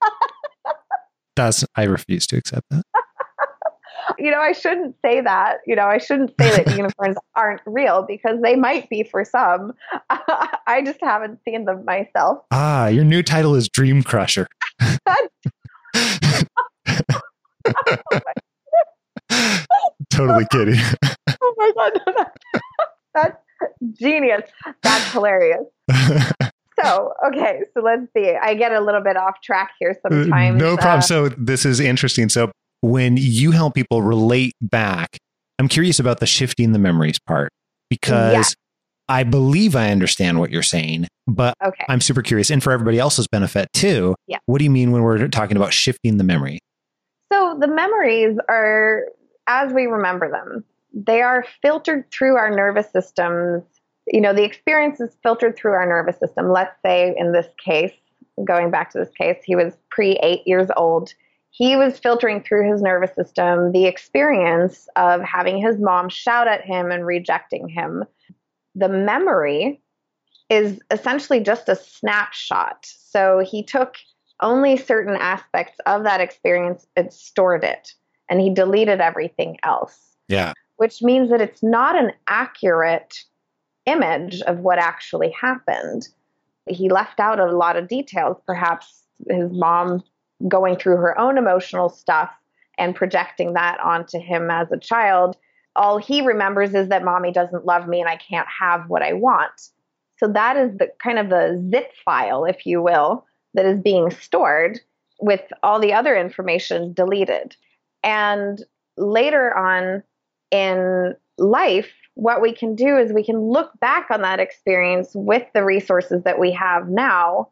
That's 1.36 1.64
I 1.74 1.84
refuse 1.84 2.26
to 2.28 2.36
accept 2.36 2.66
that. 2.70 2.82
you 4.18 4.30
know, 4.30 4.40
I 4.40 4.52
shouldn't 4.52 4.96
say 5.02 5.20
that. 5.20 5.58
You 5.66 5.76
know, 5.76 5.86
I 5.86 5.98
shouldn't 5.98 6.30
say 6.40 6.50
that 6.64 6.70
unicorns 6.76 7.16
aren't 7.34 7.60
real 7.66 8.04
because 8.06 8.40
they 8.42 8.56
might 8.56 8.88
be 8.88 9.02
for 9.02 9.24
some. 9.24 9.74
I 10.08 10.82
just 10.84 11.00
haven't 11.02 11.40
seen 11.44 11.64
them 11.66 11.84
myself. 11.84 12.38
Ah, 12.50 12.86
your 12.88 13.04
new 13.04 13.22
title 13.22 13.54
is 13.54 13.68
Dream 13.68 14.02
Crusher. 14.02 14.48
totally 20.10 20.46
kidding. 20.50 20.80
Oh 21.42 21.54
my 21.56 21.72
god, 21.76 22.26
that's 23.14 23.36
genius. 23.98 24.42
That's 24.82 25.12
hilarious. 25.12 25.64
So, 26.84 27.14
okay, 27.28 27.60
so 27.72 27.80
let's 27.80 28.02
see. 28.14 28.34
I 28.34 28.52
get 28.52 28.70
a 28.70 28.80
little 28.80 29.00
bit 29.00 29.16
off 29.16 29.40
track 29.42 29.70
here 29.80 29.96
sometimes. 30.02 30.60
no 30.60 30.76
problem. 30.76 30.98
Uh, 30.98 31.00
so 31.00 31.28
this 31.30 31.64
is 31.64 31.80
interesting. 31.80 32.28
So 32.28 32.52
when 32.82 33.16
you 33.16 33.50
help 33.52 33.74
people 33.74 34.02
relate 34.02 34.52
back, 34.60 35.16
I'm 35.58 35.68
curious 35.68 35.98
about 35.98 36.20
the 36.20 36.26
shifting 36.26 36.72
the 36.72 36.78
memories 36.78 37.18
part 37.26 37.48
because 37.88 38.34
Yeah. 38.34 38.42
I 39.08 39.22
believe 39.24 39.74
I 39.74 39.90
understand 39.90 40.38
what 40.38 40.50
you're 40.50 40.62
saying, 40.62 41.06
but 41.26 41.54
okay. 41.64 41.86
I'm 41.88 42.02
super 42.02 42.20
curious. 42.20 42.50
And 42.50 42.62
for 42.62 42.72
everybody 42.72 42.98
else's 42.98 43.26
benefit 43.26 43.68
too, 43.72 44.14
Yeah. 44.26 44.36
what 44.44 44.58
do 44.58 44.64
you 44.64 44.70
mean 44.70 44.92
when 44.92 45.00
we're 45.02 45.28
talking 45.28 45.56
about 45.56 45.72
shifting 45.72 46.18
the 46.18 46.24
memory? 46.24 46.58
So 47.32 47.56
the 47.58 47.68
memories 47.68 48.36
are 48.50 49.04
as 49.46 49.72
we 49.72 49.86
remember 49.86 50.30
them. 50.30 50.62
They 50.96 51.20
are 51.20 51.44
filtered 51.60 52.10
through 52.10 52.36
our 52.36 52.50
nervous 52.50 52.90
systems. 52.90 53.62
You 54.06 54.20
know, 54.20 54.32
the 54.32 54.44
experience 54.44 54.98
is 54.98 55.14
filtered 55.22 55.54
through 55.54 55.72
our 55.72 55.86
nervous 55.86 56.18
system. 56.18 56.50
Let's 56.50 56.74
say 56.82 57.14
in 57.18 57.32
this 57.32 57.48
case, 57.62 57.92
going 58.44 58.70
back 58.70 58.90
to 58.92 58.98
this 58.98 59.10
case, 59.10 59.36
he 59.44 59.54
was 59.54 59.74
pre 59.90 60.12
eight 60.22 60.46
years 60.46 60.68
old. 60.74 61.12
He 61.50 61.76
was 61.76 61.98
filtering 61.98 62.42
through 62.42 62.70
his 62.70 62.80
nervous 62.80 63.14
system 63.14 63.72
the 63.72 63.84
experience 63.84 64.88
of 64.96 65.20
having 65.22 65.58
his 65.58 65.78
mom 65.78 66.08
shout 66.08 66.48
at 66.48 66.64
him 66.64 66.90
and 66.90 67.04
rejecting 67.04 67.68
him. 67.68 68.04
The 68.74 68.88
memory 68.88 69.82
is 70.48 70.80
essentially 70.90 71.40
just 71.40 71.68
a 71.68 71.76
snapshot. 71.76 72.86
So 72.86 73.40
he 73.40 73.62
took 73.62 73.96
only 74.40 74.76
certain 74.76 75.16
aspects 75.16 75.78
of 75.86 76.04
that 76.04 76.20
experience 76.20 76.86
and 76.96 77.12
stored 77.12 77.64
it 77.64 77.92
and 78.28 78.40
he 78.40 78.52
deleted 78.52 79.00
everything 79.00 79.56
else 79.62 79.98
Yeah. 80.28 80.52
Which 80.76 81.02
means 81.02 81.30
that 81.30 81.40
it's 81.40 81.62
not 81.62 81.96
an 81.96 82.12
accurate 82.28 83.24
image 83.86 84.40
of 84.42 84.58
what 84.58 84.78
actually 84.78 85.30
happened. 85.30 86.08
He 86.68 86.88
left 86.88 87.20
out 87.20 87.38
a 87.38 87.52
lot 87.52 87.76
of 87.76 87.88
details 87.88 88.36
perhaps 88.46 89.04
his 89.28 89.50
mom 89.52 90.02
going 90.48 90.76
through 90.76 90.96
her 90.96 91.18
own 91.18 91.38
emotional 91.38 91.88
stuff 91.88 92.30
and 92.76 92.94
projecting 92.94 93.54
that 93.54 93.80
onto 93.80 94.18
him 94.18 94.50
as 94.50 94.70
a 94.70 94.78
child. 94.78 95.36
All 95.76 95.98
he 95.98 96.20
remembers 96.20 96.74
is 96.74 96.88
that 96.88 97.04
mommy 97.04 97.32
doesn't 97.32 97.64
love 97.64 97.86
me 97.88 98.00
and 98.00 98.08
i 98.08 98.16
can't 98.16 98.48
have 98.48 98.88
what 98.88 99.02
i 99.02 99.12
want. 99.12 99.70
So 100.18 100.28
that 100.28 100.56
is 100.56 100.76
the 100.78 100.90
kind 101.02 101.18
of 101.18 101.28
the 101.28 101.66
zip 101.70 101.92
file 102.04 102.44
if 102.44 102.66
you 102.66 102.82
will 102.82 103.26
that 103.54 103.66
is 103.66 103.80
being 103.80 104.10
stored 104.10 104.80
with 105.20 105.42
all 105.62 105.80
the 105.80 105.92
other 105.92 106.16
information 106.16 106.92
deleted. 106.92 107.56
And 108.02 108.62
later 108.96 109.56
on 109.56 110.02
in 110.50 111.14
life, 111.38 111.92
what 112.14 112.40
we 112.40 112.52
can 112.52 112.74
do 112.74 112.96
is 112.96 113.12
we 113.12 113.24
can 113.24 113.40
look 113.40 113.70
back 113.80 114.10
on 114.10 114.22
that 114.22 114.40
experience 114.40 115.10
with 115.14 115.42
the 115.54 115.64
resources 115.64 116.22
that 116.24 116.38
we 116.38 116.52
have 116.52 116.88
now. 116.88 117.48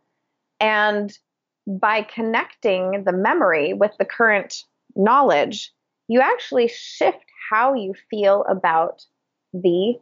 And 0.61 1.17
by 1.67 2.03
connecting 2.03 3.05
the 3.05 3.13
memory 3.13 3.75
with 3.75 3.93
the 3.99 4.05
current 4.05 4.65
knowledge, 4.97 5.73
you 6.09 6.21
actually 6.21 6.69
shift 6.69 7.25
how 7.51 7.75
you 7.75 7.95
feel 8.11 8.45
about 8.49 9.05
the 9.53 9.99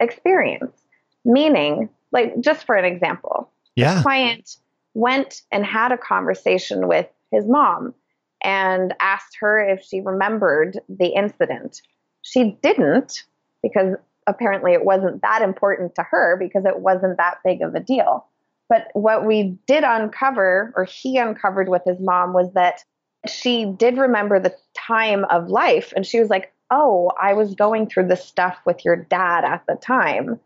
experience. 0.00 0.76
Meaning, 1.24 1.88
like, 2.10 2.38
just 2.40 2.66
for 2.66 2.74
an 2.74 2.84
example, 2.84 3.50
Yeah. 3.76 4.02
client 4.02 4.56
went 4.94 5.42
and 5.50 5.64
had 5.64 5.92
a 5.92 5.98
conversation 5.98 6.88
with 6.88 7.08
his 7.30 7.46
mom 7.46 7.94
and 8.42 8.94
asked 9.00 9.36
her 9.40 9.60
if 9.66 9.82
she 9.82 10.00
remembered 10.00 10.80
the 10.88 11.06
incident. 11.06 11.80
She 12.22 12.58
didn't 12.62 13.24
because 13.62 13.96
apparently 14.26 14.72
it 14.72 14.84
wasn't 14.84 15.22
that 15.22 15.42
important 15.42 15.94
to 15.96 16.02
her 16.02 16.36
because 16.36 16.64
it 16.64 16.80
wasn't 16.80 17.16
that 17.18 17.38
big 17.44 17.62
of 17.62 17.74
a 17.74 17.80
deal. 17.80 18.26
But 18.68 18.88
what 18.94 19.26
we 19.26 19.58
did 19.66 19.84
uncover, 19.84 20.72
or 20.76 20.84
he 20.84 21.18
uncovered 21.18 21.68
with 21.68 21.82
his 21.84 22.00
mom, 22.00 22.32
was 22.32 22.52
that 22.54 22.84
she 23.28 23.66
did 23.66 23.98
remember 23.98 24.40
the 24.40 24.56
time 24.74 25.24
of 25.26 25.48
life. 25.48 25.92
And 25.94 26.06
she 26.06 26.18
was 26.18 26.30
like, 26.30 26.52
Oh, 26.70 27.12
I 27.20 27.34
was 27.34 27.54
going 27.54 27.86
through 27.86 28.08
this 28.08 28.24
stuff 28.24 28.58
with 28.64 28.82
your 28.82 28.96
dad 28.96 29.44
at 29.44 29.62
the 29.68 29.74
time. 29.74 30.40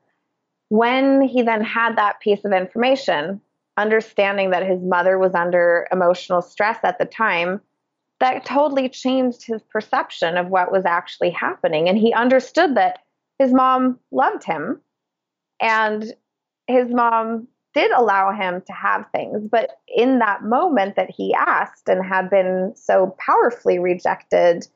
When 0.70 1.22
he 1.22 1.43
then 1.43 1.62
had 1.62 1.97
that 1.97 2.18
piece 2.18 2.45
of 2.45 2.53
information, 2.53 3.41
understanding 3.77 4.51
that 4.51 4.66
his 4.66 4.83
mother 4.83 5.18
was 5.18 5.35
under 5.35 5.87
emotional 5.93 6.43
stress 6.43 6.79
at 6.83 6.99
the 6.99 7.05
time, 7.05 7.61
that 8.21 8.45
totally 8.45 8.89
changed 8.89 9.45
his 9.45 9.62
perception 9.62 10.37
of 10.37 10.49
what 10.49 10.73
was 10.73 10.85
actually 10.85 11.31
happening. 11.31 11.89
And 11.89 11.99
he 11.99 12.12
understood 12.12 12.75
that 12.77 13.01
his 13.39 13.53
mom 13.53 13.99
loved 14.11 14.45
him 14.45 14.81
and 15.61 16.14
his 16.67 16.89
mom 16.89 17.49
did 17.75 17.91
allow 17.91 18.33
him 18.33 18.62
to 18.62 18.73
have 18.73 19.05
things. 19.12 19.47
But 19.51 19.79
in 19.95 20.19
that 20.21 20.43
moment 20.43 20.97
that 20.97 21.11
he 21.11 21.35
asked 21.35 21.89
and 21.89 22.05
had 22.05 22.31
been 22.31 22.73
so 22.75 23.14
powerfully 23.19 23.79
rejected, 23.79 24.67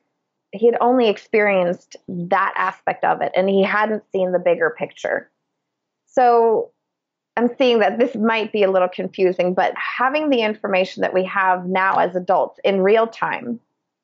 he 0.53 0.67
had 0.67 0.77
only 0.83 1.09
experienced 1.09 1.97
that 2.09 2.53
aspect 2.57 3.05
of 3.05 3.23
it 3.23 3.33
and 3.35 3.49
he 3.49 3.63
hadn't 3.63 4.05
seen 4.13 4.33
the 4.33 4.39
bigger 4.39 4.75
picture. 4.77 5.31
So 6.07 6.73
I'm 7.41 7.49
seeing 7.57 7.79
that 7.79 7.99
this 7.99 8.15
might 8.15 8.53
be 8.53 8.63
a 8.65 8.71
little 8.71 8.89
confusing, 8.89 9.55
but 9.55 9.73
having 9.75 10.29
the 10.29 10.43
information 10.43 11.01
that 11.01 11.15
we 11.15 11.25
have 11.25 11.65
now 11.65 11.97
as 11.97 12.15
adults 12.15 12.61
in 12.65 12.83
real 12.83 13.07
time, 13.07 13.59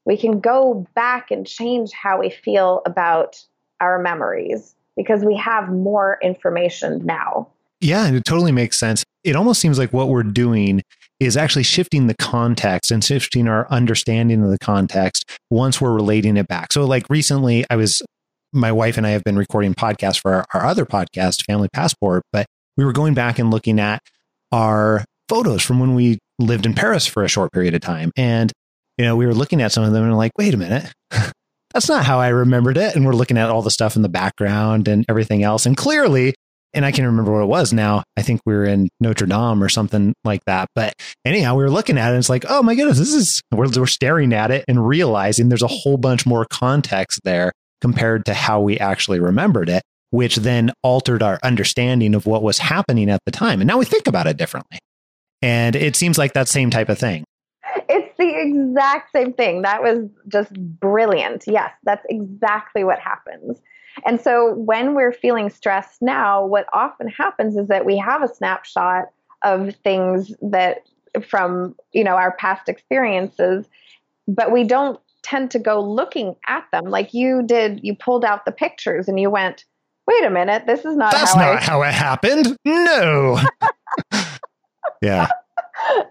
we 0.06 0.16
can 0.16 0.40
go 0.40 0.86
back 0.94 1.30
and 1.30 1.46
change 1.46 1.92
how 1.92 2.18
we 2.18 2.30
feel 2.30 2.80
about 2.86 3.44
our 3.78 3.98
memories 3.98 4.74
because 4.96 5.22
we 5.22 5.36
have 5.36 5.68
more 5.68 6.18
information 6.22 7.04
now. 7.04 7.46
Yeah, 7.82 8.08
it 8.08 8.24
totally 8.24 8.52
makes 8.52 8.78
sense. 8.78 9.04
It 9.22 9.36
almost 9.36 9.60
seems 9.60 9.78
like 9.78 9.92
what 9.92 10.08
we're 10.08 10.22
doing 10.22 10.80
is 11.20 11.36
actually 11.36 11.64
shifting 11.64 12.06
the 12.06 12.14
context 12.14 12.90
and 12.90 13.04
shifting 13.04 13.48
our 13.48 13.70
understanding 13.70 14.42
of 14.42 14.48
the 14.48 14.58
context 14.58 15.28
once 15.50 15.78
we're 15.78 15.92
relating 15.92 16.38
it 16.38 16.48
back. 16.48 16.72
So, 16.72 16.86
like 16.86 17.04
recently, 17.10 17.66
I 17.68 17.76
was, 17.76 18.00
my 18.54 18.72
wife 18.72 18.96
and 18.96 19.06
I 19.06 19.10
have 19.10 19.24
been 19.24 19.36
recording 19.36 19.74
podcasts 19.74 20.22
for 20.22 20.32
our, 20.32 20.46
our 20.54 20.64
other 20.64 20.86
podcast, 20.86 21.44
Family 21.44 21.68
Passport, 21.74 22.22
but 22.32 22.46
we 22.76 22.84
were 22.84 22.92
going 22.92 23.14
back 23.14 23.38
and 23.38 23.50
looking 23.50 23.80
at 23.80 24.00
our 24.52 25.04
photos 25.28 25.62
from 25.62 25.80
when 25.80 25.94
we 25.94 26.18
lived 26.38 26.66
in 26.66 26.74
Paris 26.74 27.06
for 27.06 27.24
a 27.24 27.28
short 27.28 27.52
period 27.52 27.74
of 27.74 27.80
time. 27.80 28.12
And, 28.16 28.52
you 28.98 29.04
know, 29.04 29.16
we 29.16 29.26
were 29.26 29.34
looking 29.34 29.62
at 29.62 29.72
some 29.72 29.84
of 29.84 29.92
them 29.92 30.04
and 30.04 30.16
like, 30.16 30.32
wait 30.38 30.54
a 30.54 30.58
minute. 30.58 30.92
That's 31.74 31.88
not 31.88 32.04
how 32.04 32.20
I 32.20 32.28
remembered 32.28 32.76
it. 32.76 32.94
And 32.94 33.04
we're 33.04 33.12
looking 33.12 33.36
at 33.36 33.50
all 33.50 33.62
the 33.62 33.70
stuff 33.70 33.96
in 33.96 34.02
the 34.02 34.08
background 34.08 34.88
and 34.88 35.04
everything 35.08 35.42
else. 35.42 35.66
And 35.66 35.76
clearly, 35.76 36.34
and 36.72 36.84
I 36.84 36.92
can 36.92 37.06
remember 37.06 37.32
what 37.32 37.42
it 37.42 37.48
was 37.48 37.72
now. 37.72 38.02
I 38.16 38.22
think 38.22 38.40
we 38.44 38.54
were 38.54 38.64
in 38.64 38.88
Notre 39.00 39.26
Dame 39.26 39.62
or 39.62 39.68
something 39.68 40.14
like 40.24 40.44
that. 40.46 40.68
But 40.74 40.92
anyhow, 41.24 41.54
we 41.54 41.64
were 41.64 41.70
looking 41.70 41.98
at 41.98 42.08
it. 42.08 42.10
And 42.10 42.18
it's 42.18 42.28
like, 42.28 42.44
oh 42.48 42.62
my 42.62 42.74
goodness, 42.74 42.98
this 42.98 43.14
is, 43.14 43.40
we're, 43.50 43.68
we're 43.68 43.86
staring 43.86 44.32
at 44.32 44.50
it 44.50 44.64
and 44.68 44.86
realizing 44.86 45.48
there's 45.48 45.62
a 45.62 45.68
whole 45.68 45.96
bunch 45.96 46.26
more 46.26 46.46
context 46.50 47.20
there 47.24 47.52
compared 47.80 48.26
to 48.26 48.34
how 48.34 48.60
we 48.60 48.78
actually 48.78 49.20
remembered 49.20 49.68
it, 49.68 49.82
which 50.16 50.36
then 50.36 50.72
altered 50.82 51.22
our 51.22 51.38
understanding 51.42 52.14
of 52.14 52.24
what 52.24 52.42
was 52.42 52.56
happening 52.56 53.10
at 53.10 53.20
the 53.26 53.30
time. 53.30 53.60
And 53.60 53.68
now 53.68 53.76
we 53.76 53.84
think 53.84 54.06
about 54.06 54.26
it 54.26 54.38
differently. 54.38 54.78
And 55.42 55.76
it 55.76 55.94
seems 55.94 56.16
like 56.16 56.32
that 56.32 56.48
same 56.48 56.70
type 56.70 56.88
of 56.88 56.98
thing. 56.98 57.22
It's 57.86 58.16
the 58.16 58.34
exact 58.34 59.12
same 59.12 59.34
thing. 59.34 59.60
That 59.60 59.82
was 59.82 60.08
just 60.26 60.54
brilliant. 60.54 61.44
Yes, 61.46 61.70
that's 61.84 62.04
exactly 62.08 62.82
what 62.82 62.98
happens. 62.98 63.60
And 64.06 64.18
so 64.18 64.54
when 64.54 64.94
we're 64.94 65.12
feeling 65.12 65.50
stressed 65.50 66.00
now, 66.00 66.46
what 66.46 66.66
often 66.72 67.08
happens 67.08 67.54
is 67.54 67.68
that 67.68 67.84
we 67.84 67.98
have 67.98 68.22
a 68.22 68.34
snapshot 68.34 69.10
of 69.42 69.74
things 69.84 70.32
that 70.40 70.78
from, 71.28 71.76
you 71.92 72.04
know, 72.04 72.16
our 72.16 72.32
past 72.32 72.70
experiences, 72.70 73.66
but 74.26 74.50
we 74.50 74.64
don't 74.64 74.98
tend 75.22 75.50
to 75.50 75.58
go 75.58 75.78
looking 75.78 76.36
at 76.48 76.64
them 76.72 76.86
like 76.86 77.12
you 77.12 77.42
did. 77.42 77.80
You 77.82 77.94
pulled 77.94 78.24
out 78.24 78.46
the 78.46 78.52
pictures 78.52 79.08
and 79.08 79.20
you 79.20 79.28
went, 79.28 79.66
wait 80.06 80.24
a 80.24 80.30
minute, 80.30 80.66
this 80.66 80.84
is 80.84 80.96
not 80.96 81.12
That's 81.12 81.34
how 81.34 81.40
not 81.40 81.56
I 81.56 81.60
how 81.60 81.82
it 81.82 81.92
happened. 81.92 82.56
No. 82.64 83.40
yeah. 85.02 85.28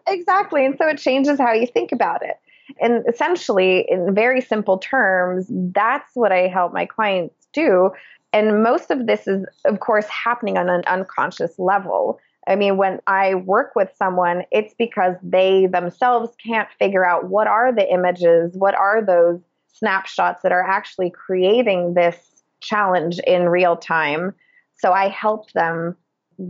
exactly. 0.07 0.65
And 0.65 0.77
so 0.77 0.87
it 0.87 0.97
changes 0.97 1.39
how 1.39 1.53
you 1.53 1.67
think 1.67 1.91
about 1.91 2.23
it. 2.23 2.35
And 2.81 3.03
essentially, 3.07 3.85
in 3.89 4.13
very 4.13 4.41
simple 4.41 4.77
terms, 4.77 5.47
that's 5.49 6.09
what 6.15 6.31
I 6.31 6.47
help 6.47 6.73
my 6.73 6.85
clients 6.85 7.47
do. 7.53 7.91
And 8.33 8.63
most 8.63 8.91
of 8.91 9.07
this 9.07 9.27
is, 9.27 9.45
of 9.65 9.79
course, 9.79 10.07
happening 10.07 10.57
on 10.57 10.69
an 10.69 10.83
unconscious 10.87 11.57
level. 11.57 12.19
I 12.47 12.55
mean, 12.55 12.77
when 12.77 12.99
I 13.07 13.35
work 13.35 13.71
with 13.75 13.89
someone, 13.97 14.43
it's 14.51 14.73
because 14.77 15.15
they 15.23 15.67
themselves 15.67 16.35
can't 16.45 16.67
figure 16.77 17.05
out 17.05 17.29
what 17.29 17.47
are 17.47 17.73
the 17.73 17.91
images, 17.91 18.55
what 18.55 18.75
are 18.75 19.03
those 19.03 19.39
snapshots 19.73 20.41
that 20.43 20.51
are 20.51 20.63
actually 20.63 21.09
creating 21.09 21.93
this 21.93 22.34
challenge 22.61 23.19
in 23.19 23.49
real 23.49 23.75
time. 23.77 24.33
So 24.77 24.91
I 24.91 25.07
help 25.09 25.51
them 25.53 25.95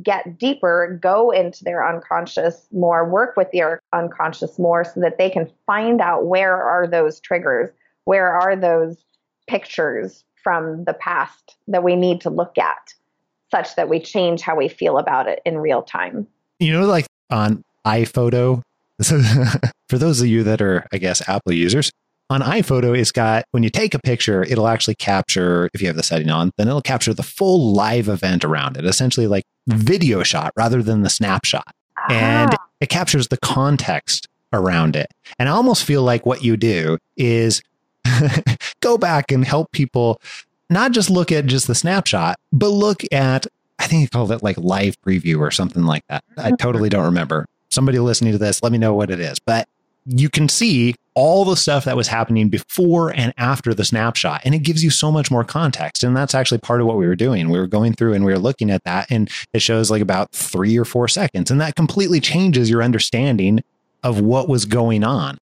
get 0.01 0.39
deeper, 0.39 0.99
go 1.01 1.31
into 1.31 1.63
their 1.63 1.87
unconscious 1.87 2.67
more, 2.71 3.07
work 3.07 3.35
with 3.37 3.51
their 3.51 3.79
unconscious 3.93 4.57
more 4.57 4.83
so 4.83 4.99
that 5.01 5.17
they 5.17 5.29
can 5.29 5.49
find 5.65 6.01
out 6.01 6.25
where 6.25 6.61
are 6.61 6.87
those 6.87 7.19
triggers, 7.19 7.69
where 8.05 8.31
are 8.31 8.55
those 8.55 8.97
pictures 9.47 10.23
from 10.43 10.83
the 10.85 10.93
past 10.93 11.55
that 11.67 11.83
we 11.83 11.95
need 11.95 12.21
to 12.21 12.29
look 12.29 12.57
at 12.57 12.93
such 13.51 13.75
that 13.75 13.89
we 13.89 13.99
change 13.99 14.41
how 14.41 14.55
we 14.55 14.67
feel 14.67 14.97
about 14.97 15.27
it 15.27 15.41
in 15.45 15.57
real 15.57 15.83
time. 15.83 16.27
You 16.59 16.73
know, 16.73 16.85
like 16.85 17.05
on 17.29 17.63
iPhoto, 17.85 18.61
for 19.89 19.97
those 19.97 20.21
of 20.21 20.27
you 20.27 20.43
that 20.43 20.61
are, 20.61 20.87
I 20.91 20.97
guess, 20.97 21.27
Apple 21.27 21.53
users, 21.53 21.91
on 22.29 22.41
iPhoto, 22.41 22.97
it's 22.97 23.11
got 23.11 23.45
when 23.51 23.63
you 23.63 23.69
take 23.69 23.93
a 23.93 23.99
picture, 23.99 24.43
it'll 24.43 24.67
actually 24.67 24.95
capture, 24.95 25.69
if 25.73 25.81
you 25.81 25.87
have 25.87 25.95
the 25.95 26.03
setting 26.03 26.29
on, 26.29 26.51
then 26.57 26.67
it'll 26.67 26.81
capture 26.81 27.13
the 27.13 27.23
full 27.23 27.73
live 27.73 28.07
event 28.07 28.43
around 28.43 28.77
it, 28.77 28.85
essentially 28.85 29.27
like 29.27 29.43
video 29.67 30.23
shot 30.23 30.51
rather 30.57 30.81
than 30.81 31.01
the 31.03 31.09
snapshot. 31.09 31.73
And 32.09 32.53
Ah, 32.53 32.65
it 32.79 32.89
captures 32.89 33.27
the 33.27 33.37
context 33.37 34.27
around 34.53 34.95
it. 34.95 35.07
And 35.39 35.49
I 35.49 35.51
almost 35.53 35.83
feel 35.83 36.01
like 36.03 36.25
what 36.25 36.43
you 36.43 36.57
do 36.57 36.97
is 37.15 37.61
go 38.81 38.97
back 38.97 39.31
and 39.31 39.45
help 39.45 39.71
people 39.71 40.19
not 40.69 40.91
just 40.91 41.09
look 41.09 41.31
at 41.31 41.45
just 41.45 41.67
the 41.67 41.75
snapshot, 41.75 42.37
but 42.51 42.69
look 42.69 43.03
at, 43.11 43.45
I 43.79 43.87
think 43.87 44.01
you 44.01 44.09
called 44.09 44.31
it 44.31 44.41
like 44.43 44.57
live 44.57 44.99
preview 45.01 45.39
or 45.39 45.51
something 45.51 45.83
like 45.83 46.03
that. 46.09 46.23
I 46.37 46.51
totally 46.51 46.89
don't 46.89 47.05
remember. 47.05 47.45
Somebody 47.69 47.99
listening 47.99 48.31
to 48.31 48.37
this, 48.37 48.63
let 48.63 48.71
me 48.71 48.77
know 48.77 48.93
what 48.93 49.11
it 49.11 49.19
is. 49.19 49.37
But 49.39 49.67
you 50.05 50.29
can 50.29 50.47
see 50.47 50.95
all 51.15 51.45
the 51.45 51.55
stuff 51.55 51.85
that 51.85 51.95
was 51.95 52.07
happening 52.07 52.49
before 52.49 53.09
and 53.09 53.33
after 53.37 53.73
the 53.73 53.85
snapshot. 53.85 54.41
And 54.45 54.53
it 54.53 54.59
gives 54.59 54.83
you 54.83 54.89
so 54.89 55.11
much 55.11 55.31
more 55.31 55.43
context. 55.43 56.03
And 56.03 56.15
that's 56.15 56.35
actually 56.35 56.59
part 56.59 56.81
of 56.81 56.87
what 56.87 56.97
we 56.97 57.07
were 57.07 57.15
doing. 57.15 57.49
We 57.49 57.57
were 57.57 57.67
going 57.67 57.93
through 57.93 58.13
and 58.13 58.25
we 58.25 58.31
were 58.33 58.39
looking 58.39 58.69
at 58.69 58.83
that, 58.83 59.09
and 59.09 59.29
it 59.53 59.61
shows 59.61 59.89
like 59.89 60.01
about 60.01 60.31
three 60.31 60.77
or 60.77 60.85
four 60.85 61.07
seconds. 61.07 61.49
And 61.49 61.59
that 61.61 61.75
completely 61.75 62.19
changes 62.19 62.69
your 62.69 62.83
understanding 62.83 63.63
of 64.03 64.19
what 64.19 64.47
was 64.47 64.65
going 64.65 65.03
on 65.03 65.37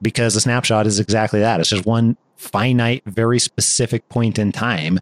because 0.00 0.34
the 0.34 0.40
snapshot 0.40 0.86
is 0.86 0.98
exactly 0.98 1.40
that. 1.40 1.60
It's 1.60 1.68
just 1.68 1.84
one 1.84 2.16
finite, 2.36 3.02
very 3.04 3.38
specific 3.38 4.08
point 4.08 4.38
in 4.38 4.52
time. 4.52 4.98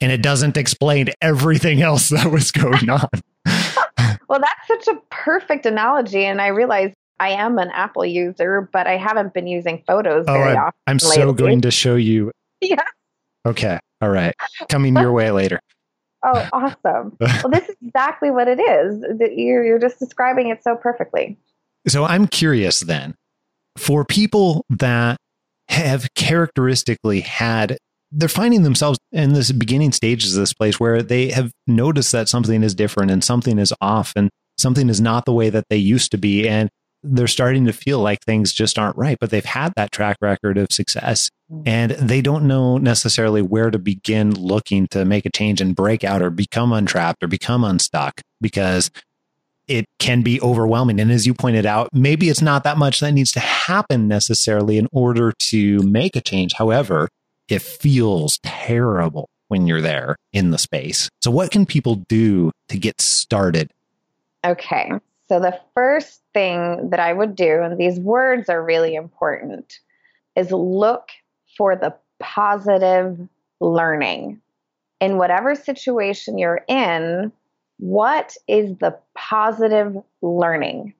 And 0.00 0.12
it 0.12 0.22
doesn't 0.22 0.56
explain 0.56 1.08
everything 1.22 1.80
else 1.80 2.10
that 2.10 2.30
was 2.30 2.52
going 2.52 2.90
on. 2.90 3.08
well, 4.28 4.40
that's 4.40 4.68
such 4.68 4.88
a 4.88 5.00
perfect 5.10 5.64
analogy. 5.64 6.24
And 6.24 6.40
I 6.40 6.48
realize 6.48 6.92
I 7.20 7.30
am 7.30 7.58
an 7.58 7.70
Apple 7.70 8.04
user, 8.04 8.68
but 8.72 8.86
I 8.86 8.96
haven't 8.96 9.34
been 9.34 9.46
using 9.46 9.82
photos 9.86 10.24
Oh, 10.28 10.32
very 10.34 10.52
I'm, 10.52 10.58
often. 10.58 10.80
I'm 10.86 10.98
so 10.98 11.32
going 11.32 11.62
to 11.62 11.70
show 11.70 11.96
you. 11.96 12.32
Yeah. 12.60 12.82
Okay. 13.46 13.78
All 14.00 14.08
right. 14.08 14.34
Coming 14.68 14.96
your 14.96 15.12
way 15.12 15.30
later. 15.30 15.60
Oh, 16.24 16.48
awesome. 16.52 17.16
well, 17.20 17.50
this 17.52 17.68
is 17.68 17.76
exactly 17.86 18.32
what 18.32 18.48
it 18.48 18.58
is. 18.58 19.04
You're, 19.36 19.64
you're 19.64 19.78
just 19.78 20.00
describing 20.00 20.48
it 20.48 20.64
so 20.64 20.74
perfectly. 20.74 21.38
So 21.86 22.04
I'm 22.04 22.26
curious 22.26 22.80
then 22.80 23.14
for 23.76 24.04
people 24.04 24.66
that 24.70 25.18
have 25.68 26.12
characteristically 26.14 27.20
had, 27.20 27.78
they're 28.10 28.28
finding 28.28 28.64
themselves 28.64 28.98
in 29.12 29.34
this 29.34 29.52
beginning 29.52 29.92
stages 29.92 30.34
of 30.34 30.40
this 30.40 30.52
place 30.52 30.80
where 30.80 31.02
they 31.02 31.28
have 31.30 31.52
noticed 31.66 32.10
that 32.12 32.28
something 32.28 32.62
is 32.62 32.74
different 32.74 33.10
and 33.10 33.22
something 33.22 33.58
is 33.58 33.72
off 33.80 34.12
and 34.16 34.30
something 34.58 34.88
is 34.88 35.00
not 35.00 35.24
the 35.24 35.32
way 35.32 35.50
that 35.50 35.64
they 35.70 35.76
used 35.76 36.10
to 36.10 36.18
be. 36.18 36.48
And 36.48 36.68
they're 37.02 37.26
starting 37.26 37.66
to 37.66 37.72
feel 37.72 38.00
like 38.00 38.20
things 38.20 38.52
just 38.52 38.78
aren't 38.78 38.96
right, 38.96 39.16
but 39.20 39.30
they've 39.30 39.44
had 39.44 39.72
that 39.76 39.92
track 39.92 40.16
record 40.20 40.58
of 40.58 40.72
success 40.72 41.30
mm. 41.50 41.62
and 41.66 41.92
they 41.92 42.20
don't 42.20 42.46
know 42.46 42.78
necessarily 42.78 43.42
where 43.42 43.70
to 43.70 43.78
begin 43.78 44.34
looking 44.34 44.88
to 44.88 45.04
make 45.04 45.24
a 45.24 45.30
change 45.30 45.60
and 45.60 45.76
break 45.76 46.04
out 46.04 46.22
or 46.22 46.30
become 46.30 46.72
untrapped 46.72 47.22
or 47.22 47.28
become 47.28 47.64
unstuck 47.64 48.20
because 48.40 48.90
it 49.68 49.84
can 49.98 50.22
be 50.22 50.40
overwhelming. 50.40 50.98
And 50.98 51.12
as 51.12 51.26
you 51.26 51.34
pointed 51.34 51.66
out, 51.66 51.90
maybe 51.92 52.30
it's 52.30 52.42
not 52.42 52.64
that 52.64 52.78
much 52.78 53.00
that 53.00 53.12
needs 53.12 53.32
to 53.32 53.40
happen 53.40 54.08
necessarily 54.08 54.78
in 54.78 54.88
order 54.92 55.32
to 55.50 55.78
make 55.82 56.16
a 56.16 56.20
change. 56.20 56.54
However, 56.54 57.08
it 57.48 57.62
feels 57.62 58.38
terrible 58.42 59.28
when 59.48 59.66
you're 59.66 59.80
there 59.80 60.16
in 60.32 60.50
the 60.50 60.58
space. 60.58 61.10
So, 61.22 61.30
what 61.30 61.50
can 61.50 61.66
people 61.66 61.96
do 62.08 62.50
to 62.68 62.78
get 62.78 63.00
started? 63.00 63.70
Okay. 64.44 64.90
So 65.28 65.40
the 65.40 65.60
first 65.74 66.22
thing 66.38 66.90
that 66.90 67.00
I 67.00 67.12
would 67.12 67.34
do, 67.34 67.62
and 67.62 67.76
these 67.76 67.98
words 67.98 68.48
are 68.48 68.62
really 68.62 68.94
important, 68.94 69.80
is 70.36 70.52
look 70.52 71.08
for 71.56 71.74
the 71.74 71.92
positive 72.20 73.18
learning. 73.60 74.40
In 75.00 75.16
whatever 75.16 75.56
situation 75.56 76.38
you're 76.38 76.64
in, 76.68 77.32
what 77.78 78.36
is 78.46 78.76
the 78.78 78.96
positive 79.16 79.96
learning? 80.22 80.94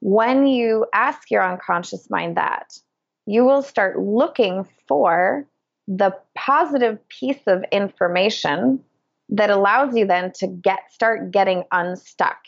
When 0.00 0.46
you 0.46 0.86
ask 0.94 1.28
your 1.28 1.44
unconscious 1.44 2.08
mind 2.08 2.36
that, 2.36 2.78
you 3.26 3.44
will 3.44 3.62
start 3.62 3.98
looking 3.98 4.64
for 4.86 5.44
the 5.88 6.16
positive 6.36 6.96
piece 7.08 7.42
of 7.48 7.64
information 7.72 8.84
that 9.30 9.50
allows 9.50 9.96
you 9.96 10.06
then 10.06 10.30
to 10.36 10.46
get 10.46 10.92
start 10.92 11.32
getting 11.32 11.64
unstuck. 11.72 12.38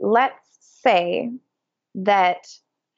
Let's 0.00 0.34
say 0.82 1.30
that 1.94 2.46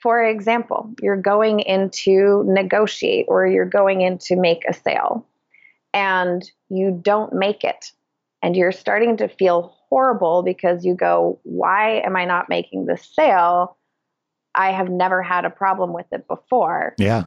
for 0.03 0.23
example, 0.25 0.93
you're 1.01 1.17
going 1.17 1.61
in 1.61 1.89
to 1.91 2.43
negotiate 2.45 3.27
or 3.29 3.47
you're 3.47 3.65
going 3.65 4.01
in 4.01 4.19
to 4.19 4.35
make 4.35 4.65
a 4.69 4.75
sale 4.75 5.25
and 5.95 6.51
you 6.71 6.99
don't 7.03 7.33
make 7.33 7.63
it 7.63 7.93
and 8.43 8.57
you're 8.57 8.73
starting 8.73 9.17
to 9.19 9.29
feel 9.29 9.73
horrible 9.89 10.43
because 10.43 10.85
you 10.85 10.95
go, 10.95 11.39
Why 11.45 12.01
am 12.01 12.17
I 12.17 12.25
not 12.25 12.49
making 12.49 12.87
this 12.87 13.09
sale? 13.15 13.77
I 14.55 14.73
have 14.73 14.91
never 14.91 15.23
had 15.23 15.45
a 15.45 15.51
problem 15.51 15.93
with 15.93 16.07
it 16.11 16.27
before. 16.27 16.95
Yeah. 16.99 17.25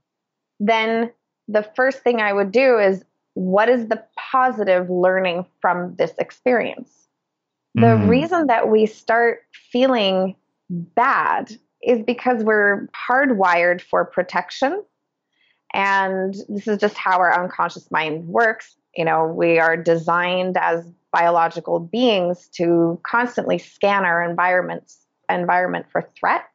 Then 0.59 1.11
the 1.47 1.63
first 1.75 1.99
thing 1.99 2.19
I 2.19 2.33
would 2.33 2.51
do 2.51 2.77
is, 2.77 3.05
What 3.35 3.69
is 3.69 3.87
the 3.87 4.03
positive 4.17 4.89
learning 4.89 5.45
from 5.61 5.95
this 5.95 6.13
experience? 6.19 7.07
The 7.73 7.97
Mm. 7.97 8.09
reason 8.09 8.47
that 8.47 8.69
we 8.69 8.85
start 8.85 9.43
feeling 9.71 10.35
bad 10.69 11.51
is 11.81 12.01
because 12.03 12.43
we're 12.43 12.87
hardwired 13.09 13.81
for 13.81 14.05
protection. 14.05 14.83
And 15.73 16.33
this 16.47 16.67
is 16.67 16.77
just 16.79 16.97
how 16.97 17.19
our 17.19 17.37
unconscious 17.37 17.89
mind 17.91 18.27
works. 18.27 18.75
You 18.95 19.05
know, 19.05 19.27
we 19.27 19.59
are 19.59 19.75
designed 19.75 20.57
as 20.57 20.89
biological 21.11 21.79
beings 21.79 22.49
to 22.55 22.99
constantly 23.03 23.57
scan 23.57 24.05
our 24.05 24.23
environments 24.23 24.99
environment 25.29 25.87
for 25.91 26.07
threats. 26.17 26.45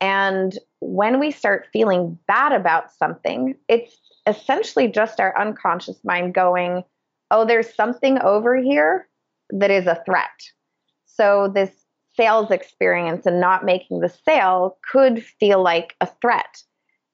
And 0.00 0.56
when 0.80 1.18
we 1.18 1.30
start 1.30 1.66
feeling 1.72 2.18
bad 2.28 2.52
about 2.52 2.92
something, 2.92 3.56
it's 3.68 3.96
essentially 4.26 4.88
just 4.88 5.18
our 5.18 5.36
unconscious 5.38 5.98
mind 6.04 6.34
going, 6.34 6.84
"Oh, 7.30 7.44
there's 7.44 7.74
something 7.74 8.20
over 8.20 8.56
here 8.56 9.08
that 9.50 9.70
is 9.70 9.86
a 9.86 10.02
threat." 10.04 10.52
So 11.06 11.48
this 11.48 11.70
sales 12.18 12.50
experience 12.50 13.26
and 13.26 13.40
not 13.40 13.64
making 13.64 14.00
the 14.00 14.08
sale 14.08 14.76
could 14.90 15.24
feel 15.24 15.62
like 15.62 15.94
a 16.00 16.08
threat. 16.20 16.62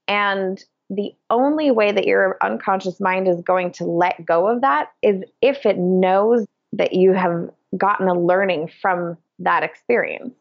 And 0.08 0.62
the 0.90 1.14
only 1.30 1.70
way 1.70 1.92
that 1.92 2.06
your 2.06 2.38
unconscious 2.42 3.00
mind 3.00 3.28
is 3.28 3.40
going 3.42 3.72
to 3.72 3.84
let 3.84 4.24
go 4.24 4.48
of 4.48 4.62
that 4.62 4.92
is 5.02 5.22
if 5.42 5.66
it 5.66 5.78
knows 5.78 6.46
that 6.72 6.94
you 6.94 7.12
have 7.12 7.50
gotten 7.76 8.08
a 8.08 8.18
learning 8.18 8.70
from 8.80 9.16
that 9.38 9.62
experience. 9.62 10.34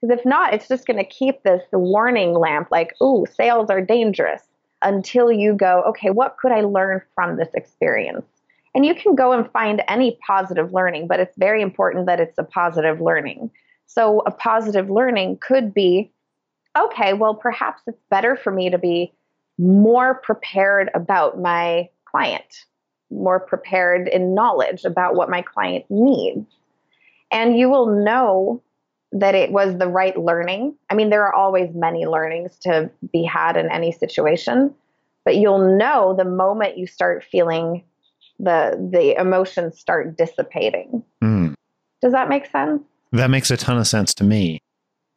Because 0.00 0.18
if 0.18 0.24
not, 0.24 0.54
it's 0.54 0.68
just 0.68 0.86
going 0.86 0.98
to 0.98 1.04
keep 1.04 1.42
this 1.42 1.62
warning 1.72 2.34
lamp 2.34 2.68
like, 2.70 2.94
ooh, 3.02 3.26
sales 3.34 3.68
are 3.68 3.80
dangerous 3.80 4.42
until 4.80 5.32
you 5.32 5.54
go, 5.54 5.82
okay, 5.88 6.10
what 6.10 6.36
could 6.38 6.52
I 6.52 6.60
learn 6.60 7.02
from 7.16 7.36
this 7.36 7.48
experience? 7.54 8.24
And 8.74 8.86
you 8.86 8.94
can 8.94 9.16
go 9.16 9.32
and 9.32 9.50
find 9.50 9.82
any 9.88 10.18
positive 10.24 10.72
learning, 10.72 11.08
but 11.08 11.18
it's 11.18 11.36
very 11.36 11.62
important 11.62 12.06
that 12.06 12.20
it's 12.20 12.38
a 12.38 12.44
positive 12.44 13.00
learning. 13.00 13.50
So, 13.88 14.20
a 14.26 14.30
positive 14.30 14.90
learning 14.90 15.38
could 15.40 15.74
be 15.74 16.10
okay, 16.76 17.12
well, 17.12 17.34
perhaps 17.34 17.82
it's 17.86 18.00
better 18.10 18.36
for 18.36 18.52
me 18.52 18.70
to 18.70 18.78
be 18.78 19.12
more 19.58 20.14
prepared 20.14 20.90
about 20.94 21.40
my 21.40 21.88
client, 22.04 22.64
more 23.10 23.40
prepared 23.40 24.06
in 24.08 24.34
knowledge 24.34 24.84
about 24.84 25.14
what 25.16 25.28
my 25.28 25.42
client 25.42 25.84
needs. 25.90 26.46
And 27.30 27.58
you 27.58 27.68
will 27.68 28.04
know 28.04 28.62
that 29.12 29.34
it 29.34 29.50
was 29.50 29.76
the 29.78 29.88
right 29.88 30.16
learning. 30.18 30.74
I 30.90 30.94
mean, 30.94 31.10
there 31.10 31.26
are 31.26 31.34
always 31.34 31.74
many 31.74 32.06
learnings 32.06 32.56
to 32.60 32.90
be 33.12 33.24
had 33.24 33.56
in 33.56 33.70
any 33.70 33.90
situation, 33.90 34.74
but 35.24 35.36
you'll 35.36 35.76
know 35.76 36.14
the 36.16 36.24
moment 36.24 36.78
you 36.78 36.86
start 36.86 37.24
feeling 37.24 37.84
the 38.38 38.88
the 38.92 39.18
emotions 39.20 39.78
start 39.78 40.16
dissipating. 40.16 41.02
Mm. 41.22 41.54
Does 42.00 42.12
that 42.12 42.28
make 42.28 42.46
sense? 42.46 42.82
That 43.12 43.30
makes 43.30 43.50
a 43.50 43.56
ton 43.56 43.78
of 43.78 43.86
sense 43.86 44.14
to 44.14 44.24
me. 44.24 44.60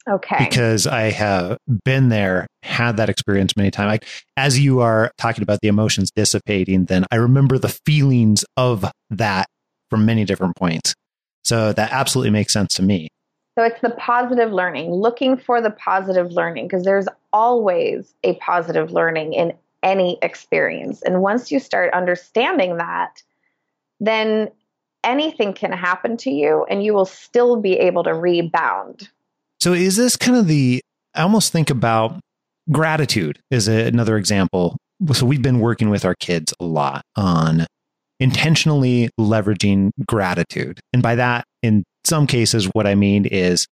Okay. 0.09 0.37
because 0.39 0.87
I 0.87 1.11
have 1.11 1.57
been 1.85 2.09
there, 2.09 2.47
had 2.63 2.97
that 2.97 3.09
experience 3.09 3.55
many 3.55 3.69
times. 3.69 3.87
Like 3.87 4.05
as 4.35 4.59
you 4.59 4.79
are 4.79 5.11
talking 5.17 5.43
about 5.43 5.59
the 5.61 5.67
emotions 5.67 6.09
dissipating, 6.09 6.85
then 6.85 7.05
I 7.11 7.17
remember 7.17 7.59
the 7.59 7.69
feelings 7.85 8.43
of 8.57 8.83
that 9.11 9.47
from 9.91 10.05
many 10.05 10.25
different 10.25 10.55
points. 10.55 10.95
So 11.43 11.71
that 11.73 11.91
absolutely 11.91 12.31
makes 12.31 12.51
sense 12.51 12.73
to 12.75 12.83
me. 12.83 13.09
So 13.57 13.63
it's 13.63 13.81
the 13.81 13.91
positive 13.91 14.51
learning, 14.51 14.91
looking 14.91 15.37
for 15.37 15.61
the 15.61 15.71
positive 15.71 16.31
learning, 16.31 16.67
because 16.67 16.83
there's 16.83 17.07
always 17.33 18.13
a 18.23 18.35
positive 18.37 18.91
learning 18.91 19.33
in 19.33 19.53
any 19.83 20.17
experience. 20.21 21.01
And 21.01 21.21
once 21.21 21.51
you 21.51 21.59
start 21.59 21.93
understanding 21.93 22.77
that, 22.77 23.21
then 23.99 24.49
anything 25.03 25.53
can 25.53 25.71
happen 25.71 26.17
to 26.17 26.29
you 26.29 26.65
and 26.69 26.83
you 26.83 26.93
will 26.93 27.05
still 27.05 27.57
be 27.57 27.73
able 27.73 28.03
to 28.03 28.13
rebound. 28.13 29.09
So 29.59 29.73
is 29.73 29.95
this 29.95 30.17
kind 30.17 30.37
of 30.37 30.47
the 30.47 30.81
I 31.13 31.21
almost 31.23 31.51
think 31.51 31.69
about 31.69 32.19
gratitude 32.71 33.39
is 33.49 33.67
a, 33.67 33.87
another 33.87 34.17
example. 34.17 34.77
So 35.13 35.25
we've 35.25 35.41
been 35.41 35.59
working 35.59 35.89
with 35.89 36.05
our 36.05 36.15
kids 36.15 36.53
a 36.59 36.65
lot 36.65 37.03
on 37.15 37.65
intentionally 38.19 39.09
leveraging 39.19 39.91
gratitude. 40.07 40.79
And 40.93 41.01
by 41.01 41.15
that, 41.15 41.43
in 41.63 41.83
some 42.05 42.27
cases, 42.27 42.65
what 42.73 42.87
I 42.87 42.95
mean 42.95 43.25
is 43.25 43.67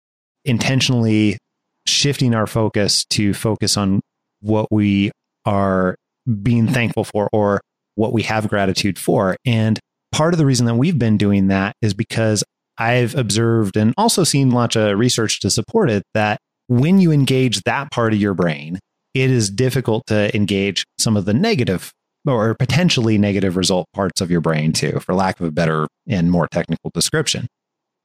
intentionally 0.45 1.39
shifting 1.87 2.35
our 2.35 2.47
focus 2.47 3.05
to 3.07 3.35
focus 3.35 3.77
on 3.77 4.01
what 4.41 4.71
we 4.71 5.11
are 5.47 5.97
being 6.43 6.69
thankful 6.69 7.05
for 7.05 7.29
or 7.33 7.61
what 7.95 8.13
we 8.13 8.23
have 8.23 8.49
gratitude 8.49 8.99
for. 8.99 9.37
And 9.45 9.79
part 10.15 10.33
of 10.33 10.39
the 10.39 10.47
reason 10.47 10.67
that 10.67 10.77
we've 10.77 10.99
been 10.99 11.19
doing 11.19 11.49
that 11.49 11.75
is 11.83 11.93
because 11.93 12.45
I've 12.79 13.17
observed 13.17 13.77
and 13.77 13.93
also 13.99 14.23
seen 14.23 14.53
lots 14.53 14.77
of 14.77 14.97
research 14.97 15.41
to 15.41 15.51
support 15.51 15.91
it 15.91 16.05
that 16.15 16.39
when 16.69 17.01
you 17.01 17.11
engage 17.11 17.63
that 17.63 17.91
part 17.91 18.13
of 18.13 18.21
your 18.21 18.33
brain, 18.33 18.79
it 19.13 19.29
is 19.29 19.51
difficult 19.51 20.07
to 20.07 20.35
engage 20.35 20.85
some 20.99 21.17
of 21.17 21.25
the 21.25 21.35
negative 21.35 21.93
or 22.27 22.55
potentially 22.55 23.19
negative 23.19 23.57
result 23.57 23.87
parts 23.93 24.21
of 24.21 24.31
your 24.31 24.41
brain 24.41 24.73
too, 24.73 25.01
for 25.01 25.15
lack 25.15 25.41
of 25.41 25.47
a 25.47 25.51
better 25.51 25.89
and 26.09 26.31
more 26.31 26.47
technical 26.47 26.93
description. 26.95 27.49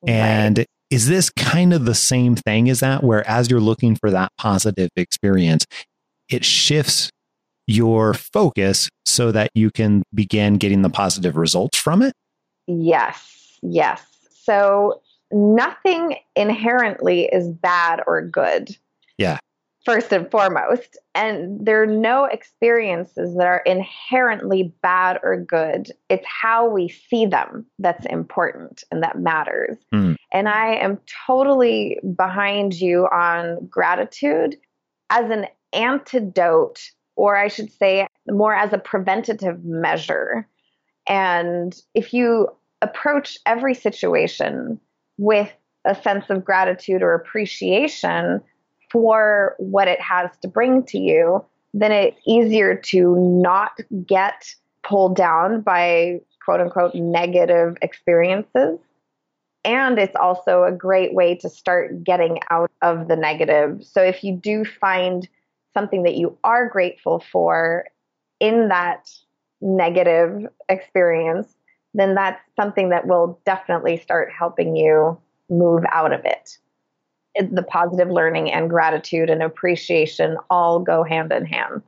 And 0.07 0.65
Is 0.89 1.07
this 1.07 1.29
kind 1.29 1.73
of 1.73 1.85
the 1.85 1.93
same 1.93 2.35
thing 2.35 2.69
as 2.69 2.79
that, 2.79 3.03
where 3.03 3.27
as 3.29 3.51
you're 3.51 3.59
looking 3.59 3.95
for 3.95 4.09
that 4.09 4.31
positive 4.39 4.89
experience, 4.95 5.65
it 6.27 6.43
shifts 6.43 7.11
your 7.69 8.15
focus 8.15 8.89
so 9.05 9.31
that 9.31 9.51
you 9.53 9.69
can 9.69 10.03
begin 10.13 10.55
getting 10.55 10.81
the 10.81 10.89
positive 10.89 11.37
results 11.37 11.77
from 11.77 12.01
it? 12.01 12.13
Yes, 12.67 13.59
yes. 13.61 14.03
So 14.43 15.01
nothing 15.31 16.15
inherently 16.35 17.25
is 17.25 17.47
bad 17.47 18.01
or 18.07 18.21
good. 18.21 18.75
Yeah. 19.17 19.37
First 19.85 20.11
and 20.11 20.29
foremost. 20.29 20.97
And 21.15 21.65
there 21.65 21.81
are 21.81 21.87
no 21.87 22.25
experiences 22.25 23.35
that 23.37 23.47
are 23.47 23.63
inherently 23.65 24.73
bad 24.81 25.19
or 25.23 25.37
good. 25.37 25.91
It's 26.09 26.25
how 26.25 26.67
we 26.67 26.89
see 26.89 27.25
them 27.25 27.65
that's 27.79 28.05
important 28.07 28.83
and 28.91 29.01
that 29.03 29.19
matters. 29.19 29.77
Mm. 29.93 30.15
And 30.31 30.49
I 30.49 30.75
am 30.75 30.99
totally 31.27 31.99
behind 32.15 32.73
you 32.73 33.05
on 33.05 33.65
gratitude 33.67 34.57
as 35.09 35.29
an 35.31 35.47
antidote, 35.73 36.91
or 37.19 37.35
I 37.35 37.49
should 37.49 37.69
say, 37.73 38.07
more 38.29 38.55
as 38.55 38.71
a 38.71 38.77
preventative 38.77 39.65
measure. 39.65 40.47
And 41.05 41.75
if 41.93 42.13
you 42.13 42.47
approach 42.81 43.37
every 43.45 43.73
situation 43.73 44.79
with 45.17 45.51
a 45.83 46.01
sense 46.01 46.29
of 46.29 46.45
gratitude 46.45 47.03
or 47.03 47.13
appreciation 47.13 48.41
for 48.89 49.55
what 49.59 49.89
it 49.89 49.99
has 49.99 50.29
to 50.43 50.47
bring 50.47 50.83
to 50.83 50.97
you, 50.97 51.43
then 51.73 51.91
it's 51.91 52.21
easier 52.25 52.73
to 52.73 53.17
not 53.17 53.77
get 54.07 54.55
pulled 54.83 55.17
down 55.17 55.59
by 55.59 56.21
quote 56.45 56.61
unquote 56.61 56.95
negative 56.95 57.75
experiences. 57.81 58.79
And 59.65 59.99
it's 59.99 60.15
also 60.15 60.63
a 60.63 60.71
great 60.71 61.13
way 61.13 61.35
to 61.35 61.49
start 61.49 62.01
getting 62.01 62.39
out 62.49 62.71
of 62.81 63.09
the 63.09 63.17
negative. 63.17 63.83
So 63.83 64.01
if 64.01 64.23
you 64.23 64.37
do 64.37 64.63
find 64.63 65.27
something 65.73 66.03
that 66.03 66.15
you 66.15 66.37
are 66.43 66.67
grateful 66.67 67.23
for 67.31 67.85
in 68.39 68.69
that 68.69 69.09
negative 69.61 70.47
experience, 70.67 71.53
then 71.93 72.15
that's 72.15 72.41
something 72.55 72.89
that 72.89 73.07
will 73.07 73.39
definitely 73.45 73.97
start 73.97 74.31
helping 74.31 74.75
you 74.75 75.17
move 75.49 75.83
out 75.91 76.13
of 76.13 76.21
it. 76.25 76.57
The 77.39 77.63
positive 77.63 78.09
learning 78.09 78.51
and 78.51 78.69
gratitude 78.69 79.29
and 79.29 79.41
appreciation 79.41 80.37
all 80.49 80.79
go 80.79 81.03
hand 81.03 81.31
in 81.31 81.45
hand. 81.45 81.81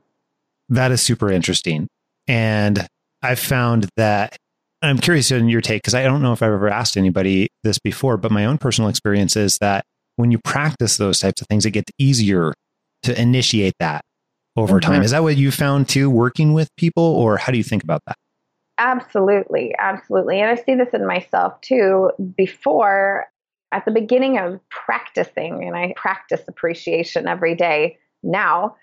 That 0.68 0.92
is 0.92 1.02
super 1.02 1.30
interesting. 1.30 1.88
And 2.26 2.86
I've 3.22 3.38
found 3.38 3.88
that 3.96 4.36
I'm 4.80 4.98
curious 4.98 5.30
in 5.30 5.48
your 5.48 5.60
take 5.60 5.82
because 5.82 5.94
I 5.94 6.02
don't 6.04 6.22
know 6.22 6.32
if 6.32 6.42
I've 6.42 6.52
ever 6.52 6.68
asked 6.68 6.96
anybody 6.96 7.48
this 7.62 7.78
before, 7.78 8.16
but 8.16 8.32
my 8.32 8.46
own 8.46 8.58
personal 8.58 8.88
experience 8.88 9.36
is 9.36 9.58
that 9.58 9.84
when 10.16 10.30
you 10.30 10.38
practice 10.38 10.96
those 10.96 11.20
types 11.20 11.40
of 11.40 11.46
things, 11.48 11.64
it 11.66 11.70
gets 11.70 11.90
easier 11.98 12.54
to 13.02 13.20
initiate 13.20 13.74
that 13.80 14.04
over 14.56 14.80
mm-hmm. 14.80 14.92
time. 14.92 15.02
Is 15.02 15.12
that 15.12 15.22
what 15.22 15.36
you 15.36 15.50
found 15.50 15.88
too, 15.88 16.10
working 16.10 16.52
with 16.52 16.74
people, 16.76 17.02
or 17.02 17.36
how 17.36 17.52
do 17.52 17.58
you 17.58 17.64
think 17.64 17.82
about 17.82 18.02
that? 18.06 18.16
Absolutely, 18.78 19.74
absolutely. 19.78 20.40
And 20.40 20.50
I 20.50 20.62
see 20.62 20.74
this 20.74 20.92
in 20.92 21.06
myself 21.06 21.60
too. 21.60 22.10
Before, 22.36 23.26
at 23.70 23.84
the 23.84 23.90
beginning 23.90 24.38
of 24.38 24.60
practicing, 24.70 25.64
and 25.64 25.76
I 25.76 25.94
practice 25.96 26.42
appreciation 26.48 27.28
every 27.28 27.54
day 27.54 27.98
now, 28.22 28.76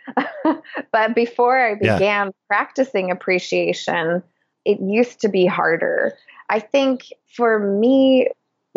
but 0.92 1.16
before 1.16 1.60
I 1.60 1.76
began 1.76 2.28
yeah. 2.28 2.32
practicing 2.48 3.12
appreciation, 3.12 4.24
it 4.66 4.80
used 4.80 5.22
to 5.22 5.30
be 5.30 5.46
harder. 5.46 6.14
I 6.50 6.60
think 6.60 7.12
for 7.36 7.60
me, 7.60 8.30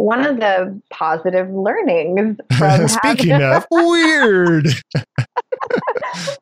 one 0.02 0.26
of 0.26 0.38
the 0.38 0.80
positive 0.90 1.48
learnings 1.50 2.36
from 2.58 2.88
speaking 2.88 3.30
having, 3.30 3.56
of 3.56 3.66
weird. 3.70 4.66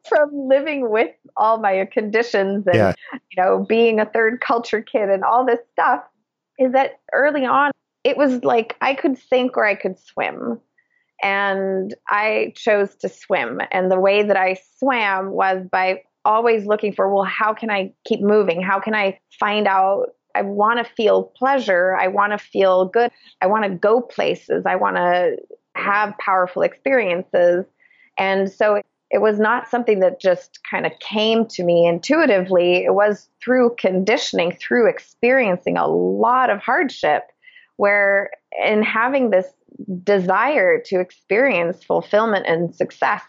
from 0.09 0.31
living 0.33 0.91
with 0.91 1.11
all 1.37 1.59
my 1.59 1.87
conditions 1.93 2.67
and 2.67 2.75
yeah. 2.75 2.93
you 3.13 3.43
know 3.43 3.65
being 3.69 4.01
a 4.01 4.07
third 4.07 4.41
culture 4.41 4.81
kid 4.81 5.11
and 5.11 5.25
all 5.25 5.45
this 5.45 5.61
stuff 5.73 6.03
is 6.59 6.73
that 6.73 7.01
early 7.13 7.45
on 7.45 7.71
it 8.05 8.17
was 8.17 8.43
like 8.45 8.77
I 8.81 8.95
could 8.95 9.19
sink 9.19 9.57
or 9.57 9.65
I 9.65 9.75
could 9.75 9.99
swim. 9.99 10.61
And 11.23 11.95
I 12.09 12.55
chose 12.57 12.95
to 12.97 13.11
swim. 13.11 13.61
And 13.71 13.91
the 13.91 14.01
way 14.01 14.23
that 14.23 14.39
I 14.39 14.59
swam 14.79 15.33
was 15.33 15.67
by 15.71 16.03
always 16.25 16.65
looking 16.65 16.95
for 16.95 17.13
well 17.13 17.25
how 17.25 17.53
can 17.53 17.71
I 17.71 17.93
keep 18.07 18.21
moving? 18.21 18.63
How 18.63 18.81
can 18.81 18.95
I 18.95 19.19
find 19.39 19.67
out 19.67 20.07
I 20.35 20.43
want 20.43 20.79
to 20.79 20.95
feel 20.95 21.25
pleasure. 21.25 21.95
I 21.95 22.09
want 22.09 22.33
to 22.33 22.39
feel 22.39 22.87
good. 22.87 23.11
I 23.41 23.47
want 23.47 23.65
to 23.65 23.71
go 23.71 24.01
places. 24.01 24.65
I 24.67 24.77
want 24.77 24.97
to 24.97 25.37
have 25.75 26.17
powerful 26.19 26.63
experiences. 26.63 27.65
And 28.19 28.51
so 28.51 28.83
it 29.11 29.19
was 29.19 29.41
not 29.41 29.69
something 29.69 30.01
that 30.01 30.21
just 30.21 30.61
kind 30.71 30.87
of 30.87 30.93
came 31.01 31.47
to 31.47 31.65
me 31.65 31.87
intuitively. 31.87 32.85
It 32.85 32.95
was 32.95 33.29
through 33.43 33.75
conditioning, 33.77 34.57
through 34.61 34.89
experiencing 34.89 35.77
a 35.77 35.89
lot 35.89 36.49
of 36.51 36.61
hardship, 36.61 37.25
where 37.77 38.31
in 38.65 38.83
having 38.83 39.31
this 39.31 39.47
desire 40.05 40.81
to 40.87 41.01
experience 41.01 41.83
fulfillment 41.83 42.47
and 42.47 42.75
success, 42.75 43.23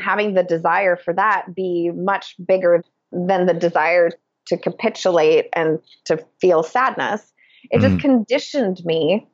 having 0.00 0.34
the 0.34 0.42
desire 0.42 0.96
for 0.96 1.14
that 1.14 1.54
be 1.54 1.90
much 1.94 2.34
bigger 2.44 2.82
than 3.12 3.46
the 3.46 3.54
desire 3.54 4.10
to 4.46 4.56
capitulate 4.56 5.48
and 5.52 5.78
to 6.04 6.24
feel 6.40 6.62
sadness. 6.62 7.32
It 7.70 7.78
mm. 7.78 7.82
just 7.82 8.00
conditioned 8.00 8.84
me 8.84 9.26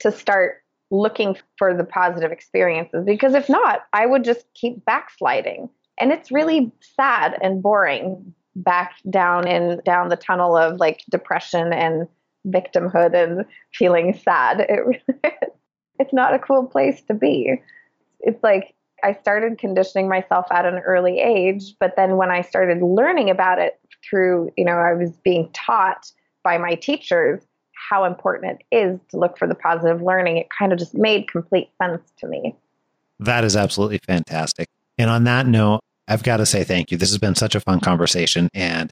to 0.00 0.12
start 0.12 0.62
looking 0.90 1.36
for 1.56 1.74
the 1.74 1.84
positive 1.84 2.30
experiences 2.30 3.04
because 3.06 3.34
if 3.34 3.48
not, 3.48 3.80
I 3.92 4.06
would 4.06 4.24
just 4.24 4.44
keep 4.54 4.84
backsliding. 4.84 5.70
And 5.98 6.12
it's 6.12 6.30
really 6.30 6.70
sad 6.96 7.38
and 7.42 7.62
boring 7.62 8.34
back 8.54 8.96
down 9.08 9.48
in 9.48 9.80
down 9.84 10.08
the 10.08 10.16
tunnel 10.16 10.56
of 10.56 10.78
like 10.78 11.02
depression 11.10 11.72
and 11.72 12.06
victimhood 12.46 13.14
and 13.14 13.46
feeling 13.72 14.18
sad. 14.22 14.66
It, 14.68 15.02
it's 15.98 16.12
not 16.12 16.34
a 16.34 16.38
cool 16.38 16.66
place 16.66 17.02
to 17.08 17.14
be. 17.14 17.60
It's 18.20 18.42
like 18.42 18.74
I 19.02 19.14
started 19.14 19.58
conditioning 19.58 20.08
myself 20.08 20.46
at 20.50 20.66
an 20.66 20.78
early 20.78 21.18
age, 21.18 21.74
but 21.80 21.94
then 21.96 22.16
when 22.16 22.30
I 22.30 22.42
started 22.42 22.82
learning 22.82 23.30
about 23.30 23.58
it 23.58 23.78
through, 24.08 24.52
you 24.56 24.64
know, 24.64 24.72
I 24.72 24.94
was 24.94 25.10
being 25.24 25.48
taught 25.52 26.10
by 26.42 26.58
my 26.58 26.74
teachers 26.74 27.42
how 27.72 28.04
important 28.04 28.60
it 28.60 28.76
is 28.76 29.00
to 29.10 29.18
look 29.18 29.38
for 29.38 29.46
the 29.46 29.54
positive 29.54 30.02
learning. 30.02 30.36
It 30.36 30.48
kind 30.56 30.72
of 30.72 30.78
just 30.78 30.94
made 30.94 31.28
complete 31.30 31.70
sense 31.80 32.00
to 32.18 32.26
me. 32.26 32.54
That 33.18 33.44
is 33.44 33.56
absolutely 33.56 33.98
fantastic. 33.98 34.68
And 34.98 35.10
on 35.10 35.24
that 35.24 35.46
note, 35.46 35.80
I've 36.08 36.22
got 36.22 36.38
to 36.38 36.46
say 36.46 36.64
thank 36.64 36.90
you. 36.90 36.98
This 36.98 37.10
has 37.10 37.18
been 37.18 37.34
such 37.34 37.54
a 37.54 37.60
fun 37.60 37.80
conversation. 37.80 38.48
And 38.54 38.90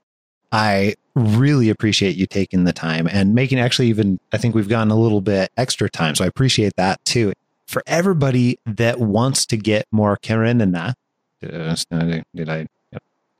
I 0.52 0.94
really 1.14 1.68
appreciate 1.70 2.16
you 2.16 2.26
taking 2.26 2.64
the 2.64 2.72
time 2.72 3.08
and 3.10 3.34
making 3.34 3.60
actually 3.60 3.88
even, 3.88 4.18
I 4.32 4.38
think 4.38 4.54
we've 4.54 4.68
gotten 4.68 4.90
a 4.90 4.96
little 4.96 5.20
bit 5.20 5.50
extra 5.56 5.88
time. 5.88 6.14
So 6.14 6.24
I 6.24 6.28
appreciate 6.28 6.74
that 6.76 7.04
too. 7.04 7.32
For 7.66 7.82
everybody 7.86 8.58
that 8.66 8.98
wants 8.98 9.46
to 9.46 9.56
get 9.56 9.86
more 9.92 10.16
Karen 10.16 10.58
Karenina, 10.58 10.94
uh, 11.42 12.20
did 12.34 12.48
I 12.48 12.66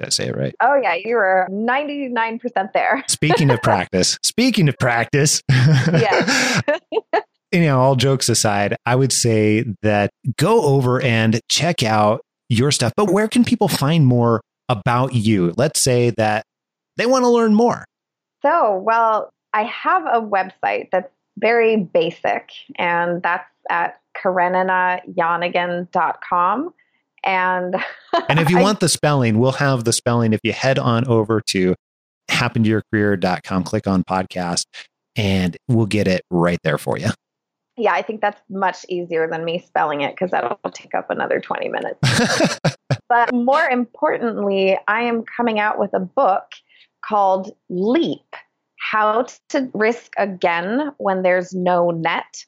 did 0.00 0.06
I 0.06 0.10
say 0.10 0.28
it 0.28 0.36
right? 0.36 0.54
Oh, 0.62 0.80
yeah. 0.82 0.94
You 0.94 1.16
were 1.16 1.46
99% 1.50 2.72
there. 2.72 3.04
speaking 3.08 3.50
of 3.50 3.60
practice, 3.62 4.18
speaking 4.22 4.66
of 4.68 4.78
practice. 4.78 5.42
yeah. 5.50 6.60
you 7.52 7.60
know, 7.60 7.78
all 7.78 7.96
jokes 7.96 8.30
aside, 8.30 8.76
I 8.86 8.96
would 8.96 9.12
say 9.12 9.66
that 9.82 10.08
go 10.38 10.62
over 10.62 11.02
and 11.02 11.38
check 11.50 11.82
out 11.82 12.22
your 12.48 12.70
stuff. 12.70 12.94
But 12.96 13.12
where 13.12 13.28
can 13.28 13.44
people 13.44 13.68
find 13.68 14.06
more 14.06 14.40
about 14.70 15.14
you? 15.14 15.52
Let's 15.58 15.82
say 15.82 16.14
that 16.16 16.46
they 16.96 17.04
want 17.04 17.24
to 17.24 17.28
learn 17.28 17.54
more. 17.54 17.84
So, 18.42 18.78
well, 18.78 19.30
I 19.52 19.64
have 19.64 20.06
a 20.06 20.22
website 20.22 20.88
that's 20.92 21.12
very 21.36 21.76
basic, 21.76 22.52
and 22.76 23.22
that's 23.22 23.44
at 23.68 24.00
kareninajonaghan.com. 24.16 26.72
And 27.24 27.76
and 28.28 28.38
if 28.38 28.50
you 28.50 28.58
I, 28.60 28.62
want 28.62 28.80
the 28.80 28.88
spelling, 28.88 29.38
we'll 29.38 29.52
have 29.52 29.84
the 29.84 29.92
spelling. 29.92 30.32
If 30.32 30.40
you 30.42 30.52
head 30.52 30.78
on 30.78 31.06
over 31.06 31.40
to 31.48 31.74
happentoyourcareer.com, 32.30 33.64
click 33.64 33.86
on 33.86 34.04
podcast, 34.04 34.64
and 35.16 35.56
we'll 35.68 35.86
get 35.86 36.08
it 36.08 36.22
right 36.30 36.58
there 36.62 36.78
for 36.78 36.98
you. 36.98 37.10
Yeah, 37.76 37.94
I 37.94 38.02
think 38.02 38.20
that's 38.20 38.40
much 38.50 38.84
easier 38.88 39.26
than 39.28 39.44
me 39.44 39.58
spelling 39.58 40.02
it 40.02 40.12
because 40.12 40.32
that'll 40.32 40.58
take 40.72 40.94
up 40.94 41.08
another 41.08 41.40
20 41.40 41.68
minutes. 41.68 42.76
but 43.08 43.32
more 43.32 43.64
importantly, 43.64 44.78
I 44.86 45.02
am 45.02 45.24
coming 45.24 45.58
out 45.58 45.78
with 45.78 45.94
a 45.94 46.00
book 46.00 46.44
called 47.02 47.54
Leap 47.70 48.36
How 48.78 49.26
to 49.50 49.70
Risk 49.72 50.12
Again 50.18 50.92
When 50.98 51.22
There's 51.22 51.54
No 51.54 51.90
Net. 51.90 52.44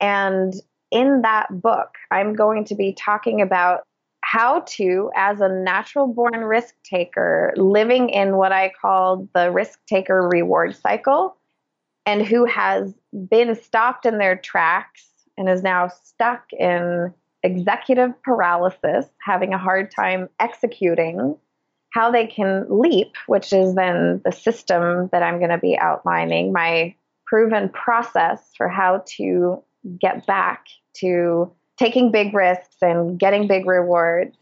And 0.00 0.54
in 0.92 1.22
that 1.22 1.60
book, 1.60 1.94
I'm 2.12 2.34
going 2.34 2.64
to 2.66 2.74
be 2.74 2.92
talking 2.92 3.40
about 3.40 3.82
how 4.26 4.64
to, 4.66 5.08
as 5.14 5.40
a 5.40 5.48
natural 5.48 6.08
born 6.08 6.40
risk 6.40 6.74
taker, 6.82 7.54
living 7.56 8.08
in 8.10 8.36
what 8.36 8.50
I 8.50 8.72
call 8.80 9.28
the 9.34 9.52
risk 9.52 9.78
taker 9.86 10.20
reward 10.20 10.74
cycle, 10.74 11.36
and 12.06 12.26
who 12.26 12.44
has 12.44 12.92
been 13.30 13.54
stopped 13.54 14.04
in 14.04 14.18
their 14.18 14.34
tracks 14.34 15.04
and 15.38 15.48
is 15.48 15.62
now 15.62 15.86
stuck 15.86 16.52
in 16.52 17.14
executive 17.44 18.20
paralysis, 18.24 19.06
having 19.24 19.54
a 19.54 19.58
hard 19.58 19.92
time 19.92 20.28
executing, 20.40 21.36
how 21.90 22.10
they 22.10 22.26
can 22.26 22.66
leap, 22.68 23.12
which 23.28 23.52
is 23.52 23.76
then 23.76 24.20
the 24.24 24.32
system 24.32 25.08
that 25.12 25.22
I'm 25.22 25.38
going 25.38 25.50
to 25.50 25.58
be 25.58 25.78
outlining, 25.78 26.52
my 26.52 26.96
proven 27.26 27.68
process 27.68 28.40
for 28.56 28.68
how 28.68 29.04
to 29.18 29.62
get 30.00 30.26
back 30.26 30.66
to 30.94 31.52
taking 31.76 32.10
big 32.10 32.34
risks 32.34 32.76
and 32.82 33.18
getting 33.18 33.46
big 33.46 33.66
rewards. 33.66 34.36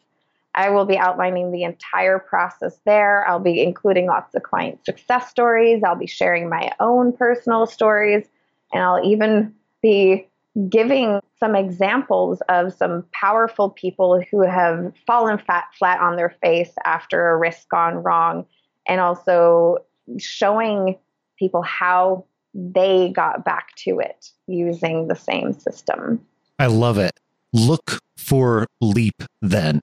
I 0.54 0.70
will 0.70 0.84
be 0.84 0.96
outlining 0.96 1.50
the 1.50 1.64
entire 1.64 2.18
process 2.18 2.78
there. 2.86 3.26
I'll 3.28 3.40
be 3.40 3.60
including 3.60 4.06
lots 4.06 4.34
of 4.34 4.44
client 4.44 4.84
success 4.84 5.28
stories. 5.28 5.82
I'll 5.82 5.96
be 5.96 6.06
sharing 6.06 6.48
my 6.48 6.70
own 6.78 7.12
personal 7.12 7.66
stories, 7.66 8.24
and 8.72 8.82
I'll 8.82 9.04
even 9.04 9.54
be 9.82 10.28
giving 10.68 11.20
some 11.40 11.56
examples 11.56 12.40
of 12.48 12.72
some 12.72 13.04
powerful 13.12 13.70
people 13.70 14.22
who 14.30 14.42
have 14.42 14.92
fallen 15.04 15.38
fat, 15.38 15.64
flat 15.76 16.00
on 16.00 16.14
their 16.14 16.36
face 16.40 16.70
after 16.84 17.30
a 17.30 17.36
risk 17.36 17.68
gone 17.68 17.96
wrong, 17.96 18.46
and 18.86 19.00
also 19.00 19.78
showing 20.18 20.96
people 21.36 21.62
how 21.62 22.24
they 22.54 23.10
got 23.10 23.44
back 23.44 23.74
to 23.74 23.98
it 23.98 24.30
using 24.46 25.08
the 25.08 25.16
same 25.16 25.52
system. 25.52 26.24
I 26.60 26.66
love 26.66 26.98
it. 26.98 27.18
Look 27.54 28.00
for 28.18 28.66
Leap 28.80 29.22
then. 29.40 29.80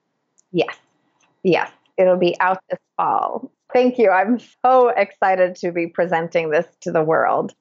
Yes. 0.52 0.76
Yes. 1.42 1.70
It'll 1.96 2.18
be 2.18 2.38
out 2.38 2.58
this 2.70 2.78
fall. 2.96 3.50
Thank 3.72 3.98
you. 3.98 4.10
I'm 4.10 4.38
so 4.64 4.90
excited 4.90 5.56
to 5.56 5.72
be 5.72 5.86
presenting 5.86 6.50
this 6.50 6.66
to 6.82 6.92
the 6.92 7.02
world. 7.02 7.54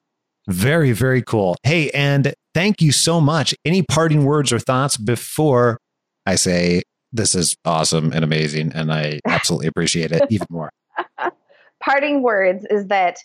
Very, 0.48 0.92
very 0.92 1.22
cool. 1.22 1.56
Hey, 1.64 1.90
and 1.92 2.34
thank 2.54 2.82
you 2.82 2.92
so 2.92 3.22
much. 3.22 3.56
Any 3.64 3.84
parting 3.84 4.26
words 4.26 4.52
or 4.52 4.60
thoughts 4.60 4.98
before 4.98 5.78
I 6.26 6.36
say 6.36 6.84
this 7.14 7.34
is 7.34 7.56
awesome 7.64 8.12
and 8.12 8.24
amazing 8.24 8.74
and 8.74 8.92
I 8.92 9.22
absolutely 9.28 9.68
appreciate 9.68 10.12
it 10.12 10.24
even 10.30 10.48
more? 10.50 10.72
parting 11.82 12.22
words 12.22 12.66
is 12.70 12.88
that 12.88 13.18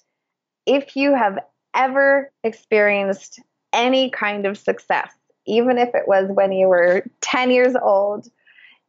if 0.67 0.95
you 0.97 1.15
have 1.15 1.39
ever 1.75 2.31
experienced 2.45 3.41
any 3.73 4.11
kind 4.11 4.47
of 4.47 4.57
success, 4.57 5.13
even 5.47 5.79
if 5.79 5.95
it 5.95 6.07
was 6.07 6.29
when 6.29 6.53
you 6.53 6.69
were 6.69 7.05
10 7.21 7.51
years 7.51 7.75
old, 7.81 8.29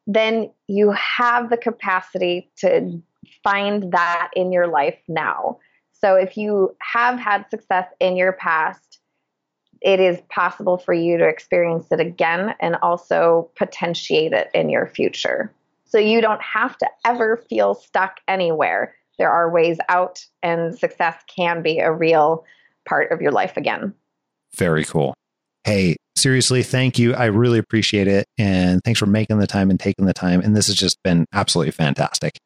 then 0.05 0.51
you 0.67 0.91
have 0.91 1.49
the 1.49 1.57
capacity 1.57 2.49
to 2.57 3.01
find 3.43 3.91
that 3.91 4.31
in 4.35 4.51
your 4.51 4.67
life 4.67 4.97
now. 5.07 5.59
So 5.91 6.15
if 6.15 6.37
you 6.37 6.75
have 6.79 7.19
had 7.19 7.49
success 7.49 7.87
in 7.99 8.15
your 8.15 8.33
past, 8.33 8.99
it 9.81 9.99
is 9.99 10.19
possible 10.29 10.77
for 10.77 10.93
you 10.93 11.17
to 11.17 11.27
experience 11.27 11.87
it 11.91 11.99
again 11.99 12.55
and 12.59 12.75
also 12.81 13.49
potentiate 13.55 14.33
it 14.33 14.49
in 14.53 14.69
your 14.69 14.87
future. 14.87 15.51
So 15.85 15.97
you 15.97 16.21
don't 16.21 16.41
have 16.41 16.77
to 16.79 16.87
ever 17.05 17.37
feel 17.49 17.75
stuck 17.75 18.19
anywhere. 18.27 18.95
There 19.17 19.31
are 19.31 19.49
ways 19.51 19.77
out, 19.89 20.23
and 20.43 20.77
success 20.77 21.15
can 21.33 21.61
be 21.61 21.79
a 21.79 21.91
real 21.91 22.45
part 22.87 23.11
of 23.11 23.21
your 23.21 23.31
life 23.31 23.57
again. 23.57 23.93
Very 24.55 24.83
cool. 24.83 25.13
Hey, 25.63 25.95
seriously, 26.17 26.63
thank 26.63 26.99
you. 26.99 27.13
I 27.13 27.25
really 27.25 27.59
appreciate 27.59 28.07
it. 28.07 28.27
And 28.37 28.81
thanks 28.83 28.99
for 28.99 29.05
making 29.05 29.39
the 29.39 29.47
time 29.47 29.69
and 29.69 29.79
taking 29.79 30.05
the 30.05 30.13
time. 30.13 30.41
And 30.41 30.55
this 30.55 30.67
has 30.67 30.75
just 30.75 31.01
been 31.03 31.25
absolutely 31.33 31.71
fantastic. 31.71 32.37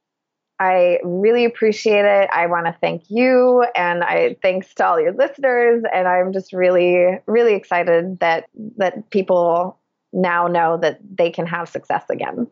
I 0.60 1.00
really 1.04 1.46
appreciate 1.46 2.06
it. 2.06 2.30
I 2.32 2.46
want 2.46 2.68
to 2.68 2.76
thank 2.80 3.10
you 3.10 3.66
and 3.76 4.04
I 4.04 4.36
thanks 4.44 4.72
to 4.76 4.86
all 4.86 5.02
your 5.02 5.12
listeners 5.12 5.84
and 5.92 6.08
I'm 6.08 6.34
just 6.34 6.54
really 6.54 7.20
really 7.26 7.56
excited 7.56 8.20
that 8.20 8.46
that 8.78 9.10
people 9.10 9.80
now 10.14 10.46
know 10.48 10.78
that 10.78 11.00
they 11.16 11.32
can 11.32 11.48
have 11.48 11.68
success 11.68 12.04
again. 12.12 12.48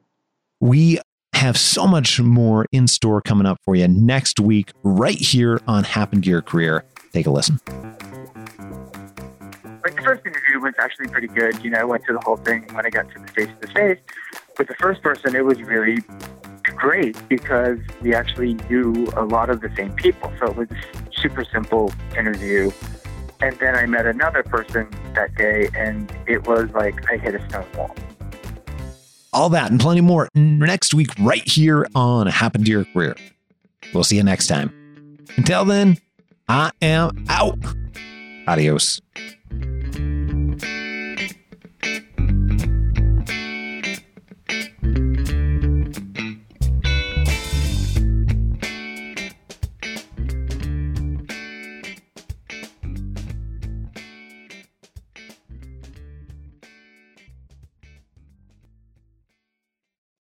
We 0.60 1.00
have 1.34 1.56
so 1.56 1.86
much 1.86 2.20
more 2.20 2.66
in 2.72 2.88
store 2.88 3.22
coming 3.22 3.46
up 3.46 3.60
for 3.64 3.76
you 3.76 3.88
next 3.88 4.40
week 4.40 4.72
right 4.82 5.20
here 5.20 5.62
on 5.68 5.84
Happen 5.84 6.24
to 6.24 6.30
Your 6.30 6.42
Career. 6.42 6.86
Take 7.14 7.28
a 7.28 7.32
listen. 7.32 7.60
Like 9.90 9.98
the 9.98 10.04
first 10.04 10.24
interview 10.24 10.60
was 10.60 10.76
actually 10.78 11.08
pretty 11.08 11.26
good. 11.26 11.64
You 11.64 11.72
know, 11.72 11.80
I 11.80 11.84
went 11.84 12.06
through 12.06 12.20
the 12.20 12.24
whole 12.24 12.38
thing 12.38 12.68
when 12.74 12.86
I 12.86 12.92
got 12.92 13.10
to 13.10 13.20
the 13.20 13.28
face 13.30 13.50
to 13.60 13.68
face. 13.70 13.98
With 14.60 14.68
the 14.68 14.76
first 14.76 15.02
person, 15.02 15.36
it 15.36 15.44
was 15.44 15.60
really 15.64 15.98
great 16.76 17.18
because 17.28 17.80
we 18.00 18.14
actually 18.14 18.54
knew 18.70 19.08
a 19.18 19.24
lot 19.24 19.50
of 19.50 19.62
the 19.62 19.72
same 19.76 19.92
people. 19.94 20.32
So 20.38 20.46
it 20.46 20.56
was 20.56 20.68
a 20.70 21.20
super 21.20 21.44
simple 21.44 21.92
interview. 22.16 22.70
And 23.42 23.58
then 23.58 23.76
I 23.76 23.88
met 23.88 24.06
another 24.06 24.44
person 24.44 24.92
that 25.16 25.34
day, 25.34 25.70
and 25.76 26.14
it 26.28 26.46
was 26.46 26.70
like 26.70 27.10
I 27.10 27.18
hit 27.18 27.34
a 27.34 27.50
stone 27.50 27.66
wall. 27.76 27.96
All 29.34 29.50
that 29.50 29.72
and 29.72 29.80
plenty 29.80 30.02
more 30.02 30.30
next 30.36 30.94
week, 30.94 31.10
right 31.20 31.48
here 31.48 31.88
on 31.96 32.28
Happen 32.28 32.64
to 32.64 32.70
Your 32.70 32.86
Career. 32.86 33.16
We'll 33.92 34.04
see 34.04 34.18
you 34.18 34.24
next 34.24 34.46
time. 34.46 34.72
Until 35.36 35.66
then, 35.66 35.98
I 36.48 36.74
am 36.80 37.26
out. 37.28 37.58
Adios. 38.46 39.02